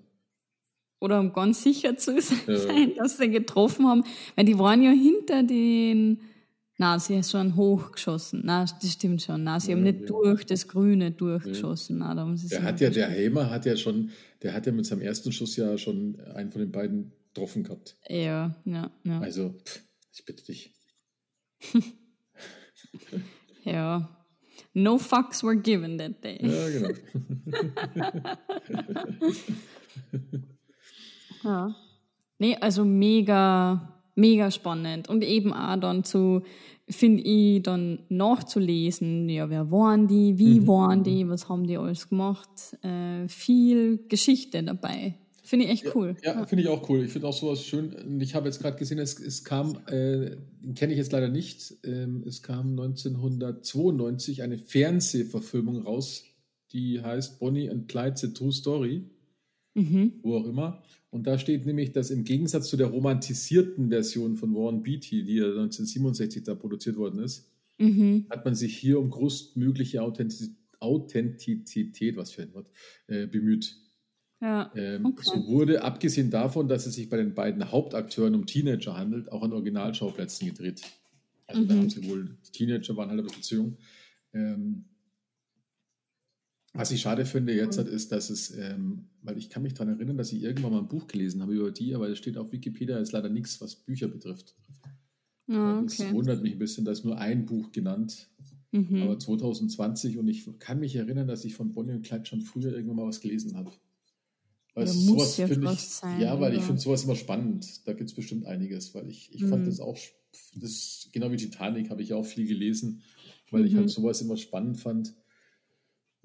Oder 0.99 1.19
um 1.19 1.34
ganz 1.34 1.62
sicher 1.63 1.97
zu 1.97 2.19
sein, 2.47 2.91
Ja. 2.95 3.03
dass 3.03 3.17
sie 3.17 3.29
getroffen 3.29 3.88
haben. 3.88 4.03
Weil 4.36 4.45
die 4.45 4.58
waren 4.58 4.81
ja 4.81 4.91
hinter 4.91 5.43
den. 5.43 6.19
Na, 6.77 6.99
sie 6.99 7.17
haben 7.21 7.55
hochgeschossen. 7.55 8.41
Na, 8.43 8.65
das 8.65 8.91
stimmt 8.91 9.21
schon. 9.21 9.43
Na, 9.43 9.60
sie 9.60 9.71
haben 9.71 9.86
Ja, 9.86 9.91
nicht 9.93 10.01
ja. 10.01 10.08
durch 10.08 10.45
das 10.45 10.67
Grüne 10.67 11.12
durchgeschossen. 11.12 11.99
Na, 11.99 12.13
da 12.13 12.21
haben 12.21 12.36
sie 12.36 12.49
Der 12.49 12.63
hat 12.63 12.81
ja, 12.81 12.89
der 12.89 13.08
Helmer 13.08 13.49
hat 13.49 13.65
ja 13.65 13.77
schon, 13.77 14.10
der 14.43 14.53
hat 14.53 14.65
ja 14.65 14.73
mit 14.73 14.86
seinem 14.86 15.01
ersten 15.01 15.31
Schuss 15.31 15.55
ja 15.55 15.77
schon 15.77 16.19
einen 16.36 16.51
von 16.51 16.60
den 16.62 16.71
beiden 16.71 17.13
getroffen 17.34 17.63
gehabt. 17.63 17.95
Ja, 18.10 18.55
ja, 18.65 18.91
ja. 19.05 19.19
Also, 19.21 19.55
pff, 19.63 19.84
ich 20.13 20.25
bitte 20.25 20.43
dich. 20.45 20.73
ja. 23.63 24.10
No 24.73 24.97
fucks 24.97 25.41
were 25.43 25.55
given 25.55 25.97
that 25.97 26.21
day. 26.21 26.39
Ja, 26.41 26.69
genau. 26.69 26.89
Ja. 31.45 31.75
Nee, 32.39 32.58
also 32.60 32.84
mega, 32.84 34.01
mega 34.15 34.51
spannend. 34.51 35.08
Und 35.08 35.23
eben 35.23 35.53
auch 35.53 35.79
dann 35.79 36.03
zu, 36.03 36.41
finde 36.89 37.23
ich, 37.23 37.63
dann 37.63 37.99
nachzulesen, 38.10 39.29
ja, 39.29 39.49
wer 39.49 39.71
waren 39.71 40.08
die, 40.08 40.38
wie 40.38 40.67
waren 40.67 41.03
die, 41.03 41.29
was 41.29 41.47
haben 41.47 41.65
die 41.65 41.77
alles 41.77 42.10
gemacht. 42.10 42.49
Äh, 42.81 43.27
viel 43.29 43.99
Geschichte 44.10 44.62
dabei. 44.63 45.15
Finde 45.45 45.65
ich 45.65 45.71
echt 45.71 45.95
cool. 45.95 46.15
Ja, 46.23 46.43
finde 46.45 46.63
ich 46.63 46.69
auch 46.69 46.89
cool. 46.89 47.05
Ich 47.05 47.12
finde 47.12 47.27
auch 47.27 47.34
sowas 47.34 47.63
schön. 47.63 48.19
Ich 48.19 48.34
habe 48.34 48.47
jetzt 48.47 48.60
gerade 48.60 48.77
gesehen, 48.77 48.97
es, 48.97 49.19
es 49.19 49.43
kam, 49.43 49.77
äh, 49.86 50.38
den 50.63 50.73
kenne 50.73 50.93
ich 50.93 50.97
jetzt 50.97 51.12
leider 51.12 51.29
nicht, 51.29 51.75
ähm, 51.84 52.23
es 52.25 52.41
kam 52.41 52.71
1992 52.71 54.41
eine 54.41 54.58
Fernsehverfilmung 54.58 55.84
raus, 55.84 56.23
die 56.73 56.99
heißt 56.99 57.39
Bonnie 57.39 57.69
and 57.69 57.88
Clyde, 57.88 58.17
The 58.17 58.34
True 58.34 58.51
Story. 58.51 59.03
Mhm. 59.75 60.13
wo 60.23 60.38
auch 60.38 60.45
immer. 60.47 60.81
Und 61.11 61.27
da 61.27 61.38
steht 61.38 61.65
nämlich, 61.65 61.91
dass 61.91 62.09
im 62.09 62.23
Gegensatz 62.23 62.69
zu 62.69 62.77
der 62.77 62.88
romantisierten 62.88 63.89
Version 63.89 64.35
von 64.35 64.53
Warren 64.55 64.83
Beatty, 64.83 65.23
die 65.23 65.35
ja 65.35 65.45
1967 65.45 66.43
da 66.43 66.55
produziert 66.55 66.95
worden 66.97 67.19
ist, 67.19 67.49
Mhm. 67.77 68.25
hat 68.29 68.45
man 68.45 68.55
sich 68.55 68.75
hier 68.77 68.99
um 68.99 69.09
größtmögliche 69.09 70.01
Authentiz 70.01 70.49
Authentizität, 70.79 72.15
was 72.17 72.31
für 72.31 72.43
ein 72.43 72.53
Wort, 72.53 72.69
äh, 73.07 73.27
bemüht. 73.27 73.77
Ja. 74.41 74.71
Ähm, 74.75 75.05
Okay. 75.05 75.23
So 75.23 75.47
wurde, 75.47 75.83
abgesehen 75.83 76.29
davon, 76.29 76.67
dass 76.67 76.85
es 76.85 76.95
sich 76.95 77.09
bei 77.09 77.17
den 77.17 77.33
beiden 77.33 77.71
Hauptakteuren 77.71 78.35
um 78.35 78.45
Teenager 78.45 78.95
handelt, 78.97 79.31
auch 79.31 79.41
an 79.43 79.53
Originalschauplätzen 79.53 80.47
gedreht. 80.47 80.81
Also 81.47 81.63
da 81.63 81.73
Mhm. 81.73 81.79
haben 81.79 81.89
sie 81.89 82.07
wohl, 82.09 82.38
Teenager 82.51 82.95
waren 82.97 83.09
halt 83.09 83.29
zu 83.43 83.55
jung. 83.55 83.77
Ähm, 84.33 84.85
was 86.75 86.91
ich 86.91 87.01
schade 87.01 87.25
finde 87.25 87.53
jetzt 87.53 87.77
halt 87.77 87.88
ist, 87.88 88.11
dass 88.11 88.29
es, 88.29 88.51
ähm, 88.55 89.05
weil 89.21 89.38
ich 89.38 89.49
kann 89.49 89.63
mich 89.63 89.73
daran 89.73 89.93
erinnern, 89.95 90.17
dass 90.17 90.31
ich 90.33 90.43
irgendwann 90.43 90.71
mal 90.73 90.79
ein 90.79 90.87
Buch 90.87 91.08
gelesen 91.08 91.41
habe 91.41 91.54
über 91.54 91.71
die, 91.71 91.95
aber 91.95 92.10
es 92.10 92.17
steht 92.17 92.37
auf 92.37 92.52
Wikipedia 92.52 92.97
jetzt 93.00 93.12
leider 93.13 93.29
nichts, 93.29 93.62
was 93.62 93.75
Bücher 93.75 94.08
betrifft. 94.08 94.56
Das 95.47 96.00
okay. 96.00 96.13
wundert 96.13 96.41
mich 96.43 96.54
ein 96.54 96.60
bisschen, 96.60 96.85
da 96.85 96.91
ist 96.91 97.06
nur 97.06 97.17
ein 97.17 97.45
Buch 97.45 97.71
genannt, 97.71 98.29
Mhm. 98.71 99.02
aber 99.04 99.17
2020 99.17 100.17
und 100.17 100.27
ich 100.27 100.47
kann 100.60 100.79
mich 100.79 100.95
erinnern, 100.95 101.27
dass 101.27 101.45
ich 101.45 101.54
von 101.56 101.71
Bonnie 101.71 101.93
und 101.93 102.02
Clyde 102.06 102.25
schon 102.25 102.41
früher 102.41 102.73
irgendwann 102.73 102.97
mal 102.97 103.08
was 103.08 103.21
gelesen 103.21 103.56
habe. 103.56 103.71
Weil 104.73 104.93
muss 104.93 105.37
ja 105.37 105.47
finde 105.47 105.71
ich, 105.71 105.79
sein, 105.79 106.19
ja, 106.19 106.37
weil 106.41 106.52
ich 106.52 106.58
oder? 106.58 106.65
finde 106.67 106.81
sowas 106.81 107.06
immer 107.06 107.15
spannend. 107.15 107.87
Da 107.87 107.93
gibt 107.93 108.10
es 108.10 108.15
bestimmt 108.15 108.45
einiges, 108.45 108.93
weil 108.93 109.08
ich, 109.08 109.33
ich 109.33 109.45
fand 109.45 109.62
Mhm. 109.62 109.69
das 109.69 109.79
auch, 109.79 109.97
das, 110.56 111.08
genau 111.13 111.31
wie 111.31 111.37
Titanic 111.37 111.89
habe 111.89 112.02
ich 112.02 112.12
auch 112.13 112.25
viel 112.25 112.45
gelesen, 112.45 113.02
weil 113.52 113.65
ich 113.65 113.71
Mhm. 113.73 113.77
halt 113.77 113.89
sowas 113.89 114.19
immer 114.21 114.35
spannend 114.35 114.77
fand. 114.77 115.13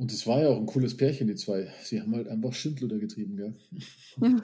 Und 0.00 0.10
es 0.12 0.26
war 0.26 0.40
ja 0.40 0.48
auch 0.48 0.56
ein 0.56 0.64
cooles 0.64 0.96
Pärchen, 0.96 1.26
die 1.28 1.34
zwei. 1.34 1.68
Sie 1.82 2.00
haben 2.00 2.14
halt 2.14 2.26
einfach 2.26 2.54
Schindluder 2.54 2.98
getrieben, 2.98 3.36
gell? 3.36 3.54
Ja. 4.22 4.42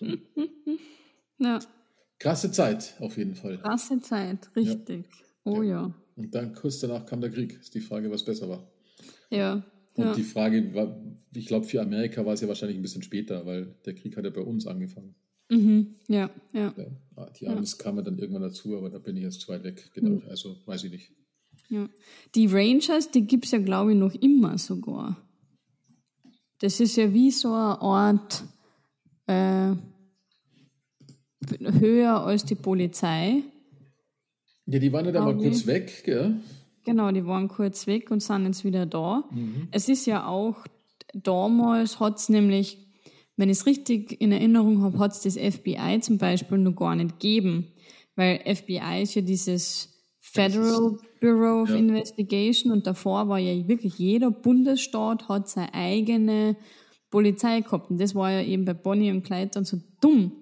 ja, 1.38 1.58
Krasse 2.20 2.52
Zeit, 2.52 2.94
auf 3.00 3.16
jeden 3.18 3.34
Fall. 3.34 3.58
krasse 3.58 4.00
Zeit, 4.00 4.48
richtig. 4.54 5.06
Oh 5.44 5.62
ja. 5.62 5.92
Und 6.14 6.32
dann 6.36 6.54
kurz 6.54 6.78
danach 6.78 7.04
kam 7.04 7.20
der 7.20 7.30
Krieg. 7.30 7.58
Ist 7.60 7.74
die 7.74 7.80
Frage, 7.80 8.12
was 8.12 8.24
besser 8.24 8.48
war. 8.48 8.70
Ja. 9.28 9.64
Und 9.94 10.04
ja. 10.04 10.14
die 10.14 10.22
Frage 10.22 10.72
war, 10.72 11.02
ich 11.34 11.46
glaube, 11.46 11.66
für 11.66 11.80
Amerika 11.82 12.24
war 12.24 12.34
es 12.34 12.40
ja 12.40 12.46
wahrscheinlich 12.46 12.78
ein 12.78 12.82
bisschen 12.82 13.02
später, 13.02 13.44
weil 13.44 13.74
der 13.84 13.94
Krieg 13.96 14.16
hat 14.16 14.24
ja 14.24 14.30
bei 14.30 14.40
uns 14.40 14.68
angefangen. 14.68 15.16
Mhm. 15.50 15.96
ja, 16.06 16.30
ja, 16.52 16.72
Ja, 16.76 16.86
ah, 17.16 17.28
die 17.38 17.44
Ja. 17.46 17.52
Amis 17.52 17.76
kamen 17.76 18.04
dann 18.04 18.18
irgendwann 18.18 18.42
dazu, 18.42 18.76
aber 18.78 18.88
da 18.88 18.98
bin 19.00 19.16
ich 19.16 19.24
jetzt 19.24 19.40
zu 19.40 19.48
weit 19.48 19.64
weg. 19.64 19.90
Genau, 19.94 20.20
Mhm. 20.20 20.28
also 20.28 20.56
weiß 20.64 20.84
ich 20.84 20.92
nicht. 20.92 21.10
Ja. 21.72 21.88
Die 22.34 22.46
Rangers, 22.46 23.10
die 23.10 23.26
gibt 23.26 23.46
es 23.46 23.50
ja, 23.50 23.58
glaube 23.58 23.92
ich, 23.92 23.98
noch 23.98 24.14
immer 24.14 24.58
sogar. 24.58 25.16
Das 26.60 26.78
ist 26.78 26.96
ja 26.96 27.12
wie 27.12 27.30
so 27.30 27.48
eine 27.48 27.80
Art 27.80 28.44
äh, 29.26 29.74
höher 31.80 32.20
als 32.20 32.44
die 32.44 32.54
Polizei. 32.54 33.42
Ja, 34.66 34.78
die 34.78 34.92
waren 34.92 35.12
ja 35.12 35.20
mal 35.20 35.36
kurz 35.36 35.66
weg, 35.66 36.04
gell? 36.04 36.40
Genau, 36.84 37.10
die 37.10 37.26
waren 37.26 37.48
kurz 37.48 37.86
weg 37.86 38.10
und 38.10 38.22
sind 38.22 38.46
jetzt 38.46 38.64
wieder 38.64 38.86
da. 38.86 39.24
Mhm. 39.30 39.68
Es 39.70 39.88
ist 39.88 40.06
ja 40.06 40.26
auch, 40.26 40.66
damals 41.14 42.00
hat 42.00 42.18
es 42.18 42.28
nämlich, 42.28 42.78
wenn 43.36 43.48
ich 43.48 43.58
es 43.58 43.66
richtig 43.66 44.20
in 44.20 44.30
Erinnerung 44.30 44.82
habe, 44.82 44.98
hat 44.98 45.12
es 45.12 45.22
das 45.22 45.36
FBI 45.36 46.00
zum 46.00 46.18
Beispiel 46.18 46.58
noch 46.58 46.76
gar 46.76 46.94
nicht 46.94 47.18
gegeben. 47.18 47.68
Weil 48.14 48.40
FBI 48.44 49.02
ist 49.02 49.14
ja 49.14 49.22
dieses 49.22 49.91
Federal 50.32 50.98
Bureau 51.20 51.62
of 51.62 51.70
ja. 51.70 51.76
Investigation 51.76 52.72
und 52.72 52.86
davor 52.86 53.28
war 53.28 53.38
ja 53.38 53.68
wirklich 53.68 53.98
jeder 53.98 54.30
Bundesstaat 54.30 55.28
hat 55.28 55.48
seine 55.48 55.74
eigene 55.74 56.56
Polizei 57.10 57.60
gehabt. 57.60 57.90
Und 57.90 58.00
das 58.00 58.14
war 58.14 58.32
ja 58.32 58.42
eben 58.42 58.64
bei 58.64 58.74
Bonnie 58.74 59.10
und 59.10 59.22
Clyde 59.22 59.50
dann 59.52 59.64
so 59.64 59.76
dumm. 60.00 60.32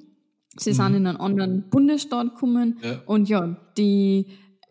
Sie 0.57 0.71
mhm. 0.71 0.75
sind 0.75 0.95
in 0.95 1.07
einen 1.07 1.17
anderen 1.17 1.69
Bundesstaat 1.71 2.35
gekommen 2.35 2.79
ja. 2.83 3.03
und 3.07 3.29
ja, 3.29 3.57
die 3.77 4.27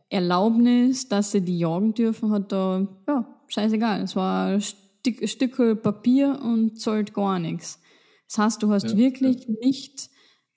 Erlaubnis, 0.10 1.08
dass 1.08 1.32
sie 1.32 1.42
die 1.42 1.60
jagen 1.60 1.94
dürfen, 1.94 2.32
hat 2.32 2.52
da, 2.52 2.88
ja, 3.08 3.42
scheißegal. 3.48 4.02
Es 4.02 4.16
war 4.16 4.48
ein 4.48 4.62
Stück, 4.62 5.28
Stück 5.30 5.84
Papier 5.84 6.40
und 6.42 6.80
zahlt 6.80 7.14
gar 7.14 7.40
nichts. 7.40 7.80
Das 8.28 8.38
heißt, 8.38 8.64
du 8.64 8.72
hast 8.72 8.92
ja, 8.92 8.98
wirklich 8.98 9.48
nicht 9.62 10.10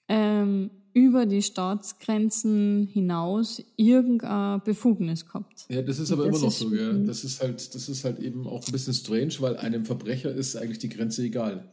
ähm, 0.09 0.71
über 0.95 1.27
die 1.27 1.43
Staatsgrenzen 1.43 2.89
hinaus 2.93 3.63
irgendeine 3.77 4.61
Befugnis 4.65 5.27
gehabt. 5.27 5.67
Ja, 5.69 5.83
das 5.83 5.99
ist 5.99 6.13
aber 6.13 6.27
das 6.27 6.37
immer 6.37 6.47
noch 6.47 6.53
so, 6.53 6.71
gell? 6.71 7.05
Das 7.07 7.25
ist 7.25 7.43
halt, 7.43 7.75
das 7.75 7.89
ist 7.89 8.05
halt 8.05 8.19
eben 8.21 8.47
auch 8.47 8.67
ein 8.67 8.73
bisschen 8.73 8.95
strange, 8.95 9.35
weil 9.41 9.57
einem 9.57 9.85
Verbrecher 9.85 10.33
ist 10.33 10.57
eigentlich 10.57 10.79
die 10.79 10.89
Grenze 10.89 11.23
egal. 11.23 11.73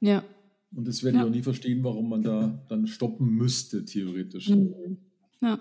Ja. 0.00 0.24
Und 0.74 0.88
das 0.88 1.02
werde 1.04 1.18
ja. 1.18 1.22
ich 1.22 1.28
auch 1.28 1.34
nie 1.34 1.42
verstehen, 1.42 1.84
warum 1.84 2.08
man 2.08 2.22
da 2.22 2.64
dann 2.68 2.86
stoppen 2.86 3.28
müsste, 3.28 3.84
theoretisch. 3.84 4.48
Mhm. 4.48 4.98
Ja. 5.40 5.60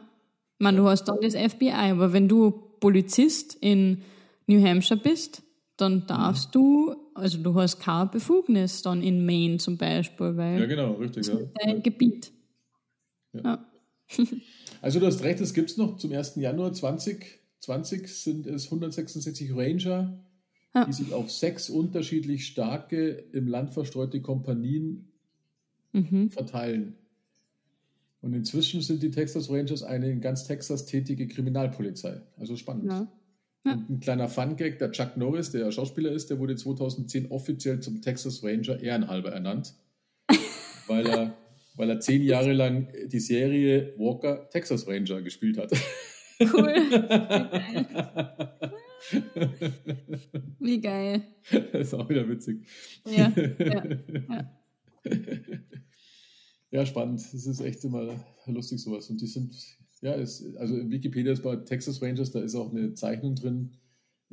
Man, 0.57 0.75
du 0.75 0.85
hast 0.85 1.05
dann 1.05 1.17
das 1.21 1.35
FBI, 1.35 1.91
aber 1.91 2.13
wenn 2.13 2.27
du 2.27 2.51
Polizist 2.79 3.55
in 3.61 4.01
New 4.47 4.61
Hampshire 4.63 4.99
bist, 4.99 5.43
dann 5.77 6.07
darfst 6.07 6.49
mhm. 6.55 6.59
du, 6.59 6.95
also 7.13 7.37
du 7.37 7.53
hast 7.55 7.79
keine 7.79 8.09
Befugnis 8.09 8.81
dann 8.81 9.01
in 9.01 9.25
Maine 9.25 9.57
zum 9.57 9.77
Beispiel, 9.77 10.37
weil 10.37 10.59
ja 10.61 10.65
genau, 10.65 10.93
richtig, 10.93 11.27
das 11.27 11.39
ist 11.39 11.49
dein 11.61 11.83
Gebiet. 11.83 12.31
Ja. 13.43 13.65
also 14.81 14.99
du 14.99 15.05
hast 15.05 15.23
recht, 15.23 15.39
es 15.41 15.53
gibt 15.53 15.71
es 15.71 15.77
noch 15.77 15.97
zum 15.97 16.11
1. 16.11 16.35
Januar 16.35 16.73
2020 16.73 18.07
sind 18.07 18.47
es 18.47 18.65
166 18.65 19.55
Ranger, 19.55 20.19
ja. 20.73 20.85
die 20.85 20.93
sich 20.93 21.13
auf 21.13 21.31
sechs 21.31 21.69
unterschiedlich 21.69 22.45
starke, 22.45 23.09
im 23.31 23.47
Land 23.47 23.71
verstreute 23.71 24.21
Kompanien 24.21 25.11
mhm. 25.93 26.29
verteilen. 26.29 26.95
Und 28.21 28.33
inzwischen 28.33 28.81
sind 28.81 29.03
die 29.03 29.11
Texas 29.11 29.49
Rangers 29.49 29.83
eine 29.83 30.09
in 30.09 30.19
ganz 30.19 30.45
Texas 30.45 30.85
tätige 30.85 31.27
Kriminalpolizei. 31.27 32.21
Also 32.37 32.55
spannend. 32.55 32.85
Ja. 32.85 33.07
Ja. 33.65 33.73
Und 33.73 33.89
ein 33.89 33.99
kleiner 33.99 34.29
Fun-Gag, 34.29 34.77
der 34.77 34.91
Chuck 34.91 35.17
Norris, 35.17 35.51
der 35.51 35.71
Schauspieler 35.71 36.11
ist, 36.11 36.29
der 36.29 36.37
wurde 36.37 36.55
2010 36.55 37.31
offiziell 37.31 37.79
zum 37.79 38.01
Texas 38.01 38.43
Ranger 38.43 38.79
ehrenhalber 38.79 39.31
ernannt, 39.31 39.73
weil 40.87 41.07
er 41.07 41.37
weil 41.75 41.89
er 41.89 41.99
zehn 41.99 42.23
Jahre 42.23 42.53
lang 42.53 42.87
die 43.07 43.19
Serie 43.19 43.93
Walker 43.97 44.49
Texas 44.49 44.87
Ranger 44.87 45.21
gespielt 45.21 45.57
hat. 45.57 45.71
Cool. 46.39 46.67
Wie 50.59 50.81
geil. 50.81 51.21
Das 51.71 51.87
ist 51.87 51.93
auch 51.93 52.09
wieder 52.09 52.27
witzig. 52.27 52.67
Ja, 53.05 53.31
ja, 53.35 53.85
ja. 54.29 54.51
ja 56.71 56.85
spannend. 56.85 57.21
Das 57.21 57.45
ist 57.45 57.61
echt 57.61 57.85
immer 57.85 58.19
lustig 58.47 58.81
sowas. 58.81 59.09
Und 59.09 59.21
die 59.21 59.27
sind, 59.27 59.55
ja, 60.01 60.11
ist, 60.13 60.43
also 60.57 60.75
Wikipedia 60.89 61.31
ist 61.31 61.43
bei 61.43 61.55
Texas 61.55 62.01
Rangers, 62.01 62.31
da 62.31 62.41
ist 62.41 62.55
auch 62.55 62.73
eine 62.73 62.93
Zeichnung 62.93 63.35
drin 63.35 63.77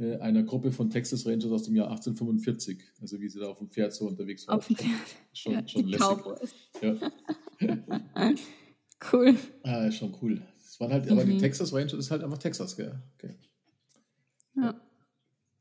äh, 0.02 0.16
einer 0.18 0.42
Gruppe 0.42 0.72
von 0.72 0.90
Texas 0.90 1.24
Rangers 1.24 1.50
aus 1.50 1.62
dem 1.62 1.76
Jahr 1.76 1.90
1845. 1.90 2.82
Also 3.00 3.20
wie 3.20 3.28
sie 3.28 3.38
da 3.38 3.48
auf 3.48 3.58
dem 3.58 3.70
Pferd 3.70 3.94
so 3.94 4.06
unterwegs 4.06 4.46
waren. 4.48 4.58
Auf 4.58 4.66
dem 4.66 4.76
Pferd. 4.76 4.90
Schon, 5.32 5.52
ja, 5.52 5.68
schon 5.68 5.86
lässig. 5.86 6.18
Ja. 6.82 7.12
cool. 9.12 9.36
Ah, 9.62 9.90
schon 9.90 10.14
cool. 10.20 10.42
Das 10.58 10.78
waren 10.78 10.92
halt, 10.92 11.06
mhm. 11.06 11.12
aber 11.12 11.24
die 11.24 11.34
mhm. 11.34 11.38
Texas 11.38 11.72
Rangers 11.72 11.94
ist 11.94 12.10
halt 12.10 12.22
einfach 12.22 12.38
Texas, 12.38 12.76
gell? 12.76 13.00
Okay. 13.14 13.34
Ja. 14.56 14.62
ja. 14.62 14.80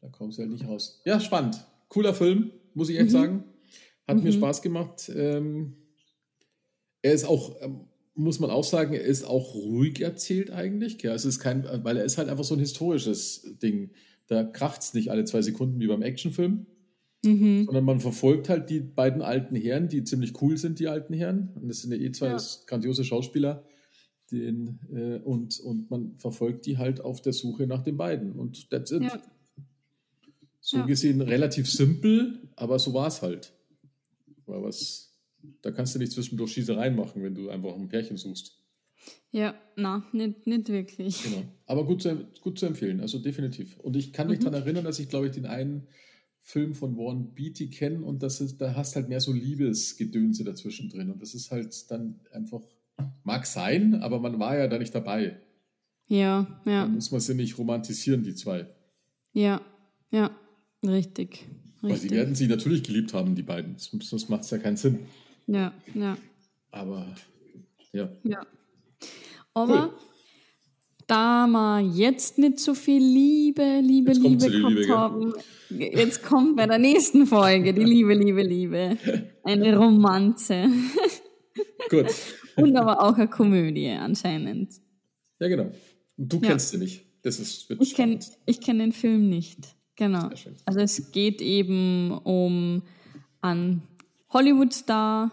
Da 0.02 0.10
kommst 0.10 0.38
du 0.38 0.42
halt 0.42 0.52
nicht 0.52 0.68
raus. 0.68 1.02
Ja, 1.06 1.20
spannend. 1.20 1.64
Cooler 1.88 2.14
Film, 2.14 2.52
muss 2.74 2.90
ich 2.90 2.98
echt 2.98 3.08
mhm. 3.08 3.12
sagen. 3.12 3.44
Hat 4.08 4.18
mhm. 4.18 4.24
mir 4.24 4.32
Spaß 4.34 4.62
gemacht. 4.62 5.10
Ähm, 5.16 5.76
er 7.02 7.14
ist 7.14 7.26
auch, 7.26 7.56
ähm, 7.62 7.88
muss 8.14 8.40
man 8.40 8.50
auch 8.50 8.64
sagen, 8.64 8.94
er 8.94 9.04
ist 9.04 9.24
auch 9.24 9.54
ruhig 9.56 10.02
erzählt 10.02 10.52
eigentlich. 10.52 11.02
Ja, 11.02 11.14
es 11.14 11.26
ist 11.26 11.40
kein, 11.40 11.64
weil 11.84 11.98
er 11.98 12.04
ist 12.04 12.18
halt 12.18 12.30
einfach 12.30 12.44
so 12.44 12.56
ein 12.56 12.60
historisches 12.60 13.58
Ding. 13.62 13.92
Da 14.32 14.46
kracht 14.46 14.82
es 14.82 14.94
nicht 14.94 15.12
alle 15.12 15.26
zwei 15.26 15.42
Sekunden 15.42 15.82
wie 15.82 15.88
beim 15.88 16.02
Actionfilm, 16.04 16.66
mhm. 17.22 17.66
sondern 17.66 17.84
man 17.84 18.00
verfolgt 18.00 18.48
halt 18.48 18.70
die 18.70 18.80
beiden 18.80 19.22
alten 19.22 19.58
Herren, 19.58 19.90
die 19.90 20.06
ziemlich 20.06 20.42
cool 20.42 20.56
sind, 20.56 20.80
die 20.80 20.88
alten 20.88 21.14
Herren. 21.14 21.50
Und 21.56 21.68
das 21.68 21.82
sind 21.82 21.92
ja 21.92 21.98
eh 21.98 22.14
zwei 22.14 22.28
ja. 22.28 22.38
grandiose 22.66 23.04
Schauspieler. 23.04 23.66
Den, 24.32 24.80
äh, 24.94 25.18
und, 25.18 25.60
und 25.60 25.92
man 25.92 26.16
verfolgt 26.16 26.66
die 26.66 26.78
halt 26.78 27.02
auf 27.02 27.22
der 27.22 27.34
Suche 27.34 27.68
nach 27.68 27.84
den 27.84 27.98
beiden. 27.98 28.32
Und 28.32 28.70
that's 28.70 28.92
it. 28.92 29.04
Ja. 29.04 29.22
So 30.62 30.78
ja. 30.78 30.86
gesehen 30.86 31.20
relativ 31.20 31.70
simpel, 31.70 32.40
aber 32.56 32.80
so 32.80 32.94
war 32.94 33.08
es 33.08 33.22
halt. 33.22 33.52
War 34.46 34.64
was, 34.64 35.12
da 35.62 35.72
kannst 35.72 35.94
du 35.94 36.00
nicht 36.00 36.14
zwischendurch 36.14 36.54
Schießereien 36.54 36.96
machen, 36.96 37.22
wenn 37.22 37.36
du 37.36 37.50
einfach 37.50 37.76
ein 37.76 37.90
Pärchen 37.90 38.16
suchst. 38.16 38.61
Ja, 39.32 39.56
na, 39.78 40.06
nicht, 40.12 40.46
nicht 40.46 40.70
wirklich. 40.70 41.24
Genau. 41.24 41.44
Aber 41.66 41.86
gut 41.86 42.02
zu, 42.02 42.28
gut 42.42 42.60
zu 42.60 42.66
empfehlen, 42.66 43.00
also 43.00 43.18
definitiv. 43.18 43.78
Und 43.80 43.96
ich 43.96 44.12
kann 44.12 44.28
mich 44.28 44.40
mhm. 44.40 44.46
daran 44.46 44.62
erinnern, 44.62 44.84
dass 44.84 45.00
ich, 45.00 45.08
glaube 45.08 45.28
ich, 45.28 45.32
den 45.32 45.46
einen 45.46 45.88
Film 46.42 46.74
von 46.74 46.98
Warren 46.98 47.34
Beatty 47.34 47.70
kenne 47.70 48.04
und 48.04 48.24
das 48.24 48.42
ist, 48.42 48.60
da 48.60 48.76
hast 48.76 48.96
halt 48.96 49.08
mehr 49.08 49.22
so 49.22 49.32
Liebesgedönse 49.32 50.44
dazwischen 50.44 50.90
drin. 50.90 51.10
Und 51.12 51.22
das 51.22 51.34
ist 51.34 51.52
halt 51.52 51.90
dann 51.90 52.20
einfach, 52.32 52.62
mag 53.24 53.46
sein, 53.46 53.96
aber 54.02 54.20
man 54.20 54.40
war 54.40 54.58
ja 54.58 54.68
da 54.68 54.78
nicht 54.78 54.94
dabei. 54.94 55.40
Ja, 56.08 56.62
ja. 56.66 56.84
Da 56.84 56.88
muss 56.88 57.12
man 57.12 57.22
sie 57.22 57.36
nicht 57.36 57.58
romantisieren, 57.58 58.24
die 58.24 58.36
zwei. 58.36 58.68
Ja, 59.32 59.62
ja, 60.10 60.36
richtig. 60.84 61.46
richtig. 61.48 61.48
Weil 61.82 61.98
sie 61.98 62.10
werden 62.10 62.36
sie 62.36 62.48
natürlich 62.48 62.84
geliebt 62.84 63.14
haben, 63.14 63.36
die 63.36 63.44
beiden. 63.44 63.78
Sonst 63.78 64.30
macht 64.30 64.44
es 64.44 64.50
ja 64.50 64.58
keinen 64.58 64.76
Sinn. 64.76 65.00
Ja, 65.48 65.74
ja. 65.94 66.18
Aber 66.72 67.16
ja. 67.94 68.12
Ja. 68.24 68.46
Aber 69.54 69.88
cool. 69.88 69.94
da 71.08 71.48
wir 71.48 71.82
jetzt 71.82 72.38
nicht 72.38 72.60
so 72.60 72.74
viel 72.74 73.02
Liebe, 73.02 73.82
Liebe, 73.82 74.12
jetzt 74.12 74.24
Liebe 74.24 74.50
gehabt 74.50 74.76
Liebe, 74.76 74.98
haben, 74.98 75.34
jetzt 75.70 76.24
kommt 76.24 76.56
bei 76.56 76.68
der 76.68 76.78
nächsten 76.78 77.26
Folge 77.28 77.74
die 77.74 77.84
Liebe, 77.84 78.14
Liebe, 78.14 78.42
Liebe. 78.44 78.98
Eine 79.44 79.78
Romanze. 79.78 80.68
Gut. 81.90 82.08
Und 82.56 82.76
aber 82.76 83.02
auch 83.02 83.16
eine 83.16 83.28
Komödie 83.28 83.90
anscheinend. 83.90 84.74
Ja, 85.40 85.48
genau. 85.48 85.72
Und 86.18 86.32
du 86.32 86.38
ja. 86.38 86.50
kennst 86.50 86.70
sie 86.70 86.78
nicht. 86.78 87.06
Das 87.24 87.40
ist 87.40 87.70
ich 87.80 87.96
kenne 87.96 88.20
kenn 88.64 88.80
den 88.80 88.92
Film 88.94 89.30
nicht. 89.30 89.76
Genau. 89.96 90.30
Also 90.66 90.80
es 90.80 91.12
geht 91.12 91.42
eben 91.42 92.12
um 92.12 92.82
einen 93.42 93.84
Hollywood-Star, 94.30 95.30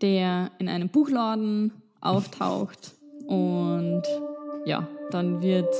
der 0.00 0.52
in 0.58 0.68
einem 0.68 0.88
Buchladen 0.88 1.72
auftaucht 2.00 2.94
und 3.30 4.02
ja, 4.64 4.86
dann 5.10 5.40
wird, 5.40 5.72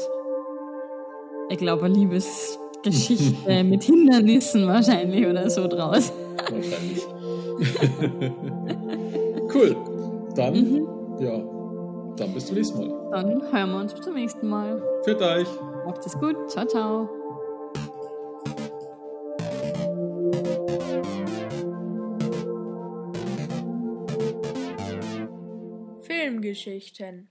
ich 1.49 1.59
glaube, 1.59 1.87
eine 1.87 1.95
Liebesgeschichte 1.95 3.65
mit 3.65 3.83
Hindernissen 3.83 4.69
wahrscheinlich 4.69 5.27
oder 5.27 5.51
so 5.51 5.67
draus. 5.67 6.13
Wahrscheinlich. 6.49 7.05
cool. 9.55 9.77
Dann, 10.37 10.55
mhm. 10.55 10.87
ja, 11.19 11.39
dann 12.17 12.33
bis 12.33 12.47
zum 12.47 12.57
nächsten 12.57 12.79
Mal. 12.79 13.11
Dann 13.11 13.53
hören 13.53 13.71
wir 13.73 13.81
uns 13.81 13.95
bis 13.95 14.05
zum 14.05 14.15
nächsten 14.15 14.49
Mal. 14.49 14.81
Für 15.03 15.19
euch. 15.19 15.49
Macht 15.85 16.07
es 16.07 16.17
gut. 16.19 16.37
Ciao, 16.49 16.65
ciao. 16.67 17.09
Filmgeschichten 26.03 27.29